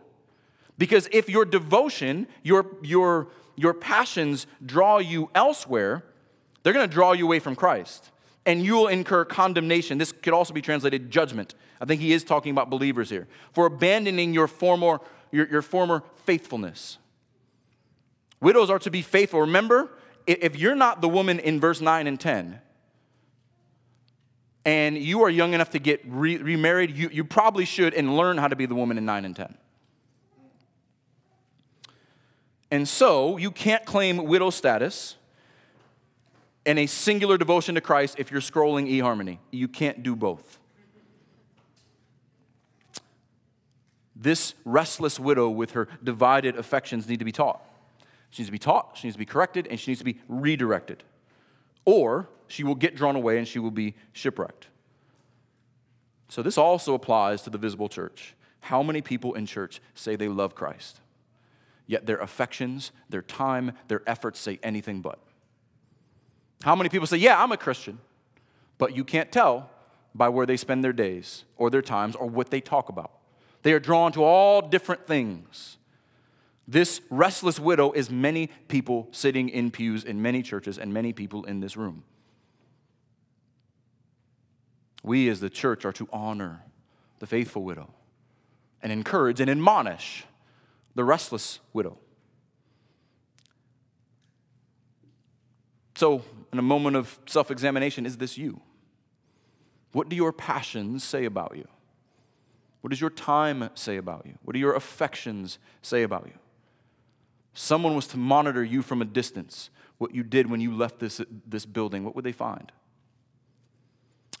Because 0.80 1.08
if 1.12 1.28
your 1.28 1.44
devotion, 1.44 2.26
your, 2.42 2.66
your, 2.82 3.28
your 3.60 3.74
passions 3.74 4.46
draw 4.64 4.98
you 4.98 5.30
elsewhere, 5.34 6.04
they're 6.62 6.72
going 6.72 6.88
to 6.88 6.92
draw 6.92 7.12
you 7.12 7.24
away 7.24 7.38
from 7.38 7.54
Christ. 7.54 8.10
And 8.46 8.64
you 8.64 8.74
will 8.74 8.88
incur 8.88 9.24
condemnation. 9.24 9.98
This 9.98 10.12
could 10.12 10.32
also 10.32 10.54
be 10.54 10.62
translated 10.62 11.10
judgment. 11.10 11.54
I 11.80 11.84
think 11.84 12.00
he 12.00 12.12
is 12.12 12.24
talking 12.24 12.52
about 12.52 12.70
believers 12.70 13.10
here. 13.10 13.28
For 13.52 13.66
abandoning 13.66 14.32
your 14.32 14.48
former, 14.48 15.00
your, 15.30 15.48
your 15.48 15.62
former 15.62 16.02
faithfulness. 16.24 16.98
Widows 18.40 18.70
are 18.70 18.78
to 18.78 18.90
be 18.90 19.02
faithful. 19.02 19.40
Remember, 19.40 19.90
if 20.26 20.56
you're 20.56 20.74
not 20.74 21.00
the 21.00 21.08
woman 21.08 21.38
in 21.38 21.60
verse 21.60 21.80
9 21.80 22.06
and 22.06 22.18
10, 22.18 22.60
and 24.64 24.98
you 24.98 25.22
are 25.22 25.30
young 25.30 25.54
enough 25.54 25.70
to 25.70 25.78
get 25.78 26.00
re- 26.06 26.36
remarried, 26.36 26.96
you, 26.96 27.10
you 27.12 27.24
probably 27.24 27.64
should 27.64 27.94
and 27.94 28.16
learn 28.16 28.38
how 28.38 28.48
to 28.48 28.56
be 28.56 28.66
the 28.66 28.74
woman 28.74 28.98
in 28.98 29.04
9 29.04 29.24
and 29.24 29.36
10. 29.36 29.54
And 32.70 32.88
so 32.88 33.36
you 33.36 33.50
can't 33.50 33.84
claim 33.84 34.24
widow 34.24 34.50
status 34.50 35.16
and 36.64 36.78
a 36.78 36.86
singular 36.86 37.36
devotion 37.36 37.74
to 37.74 37.80
Christ 37.80 38.16
if 38.18 38.30
you're 38.30 38.40
scrolling 38.40 38.88
eHarmony. 38.90 39.38
You 39.50 39.66
can't 39.66 40.02
do 40.02 40.14
both. 40.14 40.58
This 44.14 44.54
restless 44.64 45.18
widow 45.18 45.48
with 45.48 45.72
her 45.72 45.88
divided 46.04 46.56
affections 46.56 47.08
need 47.08 47.18
to 47.20 47.24
be 47.24 47.32
taught. 47.32 47.64
She 48.28 48.42
needs 48.42 48.48
to 48.48 48.52
be 48.52 48.58
taught, 48.58 48.96
she 48.96 49.08
needs 49.08 49.16
to 49.16 49.18
be 49.18 49.24
corrected, 49.24 49.66
and 49.68 49.80
she 49.80 49.90
needs 49.90 49.98
to 50.00 50.04
be 50.04 50.20
redirected. 50.28 51.02
Or 51.84 52.28
she 52.46 52.62
will 52.62 52.74
get 52.74 52.94
drawn 52.94 53.16
away 53.16 53.38
and 53.38 53.48
she 53.48 53.58
will 53.58 53.70
be 53.70 53.94
shipwrecked. 54.12 54.66
So, 56.28 56.42
this 56.42 56.56
also 56.56 56.94
applies 56.94 57.42
to 57.42 57.50
the 57.50 57.58
visible 57.58 57.88
church. 57.88 58.36
How 58.60 58.82
many 58.82 59.00
people 59.00 59.34
in 59.34 59.46
church 59.46 59.80
say 59.94 60.14
they 60.14 60.28
love 60.28 60.54
Christ? 60.54 61.00
Yet 61.90 62.06
their 62.06 62.18
affections, 62.18 62.92
their 63.08 63.20
time, 63.20 63.72
their 63.88 64.08
efforts 64.08 64.38
say 64.38 64.60
anything 64.62 65.00
but. 65.00 65.18
How 66.62 66.76
many 66.76 66.88
people 66.88 67.08
say, 67.08 67.16
Yeah, 67.16 67.42
I'm 67.42 67.50
a 67.50 67.56
Christian, 67.56 67.98
but 68.78 68.94
you 68.94 69.02
can't 69.02 69.32
tell 69.32 69.68
by 70.14 70.28
where 70.28 70.46
they 70.46 70.56
spend 70.56 70.84
their 70.84 70.92
days 70.92 71.42
or 71.56 71.68
their 71.68 71.82
times 71.82 72.14
or 72.14 72.28
what 72.28 72.50
they 72.50 72.60
talk 72.60 72.90
about? 72.90 73.10
They 73.62 73.72
are 73.72 73.80
drawn 73.80 74.12
to 74.12 74.22
all 74.22 74.62
different 74.62 75.08
things. 75.08 75.78
This 76.68 77.00
restless 77.10 77.58
widow 77.58 77.90
is 77.90 78.08
many 78.08 78.50
people 78.68 79.08
sitting 79.10 79.48
in 79.48 79.72
pews 79.72 80.04
in 80.04 80.22
many 80.22 80.44
churches 80.44 80.78
and 80.78 80.94
many 80.94 81.12
people 81.12 81.42
in 81.42 81.58
this 81.58 81.76
room. 81.76 82.04
We 85.02 85.28
as 85.28 85.40
the 85.40 85.50
church 85.50 85.84
are 85.84 85.92
to 85.94 86.08
honor 86.12 86.62
the 87.18 87.26
faithful 87.26 87.64
widow 87.64 87.92
and 88.80 88.92
encourage 88.92 89.40
and 89.40 89.50
admonish 89.50 90.24
the 91.00 91.04
restless 91.04 91.60
widow. 91.72 91.96
So, 95.94 96.22
in 96.52 96.58
a 96.58 96.62
moment 96.62 96.96
of 96.96 97.18
self 97.26 97.50
examination, 97.50 98.04
is 98.04 98.18
this 98.18 98.36
you? 98.36 98.60
What 99.92 100.10
do 100.10 100.16
your 100.16 100.30
passions 100.30 101.02
say 101.02 101.24
about 101.24 101.54
you? 101.56 101.66
What 102.82 102.90
does 102.90 103.00
your 103.00 103.08
time 103.08 103.70
say 103.74 103.96
about 103.96 104.26
you? 104.26 104.34
What 104.44 104.52
do 104.52 104.58
your 104.58 104.74
affections 104.74 105.58
say 105.80 106.02
about 106.02 106.26
you? 106.26 106.38
someone 107.52 107.94
was 107.94 108.06
to 108.08 108.16
monitor 108.16 108.62
you 108.62 108.82
from 108.82 109.02
a 109.02 109.04
distance, 109.04 109.70
what 109.98 110.14
you 110.14 110.22
did 110.22 110.50
when 110.50 110.60
you 110.60 110.74
left 110.74 110.98
this, 110.98 111.20
this 111.46 111.66
building, 111.66 112.04
what 112.04 112.14
would 112.14 112.24
they 112.24 112.32
find? 112.32 112.70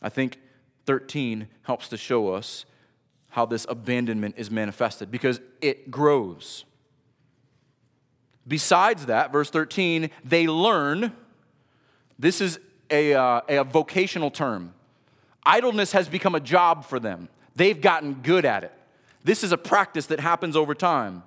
I 0.02 0.08
think 0.08 0.38
13 0.86 1.48
helps 1.62 1.88
to 1.88 1.96
show 1.96 2.32
us 2.34 2.64
how 3.30 3.46
this 3.46 3.66
abandonment 3.68 4.34
is 4.36 4.50
manifested 4.50 5.10
because 5.10 5.40
it 5.60 5.90
grows. 5.90 6.64
Besides 8.46 9.06
that, 9.06 9.32
verse 9.32 9.50
13, 9.50 10.10
they 10.24 10.46
learn. 10.46 11.12
This 12.18 12.40
is 12.40 12.58
a, 12.90 13.14
uh, 13.14 13.40
a 13.48 13.64
vocational 13.64 14.30
term. 14.30 14.74
Idleness 15.44 15.92
has 15.92 16.08
become 16.08 16.34
a 16.34 16.40
job 16.40 16.84
for 16.84 17.00
them, 17.00 17.28
they've 17.54 17.80
gotten 17.80 18.14
good 18.14 18.44
at 18.44 18.64
it. 18.64 18.72
This 19.22 19.44
is 19.44 19.52
a 19.52 19.58
practice 19.58 20.06
that 20.06 20.20
happens 20.20 20.56
over 20.56 20.74
time. 20.74 21.22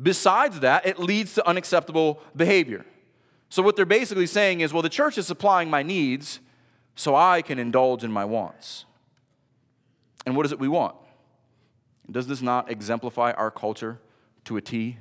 Besides 0.00 0.60
that, 0.60 0.84
it 0.84 0.98
leads 0.98 1.34
to 1.34 1.46
unacceptable 1.46 2.20
behavior. 2.34 2.84
So, 3.48 3.62
what 3.62 3.76
they're 3.76 3.84
basically 3.84 4.26
saying 4.26 4.60
is, 4.60 4.72
well, 4.72 4.82
the 4.82 4.88
church 4.88 5.18
is 5.18 5.26
supplying 5.26 5.70
my 5.70 5.82
needs, 5.82 6.40
so 6.94 7.14
I 7.14 7.42
can 7.42 7.58
indulge 7.58 8.02
in 8.02 8.10
my 8.10 8.24
wants. 8.24 8.84
And 10.26 10.36
what 10.36 10.46
is 10.46 10.52
it 10.52 10.58
we 10.58 10.68
want? 10.68 10.94
Does 12.10 12.26
this 12.26 12.42
not 12.42 12.70
exemplify 12.70 13.32
our 13.32 13.50
culture 13.50 13.98
to 14.44 14.56
a 14.56 14.60
T? 14.60 14.98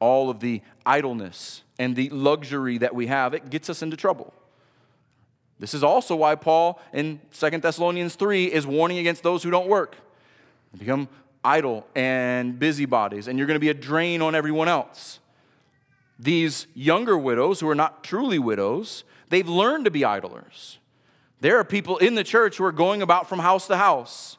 All 0.00 0.30
of 0.30 0.40
the 0.40 0.62
idleness 0.86 1.62
and 1.78 1.96
the 1.96 2.08
luxury 2.10 2.78
that 2.78 2.94
we 2.94 3.06
have, 3.06 3.34
it 3.34 3.50
gets 3.50 3.68
us 3.68 3.82
into 3.82 3.96
trouble. 3.96 4.32
This 5.58 5.74
is 5.74 5.82
also 5.82 6.14
why 6.14 6.36
Paul 6.36 6.80
in 6.92 7.20
2 7.32 7.50
Thessalonians 7.58 8.14
3 8.14 8.46
is 8.46 8.66
warning 8.66 8.98
against 8.98 9.22
those 9.22 9.42
who 9.42 9.50
don't 9.50 9.66
work. 9.66 9.96
They 10.72 10.78
become 10.78 11.08
idle 11.44 11.86
and 11.94 12.58
busybodies, 12.58 13.26
and 13.26 13.38
you're 13.38 13.46
going 13.46 13.56
to 13.56 13.60
be 13.60 13.70
a 13.70 13.74
drain 13.74 14.22
on 14.22 14.34
everyone 14.34 14.68
else. 14.68 15.18
These 16.18 16.66
younger 16.74 17.16
widows, 17.16 17.60
who 17.60 17.68
are 17.68 17.74
not 17.74 18.04
truly 18.04 18.38
widows, 18.38 19.04
they've 19.30 19.48
learned 19.48 19.84
to 19.84 19.90
be 19.90 20.04
idlers. 20.04 20.78
There 21.40 21.58
are 21.58 21.64
people 21.64 21.98
in 21.98 22.14
the 22.14 22.24
church 22.24 22.56
who 22.56 22.64
are 22.64 22.72
going 22.72 23.02
about 23.02 23.28
from 23.28 23.38
house 23.38 23.66
to 23.68 23.76
house. 23.76 24.38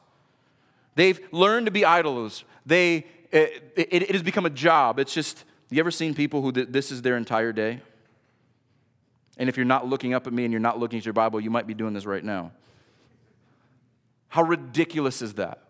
They've 0.96 1.20
learned 1.32 1.68
to 1.68 1.72
be 1.72 1.86
idlers. 1.86 2.44
They, 2.66 3.06
it, 3.32 3.74
it, 3.76 3.94
it 3.94 4.12
has 4.12 4.24
become 4.24 4.46
a 4.46 4.50
job. 4.50 5.00
It's 5.00 5.14
just, 5.14 5.46
you 5.70 5.80
ever 5.80 5.92
seen 5.92 6.14
people 6.14 6.42
who 6.42 6.52
this 6.52 6.92
is 6.92 7.02
their 7.02 7.16
entire 7.16 7.54
day? 7.54 7.82
And 9.38 9.48
if 9.48 9.56
you're 9.56 9.66
not 9.66 9.88
looking 9.88 10.14
up 10.14 10.28
at 10.28 10.34
me 10.34 10.44
and 10.44 10.52
you're 10.52 10.60
not 10.60 10.80
looking 10.80 11.00
at 11.00 11.06
your 11.06 11.14
Bible, 11.14 11.40
you 11.40 11.50
might 11.50 11.68
be 11.68 11.74
doing 11.74 11.94
this 11.94 12.06
right 12.06 12.24
now. 12.24 12.52
How 14.28 14.44
ridiculous 14.44 15.22
is 15.22 15.36
that? 15.36 15.64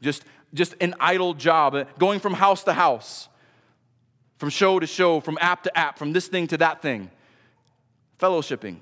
Just 0.00 0.24
just 0.54 0.74
an 0.80 0.94
idle 1.00 1.34
job, 1.34 1.74
uh, 1.74 1.84
going 1.98 2.20
from 2.20 2.34
house 2.34 2.64
to 2.64 2.72
house, 2.72 3.28
from 4.36 4.50
show 4.50 4.78
to 4.78 4.86
show, 4.86 5.20
from 5.20 5.38
app 5.40 5.62
to 5.62 5.78
app, 5.78 5.98
from 5.98 6.12
this 6.12 6.28
thing 6.28 6.46
to 6.48 6.58
that 6.58 6.82
thing. 6.82 7.10
Fellowshipping. 8.18 8.76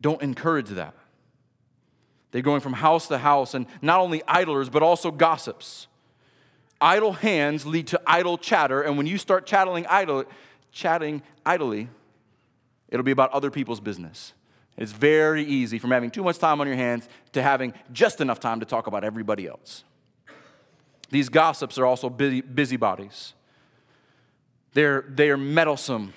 Don't 0.00 0.22
encourage 0.22 0.68
that. 0.70 0.94
They're 2.30 2.42
going 2.42 2.60
from 2.60 2.74
house 2.74 3.08
to 3.08 3.18
house, 3.18 3.54
and 3.54 3.66
not 3.80 4.00
only 4.00 4.22
idlers, 4.28 4.68
but 4.68 4.82
also 4.82 5.10
gossips. 5.10 5.86
Idle 6.80 7.12
hands 7.12 7.66
lead 7.66 7.86
to 7.88 8.00
idle 8.06 8.38
chatter, 8.38 8.82
and 8.82 8.96
when 8.96 9.06
you 9.06 9.18
start 9.18 9.46
chatting 9.46 9.86
idle, 9.86 10.24
chatting 10.70 11.22
idly, 11.44 11.88
it'll 12.88 13.04
be 13.04 13.10
about 13.10 13.30
other 13.32 13.50
people's 13.50 13.80
business. 13.80 14.34
It's 14.76 14.92
very 14.92 15.42
easy 15.42 15.78
from 15.78 15.90
having 15.90 16.10
too 16.10 16.22
much 16.22 16.38
time 16.38 16.60
on 16.60 16.68
your 16.68 16.76
hands 16.76 17.08
to 17.32 17.42
having 17.42 17.74
just 17.92 18.20
enough 18.20 18.38
time 18.38 18.60
to 18.60 18.66
talk 18.66 18.86
about 18.86 19.02
everybody 19.02 19.48
else. 19.48 19.82
These 21.10 21.28
gossips 21.28 21.78
are 21.78 21.86
also 21.86 22.08
busy, 22.08 22.42
busybodies. 22.42 23.32
They're, 24.74 25.04
they're 25.08 25.36
meddlesome. 25.36 26.12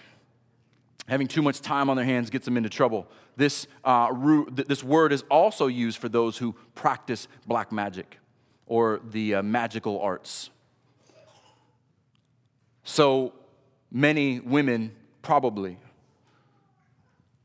Having 1.07 1.29
too 1.29 1.41
much 1.41 1.61
time 1.61 1.89
on 1.89 1.95
their 1.95 2.05
hands 2.05 2.29
gets 2.29 2.45
them 2.45 2.57
into 2.57 2.69
trouble. 2.69 3.07
This, 3.37 3.67
uh, 3.83 4.13
this 4.51 4.83
word 4.83 5.11
is 5.11 5.23
also 5.29 5.67
used 5.67 5.97
for 5.97 6.09
those 6.09 6.37
who 6.37 6.55
practice 6.75 7.27
black 7.47 7.71
magic 7.71 8.17
or 8.65 9.01
the 9.09 9.35
uh, 9.35 9.43
magical 9.43 9.99
arts. 10.01 10.49
So 12.83 13.33
many 13.91 14.39
women, 14.39 14.95
probably, 15.21 15.77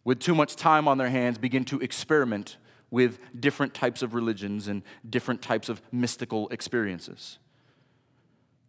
with 0.04 0.20
too 0.20 0.34
much 0.34 0.56
time 0.56 0.86
on 0.86 0.98
their 0.98 1.10
hands, 1.10 1.38
begin 1.38 1.64
to 1.66 1.80
experiment 1.80 2.56
with 2.90 3.18
different 3.38 3.74
types 3.74 4.02
of 4.02 4.14
religions 4.14 4.68
and 4.68 4.82
different 5.08 5.42
types 5.42 5.68
of 5.68 5.82
mystical 5.90 6.48
experiences. 6.50 7.38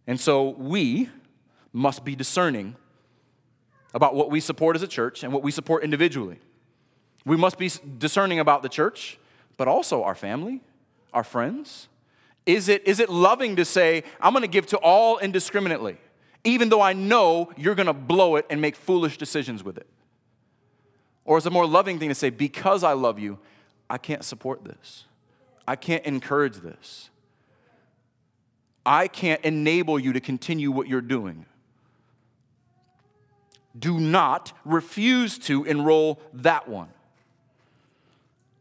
And 0.08 0.20
so 0.20 0.50
we 0.50 1.10
must 1.74 2.04
be 2.04 2.16
discerning 2.16 2.76
about 3.94 4.16
what 4.16 4.32
we 4.32 4.40
support 4.40 4.76
as 4.76 4.82
a 4.82 4.88
church 4.88 5.24
and 5.24 5.32
what 5.32 5.44
we 5.44 5.52
support 5.52 5.84
individually. 5.84 6.40
We 7.28 7.36
must 7.36 7.58
be 7.58 7.70
discerning 7.98 8.40
about 8.40 8.64
the 8.64 8.70
church, 8.70 9.20
but 9.58 9.68
also 9.68 10.02
our 10.02 10.16
family, 10.16 10.62
our 11.14 11.26
friends. 11.26 11.90
Is 12.46 12.70
it, 12.70 12.88
is 12.88 13.02
it 13.02 13.10
loving 13.10 13.58
to 13.58 13.66
say, 13.66 14.06
I'm 14.22 14.32
gonna 14.32 14.48
give 14.48 14.66
to 14.68 14.78
all 14.78 15.18
indiscriminately, 15.18 15.98
even 16.46 16.70
though 16.70 16.80
I 16.80 16.94
know 16.94 17.52
you're 17.58 17.76
gonna 17.76 17.94
blow 17.94 18.38
it 18.38 18.46
and 18.50 18.62
make 18.62 18.78
foolish 18.78 19.18
decisions 19.18 19.62
with 19.62 19.78
it? 19.78 19.88
Or 21.26 21.38
is 21.38 21.46
it 21.46 21.50
a 21.50 21.52
more 21.52 21.68
loving 21.68 22.00
thing 22.00 22.08
to 22.08 22.16
say, 22.16 22.30
because 22.30 22.82
I 22.82 22.94
love 22.94 23.20
you, 23.20 23.40
I 23.90 23.98
can't 23.98 24.24
support 24.24 24.64
this? 24.64 25.04
I 25.68 25.76
can't 25.76 26.06
encourage 26.06 26.56
this. 26.56 27.10
I 28.86 29.10
can't 29.10 29.44
enable 29.44 30.00
you 30.00 30.14
to 30.14 30.22
continue 30.22 30.72
what 30.72 30.88
you're 30.88 31.02
doing. 31.02 31.46
Do 33.78 34.00
not 34.00 34.54
refuse 34.64 35.38
to 35.40 35.66
enroll 35.66 36.22
that 36.32 36.70
one. 36.70 36.88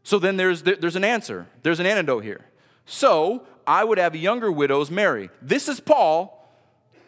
So 0.07 0.19
then 0.19 0.37
there's, 0.37 0.63
there's 0.63 0.95
an 0.95 1.03
answer, 1.03 1.47
there's 1.63 1.81
an 1.81 1.85
antidote 1.85 2.23
here. 2.23 2.45
So 2.85 3.45
I 3.67 3.83
would 3.83 3.97
have 3.97 4.15
younger 4.15 4.49
widows 4.49 4.89
marry. 4.89 5.29
This 5.41 5.67
is 5.67 5.81
Paul 5.81 6.49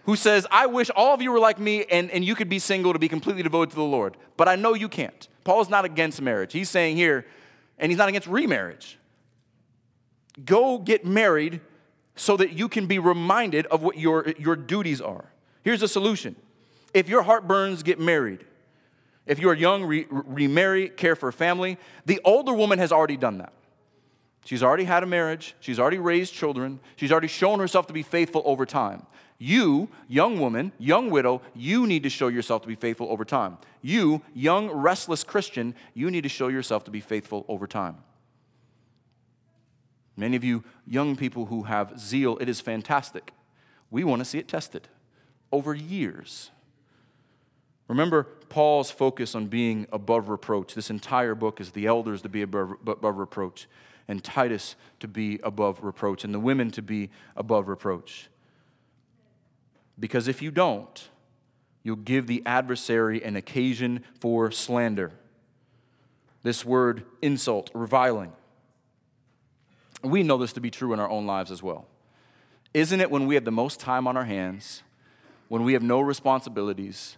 who 0.03 0.17
says, 0.17 0.45
I 0.51 0.65
wish 0.65 0.89
all 0.93 1.13
of 1.13 1.21
you 1.21 1.31
were 1.31 1.39
like 1.39 1.59
me 1.59 1.85
and, 1.85 2.11
and 2.11 2.25
you 2.25 2.35
could 2.35 2.49
be 2.49 2.59
single 2.59 2.91
to 2.91 2.99
be 2.99 3.07
completely 3.07 3.41
devoted 3.41 3.69
to 3.69 3.77
the 3.77 3.83
Lord, 3.83 4.17
but 4.35 4.49
I 4.49 4.57
know 4.57 4.73
you 4.73 4.89
can't. 4.89 5.29
Paul 5.45 5.61
is 5.61 5.69
not 5.69 5.85
against 5.85 6.21
marriage. 6.21 6.51
He's 6.51 6.69
saying 6.69 6.97
here, 6.97 7.25
and 7.77 7.89
he's 7.89 7.97
not 7.97 8.09
against 8.09 8.27
remarriage. 8.27 8.99
Go 10.43 10.77
get 10.77 11.05
married 11.05 11.61
so 12.17 12.35
that 12.35 12.51
you 12.51 12.67
can 12.67 12.85
be 12.85 12.99
reminded 12.99 13.65
of 13.67 13.81
what 13.81 13.97
your, 13.97 14.27
your 14.37 14.57
duties 14.57 14.99
are. 14.99 15.31
Here's 15.63 15.81
a 15.83 15.87
solution 15.87 16.35
if 16.93 17.07
your 17.07 17.21
heart 17.21 17.47
burns, 17.47 17.81
get 17.81 17.97
married. 17.97 18.43
If 19.29 19.37
you're 19.37 19.53
young, 19.53 19.83
re- 19.85 20.07
remarry, 20.09 20.89
care 20.89 21.15
for 21.15 21.29
a 21.29 21.33
family. 21.33 21.77
The 22.07 22.19
older 22.25 22.51
woman 22.51 22.79
has 22.79 22.91
already 22.91 23.15
done 23.15 23.37
that. 23.37 23.53
She's 24.43 24.63
already 24.63 24.85
had 24.85 25.03
a 25.03 25.05
marriage, 25.05 25.53
she's 25.59 25.79
already 25.79 25.99
raised 25.99 26.33
children, 26.33 26.79
she's 26.95 27.11
already 27.11 27.27
shown 27.27 27.59
herself 27.59 27.85
to 27.87 27.93
be 27.93 28.01
faithful 28.01 28.41
over 28.45 28.65
time. 28.65 29.05
You, 29.37 29.89
young 30.07 30.39
woman, 30.39 30.71
young 30.79 31.11
widow, 31.11 31.43
you 31.53 31.85
need 31.85 32.01
to 32.03 32.09
show 32.09 32.27
yourself 32.29 32.63
to 32.63 32.67
be 32.67 32.73
faithful 32.73 33.07
over 33.11 33.23
time. 33.23 33.59
You, 33.83 34.23
young, 34.33 34.71
restless 34.71 35.23
Christian, 35.23 35.75
you 35.93 36.09
need 36.09 36.23
to 36.23 36.29
show 36.29 36.47
yourself 36.47 36.83
to 36.85 36.91
be 36.91 36.99
faithful 36.99 37.45
over 37.47 37.67
time. 37.67 37.97
Many 40.17 40.35
of 40.35 40.43
you 40.43 40.63
young 40.87 41.15
people 41.15 41.45
who 41.45 41.63
have 41.63 41.99
zeal, 41.99 42.37
it 42.39 42.49
is 42.49 42.59
fantastic. 42.59 43.31
We 43.91 44.03
want 44.03 44.21
to 44.21 44.25
see 44.25 44.39
it 44.39 44.47
tested 44.47 44.87
over 45.51 45.75
years. 45.75 46.49
Remember 47.87 48.27
Paul's 48.49 48.91
focus 48.91 49.35
on 49.35 49.47
being 49.47 49.87
above 49.91 50.29
reproach. 50.29 50.73
This 50.73 50.89
entire 50.89 51.35
book 51.35 51.61
is 51.61 51.71
the 51.71 51.85
elders 51.85 52.21
to 52.23 52.29
be 52.29 52.41
above, 52.41 52.75
above 52.85 53.17
reproach, 53.17 53.67
and 54.07 54.23
Titus 54.23 54.75
to 54.99 55.07
be 55.07 55.39
above 55.43 55.83
reproach, 55.83 56.23
and 56.23 56.33
the 56.33 56.39
women 56.39 56.71
to 56.71 56.81
be 56.81 57.09
above 57.35 57.67
reproach. 57.67 58.29
Because 59.99 60.27
if 60.27 60.41
you 60.41 60.51
don't, 60.51 61.09
you'll 61.83 61.95
give 61.95 62.27
the 62.27 62.41
adversary 62.45 63.23
an 63.23 63.35
occasion 63.35 64.03
for 64.19 64.51
slander. 64.51 65.11
This 66.41 66.65
word, 66.65 67.03
insult, 67.21 67.69
reviling. 67.73 68.31
We 70.01 70.23
know 70.23 70.37
this 70.37 70.53
to 70.53 70.61
be 70.61 70.71
true 70.71 70.93
in 70.93 70.99
our 70.99 71.09
own 71.09 71.25
lives 71.25 71.51
as 71.51 71.61
well. 71.61 71.85
Isn't 72.73 73.01
it 73.01 73.11
when 73.11 73.27
we 73.27 73.35
have 73.35 73.45
the 73.45 73.51
most 73.51 73.79
time 73.79 74.07
on 74.07 74.15
our 74.15 74.25
hands, 74.25 74.83
when 75.49 75.63
we 75.63 75.73
have 75.73 75.83
no 75.83 75.99
responsibilities, 75.99 77.17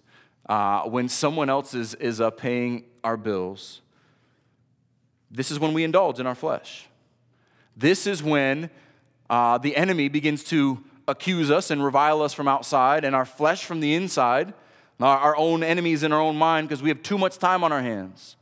uh, 0.52 0.82
when 0.84 1.08
someone 1.08 1.50
else 1.50 1.74
is, 1.74 1.94
is 1.94 2.20
uh, 2.20 2.30
paying 2.30 2.84
our 3.06 3.16
bills? 3.16 3.80
This 5.32 5.50
is 5.50 5.58
when 5.62 5.72
we 5.72 5.86
indulge 5.86 6.20
in 6.20 6.28
our 6.28 6.36
flesh. 6.36 6.88
This 7.78 8.06
is 8.06 8.22
when 8.22 8.70
uh, 9.30 9.60
the 9.60 9.78
enemy 9.78 10.10
begins 10.10 10.44
to 10.46 10.84
accuse 11.08 11.50
us 11.50 11.72
and 11.72 11.82
revile 11.82 12.22
us 12.22 12.34
from 12.34 12.50
outside, 12.50 13.06
and 13.06 13.16
our 13.16 13.24
flesh 13.24 13.64
from 13.64 13.80
the 13.80 13.96
inside, 13.96 14.54
our 15.00 15.38
own 15.38 15.64
enemies 15.64 16.04
in 16.04 16.12
our 16.12 16.20
own 16.20 16.36
mind, 16.36 16.68
because 16.68 16.84
we 16.84 16.90
have 16.90 17.02
too 17.02 17.18
much 17.18 17.38
time 17.38 17.64
on 17.64 17.72
our 17.72 17.82
hands. 17.82 18.36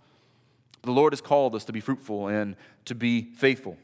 The 0.82 0.92
Lord 0.92 1.14
has 1.14 1.22
called 1.22 1.54
us 1.54 1.64
to 1.66 1.72
be 1.72 1.80
fruitful 1.80 2.28
and 2.28 2.56
to 2.86 2.96
be 2.96 3.30
faithful. 3.36 3.78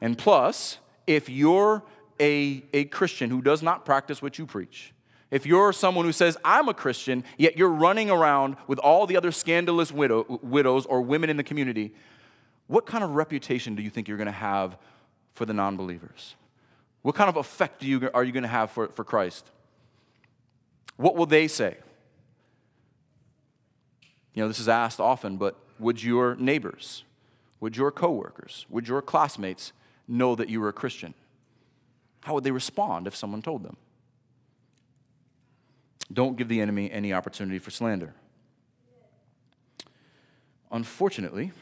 And 0.00 0.16
plus, 0.16 0.78
if 1.06 1.28
you're 1.28 1.82
a, 2.18 2.64
a 2.72 2.84
Christian 2.84 3.28
who 3.28 3.42
does 3.42 3.62
not 3.62 3.84
practice 3.84 4.22
what 4.22 4.38
you 4.38 4.46
preach, 4.46 4.94
if 5.30 5.44
you're 5.44 5.72
someone 5.72 6.04
who 6.04 6.12
says, 6.12 6.36
I'm 6.44 6.68
a 6.68 6.74
Christian, 6.74 7.24
yet 7.36 7.56
you're 7.56 7.68
running 7.68 8.10
around 8.10 8.56
with 8.68 8.78
all 8.78 9.06
the 9.06 9.16
other 9.16 9.32
scandalous 9.32 9.90
widow, 9.90 10.40
widows 10.42 10.86
or 10.86 11.00
women 11.00 11.30
in 11.30 11.36
the 11.36 11.42
community, 11.42 11.92
what 12.68 12.86
kind 12.86 13.02
of 13.02 13.10
reputation 13.10 13.74
do 13.74 13.82
you 13.82 13.90
think 13.90 14.08
you're 14.08 14.16
going 14.16 14.26
to 14.26 14.32
have 14.32 14.76
for 15.34 15.44
the 15.44 15.52
non 15.52 15.76
believers? 15.76 16.36
What 17.02 17.14
kind 17.14 17.28
of 17.28 17.36
effect 17.36 17.82
you, 17.82 18.10
are 18.14 18.24
you 18.24 18.32
going 18.32 18.42
to 18.42 18.48
have 18.48 18.70
for, 18.70 18.88
for 18.88 19.04
Christ? 19.04 19.50
What 20.96 21.16
will 21.16 21.26
they 21.26 21.48
say? 21.48 21.76
You 24.34 24.42
know, 24.42 24.48
this 24.48 24.58
is 24.58 24.68
asked 24.68 25.00
often, 25.00 25.36
but 25.36 25.56
would 25.78 26.02
your 26.02 26.36
neighbors, 26.36 27.04
would 27.60 27.76
your 27.76 27.90
coworkers, 27.90 28.66
would 28.68 28.88
your 28.88 29.02
classmates 29.02 29.72
know 30.08 30.34
that 30.34 30.48
you 30.48 30.60
were 30.60 30.68
a 30.68 30.72
Christian? 30.72 31.14
How 32.22 32.34
would 32.34 32.44
they 32.44 32.50
respond 32.50 33.06
if 33.06 33.14
someone 33.14 33.42
told 33.42 33.62
them? 33.62 33.76
Don't 36.12 36.36
give 36.36 36.48
the 36.48 36.60
enemy 36.60 36.90
any 36.90 37.12
opportunity 37.12 37.58
for 37.58 37.70
slander. 37.70 38.14
Unfortunately, 40.70 41.52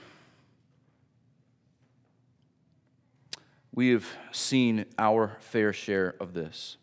we 3.74 3.90
have 3.90 4.06
seen 4.32 4.86
our 4.98 5.36
fair 5.40 5.72
share 5.72 6.14
of 6.20 6.34
this. 6.34 6.76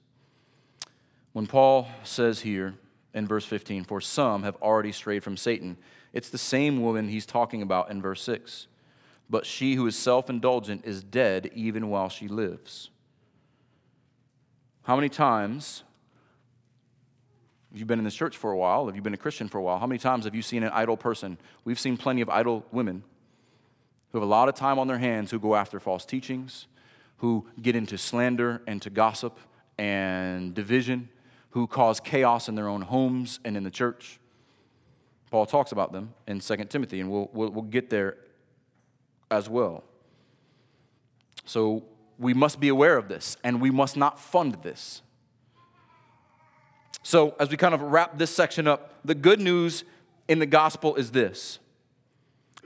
When 1.34 1.48
Paul 1.48 1.88
says 2.04 2.42
here 2.42 2.76
in 3.14 3.28
verse 3.28 3.46
15, 3.46 3.86
for 3.86 4.02
some 4.02 4.44
have 4.44 4.56
already 4.58 4.92
strayed 4.92 5.24
from 5.24 5.38
Satan, 5.38 5.78
it's 6.14 6.30
the 6.30 6.38
same 6.38 6.82
woman 6.82 7.08
he's 7.08 7.26
talking 7.26 7.62
about 7.62 7.90
in 7.90 8.02
verse 8.02 8.22
6 8.24 8.68
but 9.32 9.46
she 9.46 9.76
who 9.76 9.88
is 9.88 9.98
self 9.98 10.30
indulgent 10.30 10.86
is 10.86 11.04
dead 11.04 11.50
even 11.56 11.90
while 11.90 12.10
she 12.10 12.28
lives. 12.28 12.90
How 14.84 14.96
many 14.96 15.08
times 15.08 15.84
have 17.72 17.80
you 17.80 17.86
been 17.86 18.00
in 18.00 18.06
this 18.06 18.16
church 18.16 18.36
for 18.36 18.52
a 18.52 18.58
while? 18.58 18.88
Have 18.88 18.96
you 18.96 19.02
been 19.02 19.14
a 19.14 19.18
Christian 19.18 19.48
for 19.48 19.58
a 19.58 19.62
while? 19.62 19.80
How 19.80 19.88
many 19.88 20.00
times 20.00 20.26
have 20.26 20.36
you 20.36 20.42
seen 20.42 20.64
an 20.64 20.72
idle 20.74 20.98
person? 20.98 21.38
We've 21.64 21.80
seen 21.80 21.96
plenty 21.96 22.20
of 22.20 22.30
idle 22.30 22.66
women 22.72 23.04
who 24.12 24.18
have 24.20 24.28
a 24.28 24.30
lot 24.30 24.50
of 24.50 24.56
time 24.56 24.78
on 24.78 24.88
their 24.88 24.98
hands 24.98 25.32
who 25.32 25.40
go 25.40 25.56
after 25.56 25.80
false 25.80 26.06
teachings, 26.06 26.68
who 27.18 27.48
get 27.62 27.76
into 27.76 27.98
slander 27.98 28.62
and 28.68 28.82
to 28.82 28.90
gossip 28.90 29.40
and 29.78 30.54
division, 30.54 31.08
who 31.52 31.66
cause 31.66 32.02
chaos 32.02 32.50
in 32.50 32.56
their 32.56 32.68
own 32.68 32.82
homes 32.82 33.40
and 33.46 33.56
in 33.56 33.64
the 33.64 33.72
church. 33.72 34.20
Paul 35.30 35.46
talks 35.46 35.72
about 35.72 35.94
them 35.94 36.14
in 36.28 36.42
2 36.42 36.58
Timothy, 36.66 37.00
and 37.00 37.10
we'll, 37.10 37.30
we'll, 37.32 37.52
we'll 37.52 37.64
get 37.64 37.90
there 37.90 38.18
as 39.30 39.48
well. 39.48 39.86
So 41.46 41.86
we 42.20 42.34
must 42.34 42.60
be 42.60 42.68
aware 42.68 42.98
of 42.98 43.08
this 43.08 43.38
and 43.44 43.62
we 43.62 43.72
must 43.72 43.96
not 43.96 44.20
fund 44.20 44.58
this. 44.62 45.02
So, 47.04 47.36
as 47.40 47.50
we 47.50 47.58
kind 47.58 47.74
of 47.74 47.82
wrap 47.82 48.18
this 48.18 48.32
section 48.32 48.68
up, 48.68 48.94
the 49.04 49.16
good 49.16 49.40
news 49.40 49.84
in 50.28 50.40
the 50.40 50.46
gospel 50.46 50.96
is 50.96 51.12
this 51.12 51.60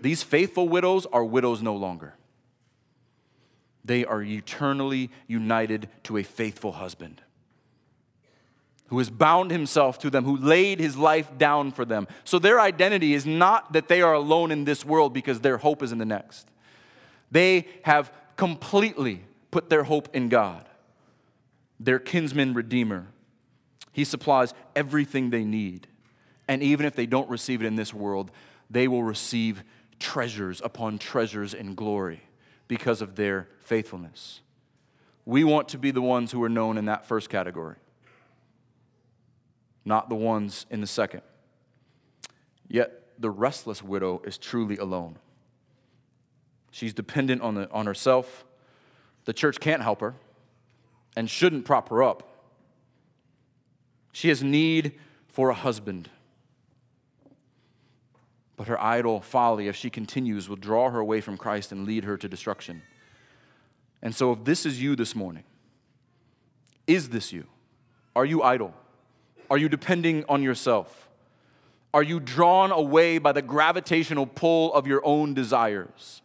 these 0.02 0.24
faithful 0.24 0.68
widows 0.68 1.06
are 1.08 1.24
widows 1.24 1.62
no 1.62 1.76
longer. 1.76 2.16
They 3.84 4.04
are 4.04 4.22
eternally 4.22 5.10
united 5.28 5.90
to 6.04 6.18
a 6.18 6.24
faithful 6.24 6.74
husband 6.74 7.22
who 8.88 9.00
has 9.00 9.10
bound 9.10 9.52
himself 9.52 9.98
to 10.00 10.10
them, 10.10 10.26
who 10.26 10.38
laid 10.38 10.80
his 10.80 10.96
life 10.96 11.38
down 11.38 11.72
for 11.72 11.86
them. 11.86 12.08
So 12.24 12.38
their 12.38 12.60
identity 12.60 13.14
is 13.14 13.26
not 13.26 13.74
that 13.74 13.88
they 13.88 14.02
are 14.02 14.14
alone 14.14 14.52
in 14.52 14.66
this 14.66 14.86
world 14.86 15.14
because 15.14 15.40
their 15.42 15.58
hope 15.58 15.82
is 15.82 15.92
in 15.92 15.98
the 15.98 16.06
next. 16.06 16.48
They 17.32 17.68
have 17.84 18.12
completely 18.36 19.24
put 19.50 19.70
their 19.70 19.84
hope 19.84 20.10
in 20.14 20.30
God, 20.30 20.68
their 21.80 22.00
kinsman 22.00 22.54
redeemer. 22.54 23.08
He 23.96 24.04
supplies 24.04 24.54
everything 24.76 25.30
they 25.30 25.46
need. 25.46 25.88
And 26.50 26.62
even 26.62 26.86
if 26.86 26.98
they 26.98 27.06
don't 27.06 27.30
receive 27.30 27.64
it 27.64 27.66
in 27.66 27.78
this 27.78 27.94
world, 27.94 28.30
they 28.70 28.90
will 28.90 29.04
receive 29.04 29.64
treasures 30.02 30.62
upon 30.62 30.98
treasures 30.98 31.54
in 31.54 31.76
glory 31.76 32.24
because 32.68 33.02
of 33.02 33.16
their 33.16 33.48
faithfulness. 33.62 34.42
We 35.24 35.46
want 35.46 35.70
to 35.70 35.78
be 35.78 35.92
the 35.92 36.02
ones 36.02 36.34
who 36.34 36.44
are 36.44 36.50
known 36.50 36.78
in 36.78 36.84
that 36.86 37.06
first 37.06 37.30
category, 37.30 37.78
not 39.86 40.10
the 40.10 40.16
ones 40.16 40.66
in 40.70 40.82
the 40.82 40.88
second. 40.88 41.22
Yet 42.68 43.02
the 43.18 43.30
restless 43.30 43.82
widow 43.82 44.22
is 44.26 44.38
truly 44.38 44.76
alone. 44.76 45.20
She's 46.70 46.94
dependent 46.94 47.42
on, 47.42 47.56
the, 47.56 47.72
on 47.72 47.86
herself. 47.86 48.44
The 49.24 49.32
church 49.32 49.62
can't 49.62 49.82
help 49.82 50.02
her 50.02 50.16
and 51.16 51.30
shouldn't 51.30 51.64
prop 51.64 51.88
her 51.88 52.04
up. 52.04 52.35
She 54.16 54.30
has 54.30 54.42
need 54.42 54.94
for 55.28 55.50
a 55.50 55.54
husband. 55.54 56.10
But 58.56 58.70
her 58.70 58.82
idle 58.82 59.20
folly, 59.20 59.68
if 59.68 59.76
she 59.76 59.90
continues, 59.90 60.48
will 60.48 60.56
draw 60.56 60.90
her 60.90 61.00
away 61.00 61.20
from 61.20 61.36
Christ 61.36 61.74
and 61.74 61.86
lead 61.86 62.06
her 62.06 62.16
to 62.16 62.30
destruction. 62.30 62.84
And 64.02 64.16
so, 64.16 64.32
if 64.32 64.46
this 64.46 64.66
is 64.66 64.82
you 64.82 64.96
this 64.96 65.16
morning, 65.16 65.44
is 66.88 67.10
this 67.10 67.34
you? 67.34 67.48
Are 68.16 68.24
you 68.24 68.42
idle? 68.42 68.74
Are 69.50 69.58
you 69.58 69.68
depending 69.68 70.24
on 70.30 70.42
yourself? 70.42 71.10
Are 71.94 72.02
you 72.02 72.22
drawn 72.22 72.72
away 72.72 73.18
by 73.18 73.34
the 73.34 73.42
gravitational 73.42 74.28
pull 74.28 74.74
of 74.74 74.88
your 74.88 75.06
own 75.06 75.34
desires? 75.34 76.22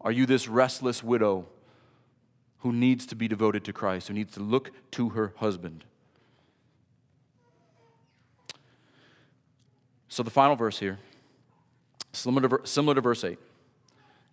Are 0.00 0.10
you 0.10 0.26
this 0.26 0.48
restless 0.48 1.04
widow 1.04 1.46
who 2.60 2.72
needs 2.72 3.06
to 3.06 3.14
be 3.14 3.28
devoted 3.28 3.64
to 3.64 3.72
Christ, 3.72 4.08
who 4.08 4.14
needs 4.14 4.34
to 4.34 4.40
look 4.40 4.70
to 4.92 5.10
her 5.10 5.32
husband? 5.36 5.84
So, 10.08 10.22
the 10.22 10.30
final 10.30 10.56
verse 10.56 10.78
here, 10.78 10.98
similar 12.12 12.48
to, 12.48 12.66
similar 12.66 12.94
to 12.96 13.00
verse 13.00 13.22
8. 13.22 13.38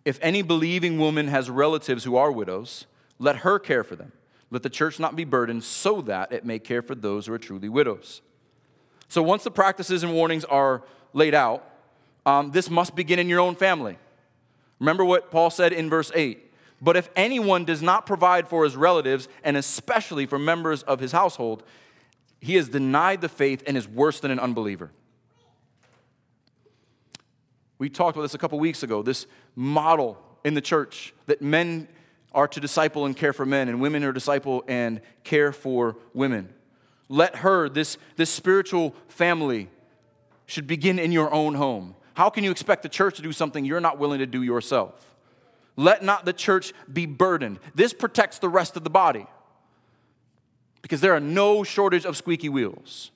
If 0.05 0.17
any 0.21 0.41
believing 0.41 0.97
woman 0.97 1.28
has 1.28 1.49
relatives 1.49 2.03
who 2.03 2.15
are 2.15 2.32
widows, 2.32 2.86
let 3.19 3.38
her 3.38 3.59
care 3.59 3.84
for 3.84 3.95
them. 3.95 4.11
Let 4.49 4.63
the 4.63 4.69
church 4.69 4.99
not 4.99 5.15
be 5.15 5.25
burdened 5.25 5.63
so 5.63 6.01
that 6.01 6.32
it 6.32 6.45
may 6.45 6.59
care 6.59 6.82
for 6.82 6.95
those 6.95 7.28
who 7.28 7.34
are 7.34 7.38
truly 7.38 7.69
widows. 7.69 8.21
So, 9.07 9.21
once 9.21 9.43
the 9.43 9.51
practices 9.51 10.03
and 10.03 10.13
warnings 10.13 10.45
are 10.45 10.84
laid 11.13 11.36
out, 11.36 11.63
um, 12.25 12.51
this 12.51 12.69
must 12.69 12.95
begin 12.95 13.19
in 13.19 13.30
your 13.30 13.39
own 13.39 13.55
family. 13.55 13.97
Remember 14.80 15.05
what 15.05 15.32
Paul 15.32 15.49
said 15.49 15.73
in 15.73 15.89
verse 15.89 16.11
8. 16.13 16.46
But 16.82 16.95
if 16.95 17.09
anyone 17.15 17.65
does 17.65 17.82
not 17.82 18.05
provide 18.05 18.47
for 18.47 18.63
his 18.63 18.75
relatives, 18.75 19.28
and 19.43 19.57
especially 19.57 20.25
for 20.25 20.38
members 20.38 20.84
of 20.84 20.99
his 20.99 21.11
household, 21.11 21.63
he 22.39 22.55
has 22.55 22.69
denied 22.69 23.21
the 23.21 23.30
faith 23.30 23.63
and 23.65 23.75
is 23.75 23.88
worse 23.88 24.19
than 24.19 24.32
an 24.32 24.39
unbeliever. 24.39 24.91
We 27.80 27.89
talked 27.89 28.15
about 28.15 28.23
this 28.23 28.34
a 28.34 28.39
couple 28.39 28.59
weeks 28.59 28.84
ago 28.84 29.01
this 29.01 29.28
model 29.55 30.21
in 30.43 30.53
the 30.53 30.61
church 30.61 31.13
that 31.25 31.41
men 31.41 31.88
are 32.34 32.47
to 32.47 32.59
disciple 32.59 33.05
and 33.05 33.15
care 33.15 33.34
for 33.34 33.45
men, 33.45 33.67
and 33.67 33.82
women 33.82 34.03
are 34.03 34.11
disciple 34.11 34.63
and 34.67 35.01
care 35.23 35.51
for 35.51 35.97
women. 36.13 36.53
Let 37.09 37.38
her, 37.38 37.69
this, 37.69 37.97
this 38.15 38.30
spiritual 38.30 38.93
family, 39.07 39.69
should 40.45 40.67
begin 40.67 40.99
in 40.99 41.11
your 41.11 41.34
own 41.34 41.55
home. 41.55 41.95
How 42.13 42.30
can 42.30 42.43
you 42.43 42.51
expect 42.51 42.84
the 42.84 42.89
church 42.89 43.15
to 43.15 43.21
do 43.21 43.32
something 43.32 43.65
you're 43.65 43.80
not 43.80 43.97
willing 43.97 44.19
to 44.19 44.25
do 44.25 44.43
yourself? 44.43 45.16
Let 45.78 46.03
not 46.03 46.25
the 46.25 46.34
church 46.34 46.73
be 46.91 47.05
burdened. 47.05 47.59
This 47.73 47.93
protects 47.93 48.39
the 48.39 48.49
rest 48.49 48.75
of 48.75 48.84
the 48.84 48.89
body 48.89 49.28
because 50.82 50.99
there 50.99 51.13
are 51.13 51.19
no 51.21 51.63
shortage 51.63 52.03
of 52.03 52.17
squeaky 52.17 52.49
wheels. 52.49 53.11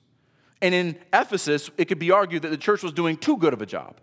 And 0.62 0.74
in 0.74 0.96
Ephesus, 1.12 1.70
it 1.76 1.86
could 1.86 1.98
be 1.98 2.12
argued 2.12 2.42
that 2.42 2.50
the 2.50 2.56
church 2.56 2.82
was 2.82 2.92
doing 2.92 3.16
too 3.16 3.36
good 3.36 3.52
of 3.52 3.60
a 3.60 3.66
job 3.66 3.96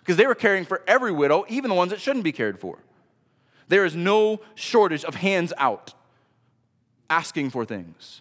because 0.00 0.16
they 0.16 0.26
were 0.26 0.34
caring 0.34 0.66
for 0.66 0.82
every 0.86 1.12
widow, 1.12 1.46
even 1.48 1.70
the 1.70 1.74
ones 1.74 1.90
that 1.90 2.00
shouldn't 2.00 2.24
be 2.24 2.32
cared 2.32 2.60
for. 2.60 2.78
There 3.68 3.86
is 3.86 3.96
no 3.96 4.40
shortage 4.54 5.04
of 5.04 5.14
hands 5.14 5.54
out 5.56 5.94
asking 7.08 7.50
for 7.50 7.64
things. 7.64 8.20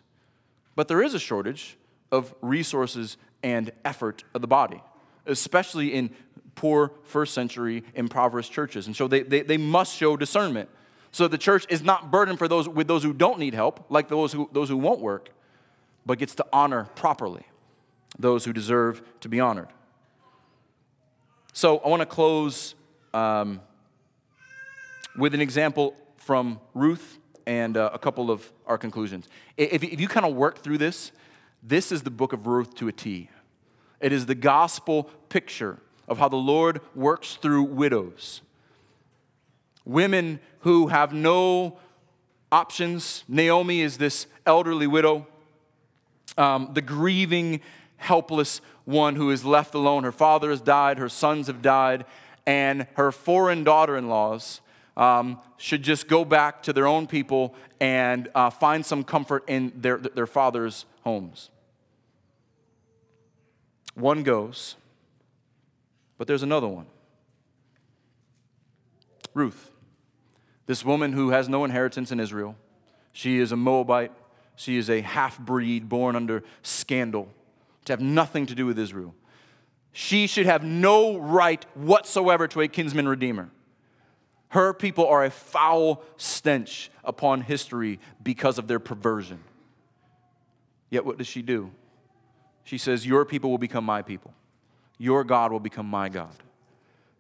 But 0.75 0.87
there 0.87 1.01
is 1.01 1.13
a 1.13 1.19
shortage 1.19 1.77
of 2.09 2.33
resources 2.41 3.17
and 3.43 3.71
effort 3.83 4.23
of 4.33 4.39
the 4.39 4.47
body, 4.47 4.81
especially 5.25 5.93
in 5.93 6.11
poor 6.55 6.91
first 7.03 7.33
century 7.33 7.83
impoverished 7.95 8.51
churches. 8.51 8.87
And 8.87 8.95
so 8.95 9.07
they, 9.07 9.23
they, 9.23 9.41
they 9.41 9.57
must 9.57 9.95
show 9.95 10.15
discernment. 10.17 10.69
So 11.11 11.27
the 11.27 11.37
church 11.37 11.65
is 11.69 11.83
not 11.83 12.11
burdened 12.11 12.39
for 12.39 12.47
those 12.47 12.67
with 12.67 12.87
those 12.87 13.03
who 13.03 13.13
don't 13.13 13.39
need 13.39 13.53
help, 13.53 13.85
like 13.89 14.07
those 14.07 14.33
who, 14.33 14.49
those 14.51 14.69
who 14.69 14.77
won't 14.77 14.99
work, 14.99 15.29
but 16.05 16.17
gets 16.17 16.35
to 16.35 16.45
honor 16.51 16.85
properly 16.95 17.45
those 18.17 18.45
who 18.45 18.53
deserve 18.53 19.01
to 19.21 19.29
be 19.29 19.39
honored. 19.39 19.69
So 21.53 21.77
I 21.79 21.89
want 21.89 22.01
to 22.01 22.05
close 22.05 22.75
um, 23.13 23.61
with 25.17 25.33
an 25.33 25.41
example 25.41 25.95
from 26.17 26.59
Ruth 26.73 27.19
and 27.45 27.77
uh, 27.77 27.91
a 27.93 27.99
couple 27.99 28.31
of 28.31 28.51
our 28.65 28.77
conclusions. 28.77 29.27
If, 29.57 29.83
if 29.83 29.99
you 29.99 30.07
kind 30.07 30.25
of 30.25 30.35
work 30.35 30.59
through 30.59 30.79
this, 30.79 31.11
this 31.61 31.91
is 31.91 32.03
the 32.03 32.11
book 32.11 32.33
of 32.33 32.47
Ruth 32.47 32.73
to 32.75 32.87
a 32.87 32.91
T. 32.91 33.29
It 33.99 34.11
is 34.11 34.25
the 34.25 34.35
gospel 34.35 35.09
picture 35.29 35.79
of 36.07 36.17
how 36.17 36.29
the 36.29 36.35
Lord 36.35 36.81
works 36.95 37.35
through 37.35 37.63
widows. 37.63 38.41
Women 39.85 40.39
who 40.59 40.87
have 40.87 41.13
no 41.13 41.77
options. 42.51 43.23
Naomi 43.27 43.81
is 43.81 43.97
this 43.97 44.27
elderly 44.45 44.87
widow, 44.87 45.25
um, 46.37 46.69
the 46.73 46.81
grieving, 46.81 47.61
helpless 47.97 48.61
one 48.85 49.15
who 49.15 49.31
is 49.31 49.43
left 49.43 49.73
alone. 49.73 50.03
Her 50.03 50.11
father 50.11 50.51
has 50.51 50.61
died, 50.61 50.99
her 50.99 51.09
sons 51.09 51.47
have 51.47 51.61
died, 51.61 52.05
and 52.45 52.85
her 52.95 53.11
foreign 53.11 53.63
daughter 53.63 53.97
in 53.97 54.07
laws 54.07 54.61
um, 54.95 55.39
should 55.57 55.81
just 55.81 56.07
go 56.07 56.23
back 56.23 56.61
to 56.63 56.73
their 56.73 56.85
own 56.85 57.07
people 57.07 57.55
and 57.79 58.29
uh, 58.35 58.49
find 58.49 58.85
some 58.85 59.03
comfort 59.03 59.43
in 59.47 59.73
their, 59.75 59.97
their 59.97 60.27
father's 60.27 60.85
homes. 61.03 61.49
One 63.95 64.23
goes, 64.23 64.75
but 66.23 66.27
there's 66.29 66.41
another 66.41 66.69
one 66.69 66.85
Ruth, 69.33 69.71
this 70.67 70.85
woman 70.85 71.11
who 71.11 71.31
has 71.31 71.49
no 71.49 71.65
inheritance 71.65 72.13
in 72.13 72.21
Israel. 72.21 72.55
She 73.11 73.39
is 73.39 73.51
a 73.51 73.57
Moabite, 73.57 74.13
she 74.55 74.77
is 74.77 74.89
a 74.89 75.01
half 75.01 75.37
breed 75.37 75.89
born 75.89 76.15
under 76.15 76.45
scandal 76.61 77.27
to 77.83 77.91
have 77.91 77.99
nothing 77.99 78.45
to 78.45 78.55
do 78.55 78.65
with 78.65 78.79
Israel. 78.79 79.13
She 79.91 80.27
should 80.27 80.45
have 80.45 80.63
no 80.63 81.17
right 81.17 81.65
whatsoever 81.75 82.47
to 82.47 82.61
a 82.61 82.69
kinsman 82.69 83.09
redeemer. 83.09 83.49
Her 84.47 84.73
people 84.73 85.05
are 85.05 85.25
a 85.25 85.29
foul 85.29 86.05
stench 86.15 86.89
upon 87.03 87.41
history 87.41 87.99
because 88.23 88.57
of 88.57 88.69
their 88.69 88.79
perversion. 88.79 89.43
Yet, 90.89 91.05
what 91.05 91.17
does 91.17 91.27
she 91.27 91.41
do? 91.41 91.71
She 92.63 92.77
says, 92.77 93.05
Your 93.05 93.25
people 93.25 93.51
will 93.51 93.57
become 93.57 93.83
my 93.83 94.01
people, 94.01 94.33
your 95.03 95.25
God 95.25 95.51
will 95.51 95.59
become 95.59 95.85
my 95.85 96.07
God. 96.07 96.33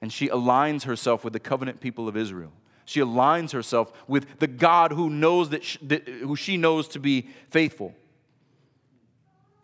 And 0.01 0.11
she 0.11 0.29
aligns 0.29 0.83
herself 0.83 1.25
with 1.25 1.33
the 1.33 1.39
covenant 1.39 1.81
people 1.81 2.07
of 2.07 2.15
Israel. 2.15 2.53
She 2.85 3.01
aligns 3.01 3.51
herself 3.51 3.91
with 4.07 4.39
the 4.39 4.47
God 4.47 4.93
who 4.93 5.09
knows 5.09 5.49
that, 5.49 5.65
she, 5.65 5.77
that 5.83 6.07
who 6.07 6.37
she 6.37 6.55
knows 6.55 6.87
to 6.89 6.99
be 6.99 7.27
faithful. 7.49 7.93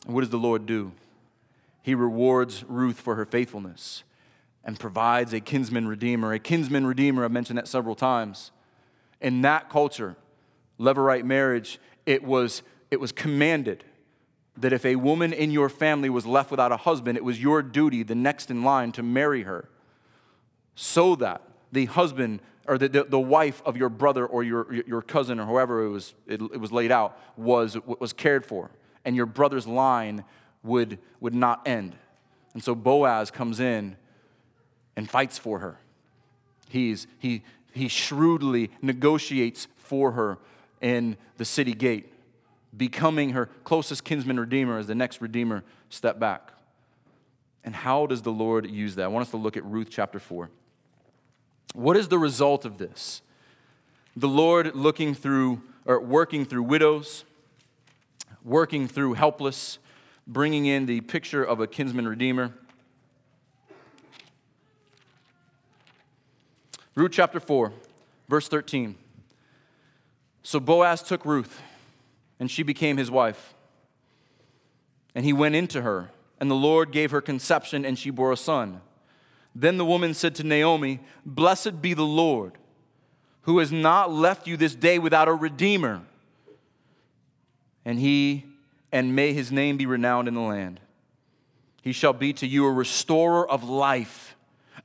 And 0.06 0.14
what 0.14 0.22
does 0.22 0.30
the 0.30 0.38
Lord 0.38 0.66
do? 0.66 0.92
He 1.82 1.96
rewards 1.96 2.66
Ruth 2.68 3.00
for 3.00 3.16
her 3.16 3.26
faithfulness 3.26 4.04
and 4.66 4.78
provides 4.78 5.34
a 5.34 5.40
kinsman 5.40 5.88
redeemer. 5.88 6.34
A 6.34 6.40
kinsman 6.40 6.86
redeemer, 6.86 7.24
I've 7.24 7.32
mentioned 7.32 7.58
that 7.58 7.70
several 7.70 7.96
times. 7.96 8.52
In 9.22 9.42
that 9.42 9.70
culture, 9.70 10.18
Levirate 10.78 11.24
marriage, 11.24 11.80
it 12.06 12.24
was, 12.24 12.64
it 12.92 13.00
was 13.00 13.14
commanded 13.14 13.86
that 14.60 14.74
if 14.74 14.86
a 14.86 14.96
woman 14.96 15.34
in 15.34 15.52
your 15.52 15.70
family 15.70 16.10
was 16.10 16.26
left 16.26 16.52
without 16.52 16.72
a 16.72 16.78
husband, 16.78 17.18
it 17.18 17.24
was 17.24 17.42
your 17.42 17.62
duty, 17.62 18.04
the 18.04 18.16
next 18.16 18.52
in 18.52 18.64
line, 18.64 18.92
to 18.94 19.04
marry 19.04 19.44
her 19.44 19.70
so 20.76 21.16
that 21.16 21.42
the 21.72 21.86
husband 21.86 22.42
or 22.68 22.78
the, 22.78 22.88
the, 22.88 23.04
the, 23.04 23.20
wife 23.20 23.62
of 23.66 23.76
your 23.76 23.90
brother 23.90 24.26
or 24.26 24.44
your, 24.44 24.72
your 24.72 25.02
cousin 25.02 25.40
or 25.40 25.46
whoever 25.46 25.84
it 25.84 25.90
was, 25.90 26.14
it, 26.28 26.40
it 26.42 26.60
was 26.60 26.72
laid 26.72 26.92
out 26.92 27.20
was, 27.36 27.78
was 28.00 28.14
cared 28.14 28.46
for 28.46 28.70
and 29.06 29.16
your 29.16 29.26
brother's 29.26 29.68
line 29.68 30.24
would, 30.64 31.00
would 31.20 31.34
not 31.34 31.68
end. 31.68 31.96
And 32.54 32.64
so 32.64 32.76
Boaz 32.76 33.32
comes 33.32 33.60
in 33.60 33.96
and 34.96 35.10
fights 35.10 35.38
for 35.38 35.60
her. 35.60 35.80
He's, 36.68 37.08
he, 37.18 37.44
he 37.74 37.88
shrewdly 37.88 38.70
negotiates 38.82 39.68
for 39.78 40.12
her 40.12 40.38
in 40.82 41.18
the 41.38 41.46
city 41.46 41.74
gate, 41.74 42.14
becoming 42.76 43.32
her 43.32 43.48
closest 43.64 44.04
kinsman 44.04 44.40
redeemer 44.40 44.78
as 44.78 44.88
the 44.88 44.96
next 44.96 45.22
redeemer 45.22 45.64
step 45.90 46.20
back. 46.20 46.52
And 47.64 47.76
how 47.76 48.06
does 48.06 48.22
the 48.22 48.32
Lord 48.32 48.70
use 48.70 48.96
that? 48.96 49.04
I 49.04 49.08
want 49.08 49.26
us 49.26 49.32
to 49.32 49.38
look 49.38 49.58
at 49.58 49.66
Ruth 49.66 49.90
chapter 49.90 50.20
4. 50.20 50.50
What 51.74 51.98
is 51.98 52.08
the 52.08 52.18
result 52.18 52.66
of 52.66 52.78
this? 52.78 53.22
The 54.16 54.28
Lord 54.28 54.76
looking 54.76 55.14
through 55.14 55.62
or 55.86 56.00
working 56.00 56.46
through 56.46 56.64
widows, 56.64 57.26
working 58.44 58.88
through 58.88 59.14
helpless, 59.14 59.80
bringing 60.28 60.66
in 60.66 60.86
the 60.86 61.02
picture 61.02 61.44
of 61.44 61.60
a 61.60 61.68
kinsman 61.68 62.08
redeemer. 62.08 62.54
Ruth 66.96 67.12
chapter 67.12 67.40
4, 67.40 67.72
verse 68.28 68.48
13. 68.48 68.96
So 70.44 70.60
Boaz 70.60 71.02
took 71.02 71.26
Ruth, 71.26 71.62
and 72.40 72.50
she 72.50 72.64
became 72.64 72.98
his 72.98 73.12
wife. 73.12 73.54
And 75.14 75.26
he 75.26 75.34
went 75.34 75.56
into 75.56 75.82
her, 75.82 76.12
and 76.40 76.50
the 76.50 76.56
Lord 76.56 76.92
gave 76.92 77.12
her 77.12 77.22
conception, 77.22 77.86
and 77.86 77.98
she 77.98 78.10
bore 78.10 78.32
a 78.32 78.38
son. 78.38 78.82
Then 79.54 79.78
the 79.78 79.86
woman 79.86 80.14
said 80.14 80.36
to 80.36 80.44
Naomi, 80.44 81.00
Blessed 81.26 81.82
be 81.82 81.94
the 81.94 82.04
Lord, 82.04 82.54
who 83.42 83.60
has 83.60 83.72
not 83.72 84.12
left 84.12 84.48
you 84.48 84.56
this 84.56 84.76
day 84.76 85.00
without 85.00 85.28
a 85.28 85.34
redeemer. 85.34 86.02
And 87.84 88.00
he, 88.00 88.46
and 88.92 89.16
may 89.16 89.34
his 89.34 89.52
name 89.52 89.78
be 89.78 89.86
renowned 89.86 90.28
in 90.28 90.36
the 90.36 90.42
land. 90.42 90.80
He 91.82 91.92
shall 91.92 92.14
be 92.14 92.34
to 92.34 92.48
you 92.48 92.66
a 92.66 92.72
restorer 92.72 93.50
of 93.50 93.64
life 93.64 94.36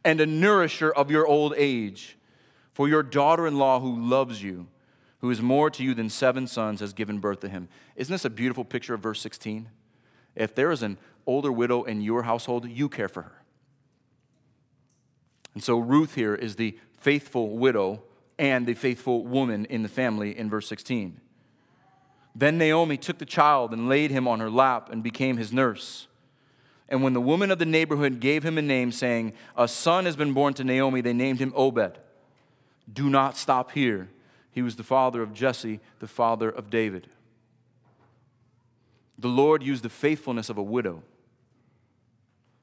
and 0.04 0.20
a 0.20 0.26
nourisher 0.26 0.90
of 0.90 1.10
your 1.10 1.26
old 1.26 1.54
age. 1.56 2.16
For 2.72 2.88
your 2.88 3.02
daughter 3.02 3.46
in 3.46 3.56
law 3.58 3.78
who 3.78 4.00
loves 4.00 4.42
you, 4.42 4.66
who 5.24 5.30
is 5.30 5.40
more 5.40 5.70
to 5.70 5.82
you 5.82 5.94
than 5.94 6.10
seven 6.10 6.46
sons, 6.46 6.80
has 6.80 6.92
given 6.92 7.18
birth 7.18 7.40
to 7.40 7.48
him. 7.48 7.66
Isn't 7.96 8.12
this 8.12 8.26
a 8.26 8.30
beautiful 8.30 8.62
picture 8.62 8.92
of 8.92 9.00
verse 9.00 9.22
16? 9.22 9.70
If 10.36 10.54
there 10.54 10.70
is 10.70 10.82
an 10.82 10.98
older 11.24 11.50
widow 11.50 11.84
in 11.84 12.02
your 12.02 12.24
household, 12.24 12.68
you 12.68 12.90
care 12.90 13.08
for 13.08 13.22
her. 13.22 13.42
And 15.54 15.64
so 15.64 15.78
Ruth 15.78 16.14
here 16.14 16.34
is 16.34 16.56
the 16.56 16.78
faithful 17.00 17.56
widow 17.56 18.02
and 18.38 18.66
the 18.66 18.74
faithful 18.74 19.24
woman 19.24 19.64
in 19.64 19.82
the 19.82 19.88
family 19.88 20.36
in 20.36 20.50
verse 20.50 20.68
16. 20.68 21.18
Then 22.34 22.58
Naomi 22.58 22.98
took 22.98 23.16
the 23.16 23.24
child 23.24 23.72
and 23.72 23.88
laid 23.88 24.10
him 24.10 24.28
on 24.28 24.40
her 24.40 24.50
lap 24.50 24.90
and 24.92 25.02
became 25.02 25.38
his 25.38 25.54
nurse. 25.54 26.06
And 26.86 27.02
when 27.02 27.14
the 27.14 27.20
woman 27.22 27.50
of 27.50 27.58
the 27.58 27.64
neighborhood 27.64 28.20
gave 28.20 28.42
him 28.44 28.58
a 28.58 28.62
name, 28.62 28.92
saying, 28.92 29.32
A 29.56 29.68
son 29.68 30.04
has 30.04 30.16
been 30.16 30.34
born 30.34 30.52
to 30.52 30.64
Naomi, 30.64 31.00
they 31.00 31.14
named 31.14 31.38
him 31.40 31.54
Obed. 31.56 31.96
Do 32.92 33.08
not 33.08 33.38
stop 33.38 33.70
here. 33.70 34.10
He 34.54 34.62
was 34.62 34.76
the 34.76 34.84
father 34.84 35.20
of 35.20 35.34
Jesse, 35.34 35.80
the 35.98 36.06
father 36.06 36.48
of 36.48 36.70
David. 36.70 37.08
The 39.18 39.28
Lord 39.28 39.62
used 39.62 39.82
the 39.82 39.88
faithfulness 39.88 40.48
of 40.48 40.56
a 40.56 40.62
widow 40.62 41.02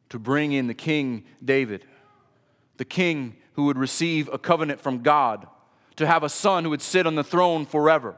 to 0.09 0.17
bring 0.17 0.53
in 0.53 0.67
the 0.67 0.73
king 0.73 1.25
David, 1.43 1.85
the 2.77 2.85
king 2.85 3.35
who 3.53 3.65
would 3.65 3.77
receive 3.77 4.29
a 4.31 4.37
covenant 4.37 4.79
from 4.79 5.03
God, 5.03 5.47
to 5.97 6.07
have 6.07 6.23
a 6.23 6.29
son 6.29 6.63
who 6.63 6.69
would 6.69 6.81
sit 6.81 7.05
on 7.05 7.15
the 7.15 7.23
throne 7.23 7.65
forever, 7.65 8.15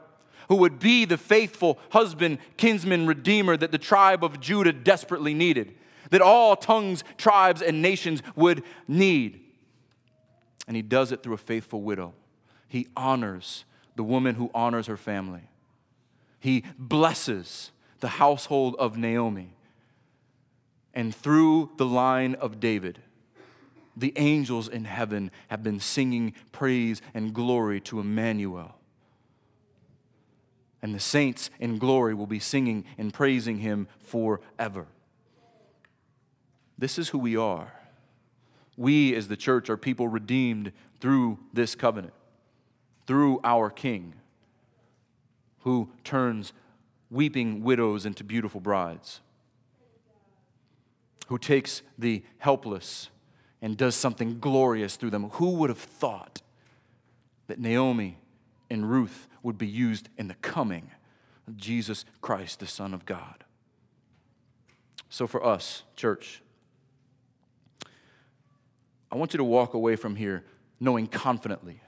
who 0.48 0.56
would 0.56 0.78
be 0.78 1.04
the 1.04 1.18
faithful 1.18 1.78
husband, 1.90 2.38
kinsman, 2.56 3.06
redeemer 3.06 3.56
that 3.56 3.72
the 3.72 3.78
tribe 3.78 4.24
of 4.24 4.40
Judah 4.40 4.72
desperately 4.72 5.34
needed 5.34 5.74
that 6.10 6.22
all 6.22 6.54
tongues, 6.54 7.02
tribes, 7.16 7.60
and 7.60 7.82
nations 7.82 8.22
would 8.36 8.62
need. 8.86 9.40
And 10.68 10.76
he 10.76 10.82
does 10.82 11.10
it 11.10 11.22
through 11.22 11.34
a 11.34 11.38
faithful 11.38 11.82
widow. 11.82 12.14
He 12.74 12.88
honors 12.96 13.64
the 13.94 14.02
woman 14.02 14.34
who 14.34 14.50
honors 14.52 14.88
her 14.88 14.96
family. 14.96 15.42
He 16.40 16.64
blesses 16.76 17.70
the 18.00 18.08
household 18.08 18.74
of 18.80 18.98
Naomi. 18.98 19.50
And 20.92 21.14
through 21.14 21.70
the 21.76 21.86
line 21.86 22.34
of 22.34 22.58
David, 22.58 22.98
the 23.96 24.12
angels 24.16 24.66
in 24.66 24.86
heaven 24.86 25.30
have 25.50 25.62
been 25.62 25.78
singing 25.78 26.34
praise 26.50 27.00
and 27.14 27.32
glory 27.32 27.80
to 27.82 28.00
Emmanuel. 28.00 28.74
And 30.82 30.92
the 30.92 30.98
saints 30.98 31.50
in 31.60 31.78
glory 31.78 32.12
will 32.12 32.26
be 32.26 32.40
singing 32.40 32.84
and 32.98 33.14
praising 33.14 33.58
him 33.58 33.86
forever. 34.00 34.88
This 36.76 36.98
is 36.98 37.10
who 37.10 37.18
we 37.20 37.36
are. 37.36 37.72
We, 38.76 39.14
as 39.14 39.28
the 39.28 39.36
church, 39.36 39.70
are 39.70 39.76
people 39.76 40.08
redeemed 40.08 40.72
through 40.98 41.38
this 41.52 41.76
covenant, 41.76 42.14
through 43.06 43.40
our 43.44 43.70
King, 43.70 44.14
who 45.60 45.90
turns 46.02 46.52
weeping 47.10 47.62
widows 47.62 48.06
into 48.06 48.24
beautiful 48.24 48.60
brides, 48.60 49.20
who 51.28 51.38
takes 51.38 51.82
the 51.98 52.22
helpless 52.38 53.08
and 53.62 53.76
does 53.76 53.94
something 53.94 54.38
glorious 54.40 54.96
through 54.96 55.10
them. 55.10 55.30
Who 55.30 55.52
would 55.52 55.70
have 55.70 55.78
thought 55.78 56.42
that 57.46 57.58
Naomi 57.58 58.18
and 58.68 58.90
Ruth 58.90 59.26
would 59.42 59.56
be 59.56 59.66
used 59.66 60.08
in 60.18 60.28
the 60.28 60.34
coming 60.34 60.90
of 61.46 61.56
Jesus 61.56 62.04
Christ, 62.20 62.60
the 62.60 62.66
Son 62.66 62.92
of 62.92 63.06
God? 63.06 63.44
So, 65.08 65.26
for 65.26 65.44
us, 65.44 65.84
church, 65.96 66.42
I 69.10 69.16
want 69.16 69.32
you 69.32 69.38
to 69.38 69.44
walk 69.44 69.74
away 69.74 69.96
from 69.96 70.16
here 70.16 70.44
knowing 70.80 71.06
confidently 71.06 71.80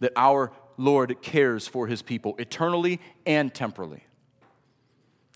that 0.00 0.12
our 0.16 0.52
Lord 0.76 1.22
cares 1.22 1.68
for 1.68 1.86
his 1.86 2.02
people 2.02 2.34
eternally 2.38 3.00
and 3.26 3.54
temporally. 3.54 4.04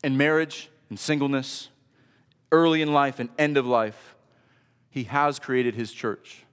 In 0.03 0.17
marriage, 0.17 0.71
in 0.91 0.97
singleness, 0.97 1.69
early 2.51 2.83
in 2.83 2.93
life 2.93 3.21
and 3.21 3.29
end 3.39 3.57
of 3.57 3.67
life, 3.67 4.17
he 4.91 5.05
has 5.05 5.39
created 5.39 5.75
his 5.75 5.93
church 5.93 6.45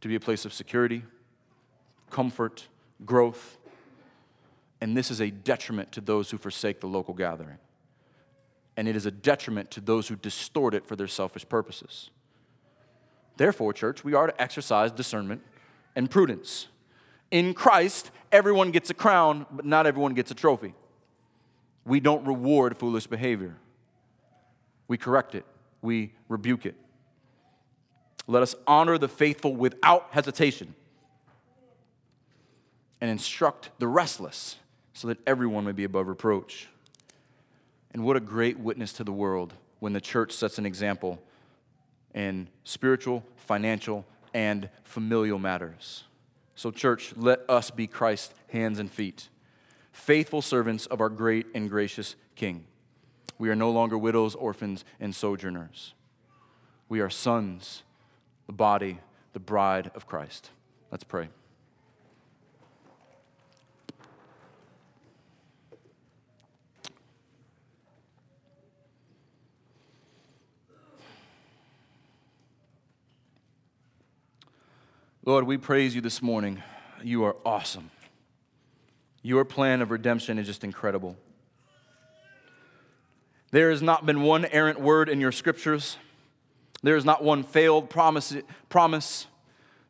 to 0.00 0.08
be 0.08 0.14
a 0.14 0.20
place 0.20 0.44
of 0.44 0.52
security, 0.52 1.04
comfort, 2.10 2.68
growth. 3.04 3.58
And 4.80 4.96
this 4.96 5.10
is 5.10 5.20
a 5.20 5.30
detriment 5.30 5.92
to 5.92 6.00
those 6.00 6.30
who 6.30 6.38
forsake 6.38 6.80
the 6.80 6.86
local 6.86 7.12
gathering. 7.12 7.58
And 8.76 8.88
it 8.88 8.96
is 8.96 9.04
a 9.04 9.10
detriment 9.10 9.70
to 9.72 9.80
those 9.80 10.08
who 10.08 10.16
distort 10.16 10.74
it 10.74 10.86
for 10.86 10.96
their 10.96 11.06
selfish 11.06 11.46
purposes. 11.48 12.10
Therefore, 13.36 13.74
church, 13.74 14.04
we 14.04 14.14
are 14.14 14.26
to 14.26 14.40
exercise 14.40 14.90
discernment 14.90 15.42
and 15.94 16.10
prudence. 16.10 16.68
In 17.30 17.54
Christ, 17.54 18.10
everyone 18.32 18.70
gets 18.70 18.90
a 18.90 18.94
crown, 18.94 19.46
but 19.50 19.64
not 19.64 19.86
everyone 19.86 20.14
gets 20.14 20.30
a 20.30 20.34
trophy. 20.34 20.74
We 21.84 22.00
don't 22.00 22.26
reward 22.26 22.76
foolish 22.76 23.06
behavior, 23.06 23.56
we 24.88 24.96
correct 24.96 25.34
it, 25.34 25.44
we 25.82 26.12
rebuke 26.28 26.66
it. 26.66 26.76
Let 28.26 28.42
us 28.42 28.54
honor 28.66 28.98
the 28.98 29.08
faithful 29.08 29.56
without 29.56 30.08
hesitation 30.10 30.74
and 33.00 33.10
instruct 33.10 33.70
the 33.78 33.88
restless 33.88 34.56
so 34.92 35.08
that 35.08 35.18
everyone 35.26 35.64
may 35.64 35.72
be 35.72 35.84
above 35.84 36.06
reproach. 36.06 36.68
And 37.92 38.04
what 38.04 38.16
a 38.16 38.20
great 38.20 38.58
witness 38.58 38.92
to 38.94 39.04
the 39.04 39.12
world 39.12 39.54
when 39.80 39.94
the 39.94 40.00
church 40.00 40.32
sets 40.32 40.58
an 40.58 40.66
example 40.66 41.18
in 42.14 42.48
spiritual, 42.62 43.24
financial, 43.36 44.04
and 44.32 44.68
familial 44.84 45.38
matters. 45.38 46.04
So, 46.60 46.70
church, 46.70 47.14
let 47.16 47.40
us 47.48 47.70
be 47.70 47.86
Christ's 47.86 48.34
hands 48.48 48.78
and 48.78 48.92
feet, 48.92 49.30
faithful 49.92 50.42
servants 50.42 50.84
of 50.84 51.00
our 51.00 51.08
great 51.08 51.46
and 51.54 51.70
gracious 51.70 52.16
King. 52.36 52.66
We 53.38 53.48
are 53.48 53.56
no 53.56 53.70
longer 53.70 53.96
widows, 53.96 54.34
orphans, 54.34 54.84
and 55.00 55.14
sojourners. 55.14 55.94
We 56.90 57.00
are 57.00 57.08
sons, 57.08 57.82
the 58.46 58.52
body, 58.52 58.98
the 59.32 59.40
bride 59.40 59.90
of 59.94 60.06
Christ. 60.06 60.50
Let's 60.90 61.02
pray. 61.02 61.30
Lord, 75.26 75.44
we 75.44 75.58
praise 75.58 75.94
you 75.94 76.00
this 76.00 76.22
morning. 76.22 76.62
You 77.02 77.24
are 77.24 77.36
awesome. 77.44 77.90
Your 79.22 79.44
plan 79.44 79.82
of 79.82 79.90
redemption 79.90 80.38
is 80.38 80.46
just 80.46 80.64
incredible. 80.64 81.14
There 83.50 83.68
has 83.70 83.82
not 83.82 84.06
been 84.06 84.22
one 84.22 84.46
errant 84.46 84.80
word 84.80 85.10
in 85.10 85.20
your 85.20 85.30
scriptures. 85.30 85.98
There 86.82 86.96
is 86.96 87.04
not 87.04 87.22
one 87.22 87.42
failed 87.42 87.90
promise, 87.90 88.34
promise. 88.70 89.26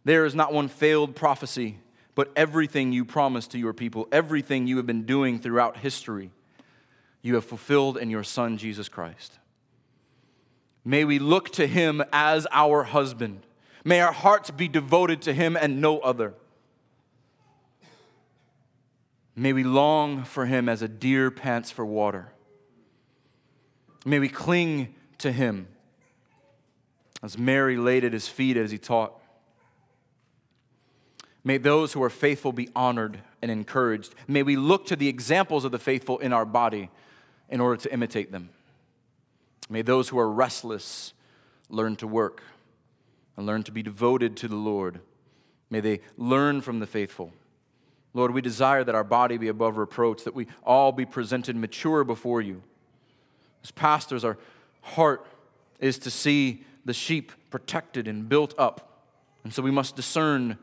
There 0.05 0.25
is 0.25 0.35
not 0.35 0.53
one 0.53 0.67
failed 0.67 1.15
prophecy. 1.15 1.79
But 2.17 2.33
everything 2.35 2.91
you 2.91 3.05
promised 3.05 3.53
to 3.53 3.59
your 3.59 3.73
people, 3.73 4.09
everything 4.11 4.67
you 4.67 4.79
have 4.79 4.87
been 4.87 5.05
doing 5.05 5.39
throughout 5.39 5.77
history, 5.77 6.33
you 7.23 7.37
have 7.37 7.45
fulfilled 7.45 7.99
in 7.99 8.11
your 8.11 8.25
Son, 8.25 8.59
Jesus 8.59 8.89
Christ. 8.89 9.39
May 10.85 11.05
we 11.05 11.21
look 11.21 11.51
to 11.51 11.69
him 11.69 12.03
as 12.13 12.49
our 12.51 12.83
husband 12.83 13.47
May 13.85 14.01
our 14.01 14.13
hearts 14.13 14.51
be 14.51 14.69
devoted 14.69 15.23
to 15.23 15.33
Him 15.33 15.57
and 15.57 15.81
no 15.81 15.99
other. 16.01 16.35
May 19.35 19.53
we 19.53 19.65
long 19.65 20.25
for 20.25 20.47
Him 20.47 20.69
as 20.69 20.83
a 20.83 20.89
deer 20.89 21.31
pants 21.31 21.71
for 21.71 21.87
water. 21.87 22.33
May 24.05 24.19
we 24.19 24.29
cling 24.29 24.95
to 25.19 25.33
Him 25.33 25.69
as 27.23 27.39
Mary 27.39 27.77
laid 27.77 28.05
at 28.05 28.13
His 28.13 28.29
feet 28.29 28.57
as 28.57 28.71
He 28.71 28.79
taught. 28.79 29.15
May 31.43 31.57
those 31.57 31.95
who 31.95 32.03
are 32.03 32.11
faithful 32.11 32.53
be 32.53 32.69
honored 32.77 33.21
and 33.41 33.51
encouraged. 33.51 34.15
May 34.29 34.43
we 34.43 34.57
look 34.57 34.87
to 34.87 34.97
the 34.97 35.09
examples 35.09 35.65
of 35.65 35.73
the 35.73 35.79
faithful 35.79 36.19
in 36.19 36.35
our 36.35 36.45
body 36.45 36.91
in 37.49 37.61
order 37.61 37.81
to 37.83 37.93
imitate 37.93 38.31
them. 38.31 38.51
May 39.71 39.81
those 39.81 40.11
who 40.11 40.19
are 40.19 40.31
restless 40.31 41.15
learn 41.71 41.97
to 41.97 42.07
work 42.07 42.43
and 43.41 43.47
learn 43.47 43.63
to 43.63 43.73
be 43.73 43.83
devoted 43.83 44.37
to 44.37 44.49
the 44.49 44.57
Lord. 44.57 45.01
May 45.71 45.81
they 45.81 46.01
learn 46.19 46.61
from 46.61 46.79
the 46.79 46.87
faithful. 46.87 47.33
Lord, 48.13 48.33
we 48.35 48.43
desire 48.43 48.85
that 48.85 48.95
our 48.95 49.03
body 49.03 49.39
be 49.39 49.49
above 49.49 49.79
reproach, 49.79 50.25
that 50.25 50.35
we 50.35 50.47
all 50.63 50.93
be 50.93 51.07
presented 51.07 51.57
mature 51.57 52.05
before 52.05 52.43
you. 52.43 52.63
As 53.65 53.71
pastors, 53.71 54.25
our 54.25 54.37
heart 54.83 55.27
is 55.79 55.97
to 56.01 56.11
see 56.11 56.65
the 56.85 56.93
sheep 56.93 57.33
protected 57.49 58.07
and 58.07 58.29
built 58.29 58.55
up. 58.59 59.07
And 59.43 59.55
so 59.55 59.63
we 59.63 59.71
must 59.71 59.97
discern 59.97 60.59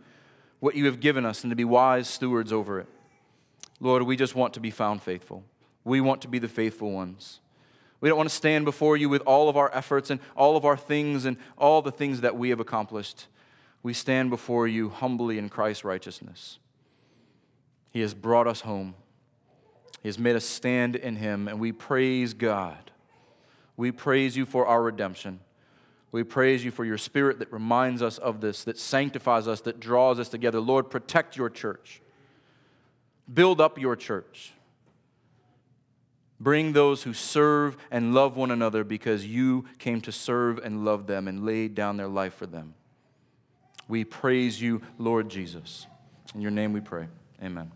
what 0.59 0.75
you 0.75 0.85
have 0.85 0.99
given 0.99 1.25
us 1.25 1.43
and 1.43 1.49
to 1.49 1.55
be 1.55 1.65
wise 1.65 2.07
stewards 2.07 2.53
over 2.53 2.79
it. 2.79 2.87
Lord, 3.79 4.03
we 4.03 4.15
just 4.15 4.35
want 4.35 4.53
to 4.53 4.59
be 4.59 4.69
found 4.69 5.01
faithful. 5.01 5.43
We 5.83 5.99
want 5.99 6.21
to 6.21 6.27
be 6.27 6.37
the 6.37 6.47
faithful 6.47 6.91
ones. 6.91 7.39
We 7.99 8.09
don't 8.09 8.17
want 8.17 8.29
to 8.29 8.35
stand 8.35 8.65
before 8.65 8.95
you 8.95 9.09
with 9.09 9.23
all 9.23 9.49
of 9.49 9.57
our 9.57 9.73
efforts 9.73 10.09
and 10.09 10.19
all 10.35 10.55
of 10.55 10.65
our 10.65 10.77
things 10.77 11.25
and 11.25 11.37
all 11.57 11.81
the 11.81 11.91
things 11.91 12.21
that 12.21 12.37
we 12.37 12.49
have 12.49 12.59
accomplished. 12.59 13.27
We 13.81 13.93
stand 13.93 14.29
before 14.29 14.67
you 14.67 14.89
humbly 14.89 15.37
in 15.37 15.49
Christ's 15.49 15.83
righteousness. 15.83 16.59
He 17.91 18.01
has 18.01 18.13
brought 18.13 18.47
us 18.47 18.61
home. 18.61 18.95
He 20.03 20.09
has 20.09 20.19
made 20.19 20.35
us 20.35 20.45
stand 20.45 20.95
in 20.95 21.15
Him, 21.15 21.47
and 21.47 21.59
we 21.59 21.71
praise 21.71 22.33
God. 22.33 22.91
We 23.75 23.91
praise 23.91 24.37
you 24.37 24.45
for 24.45 24.67
our 24.67 24.83
redemption. 24.83 25.39
We 26.11 26.23
praise 26.23 26.63
you 26.63 26.71
for 26.71 26.85
your 26.85 26.97
spirit 26.97 27.39
that 27.39 27.51
reminds 27.51 28.01
us 28.01 28.17
of 28.17 28.41
this, 28.41 28.63
that 28.63 28.77
sanctifies 28.77 29.47
us, 29.47 29.61
that 29.61 29.79
draws 29.79 30.19
us 30.19 30.29
together. 30.29 30.59
Lord, 30.59 30.89
protect 30.89 31.35
your 31.35 31.49
church. 31.49 32.01
Build 33.31 33.59
up 33.59 33.77
your 33.79 33.95
church. 33.95 34.53
Bring 36.39 36.73
those 36.73 37.03
who 37.03 37.13
serve 37.13 37.77
and 37.89 38.13
love 38.13 38.35
one 38.35 38.51
another 38.51 38.83
because 38.83 39.25
you 39.25 39.65
came 39.79 40.01
to 40.01 40.11
serve 40.11 40.59
and 40.59 40.85
love 40.85 41.07
them 41.07 41.27
and 41.27 41.45
laid 41.45 41.73
down 41.73 41.97
their 41.97 42.07
life 42.07 42.35
for 42.35 42.45
them. 42.45 42.75
We 43.87 44.03
praise 44.03 44.61
you, 44.61 44.81
Lord 44.97 45.29
Jesus. 45.29 45.87
In 46.35 46.41
your 46.41 46.51
name 46.51 46.73
we 46.73 46.81
pray. 46.81 47.07
Amen. 47.41 47.71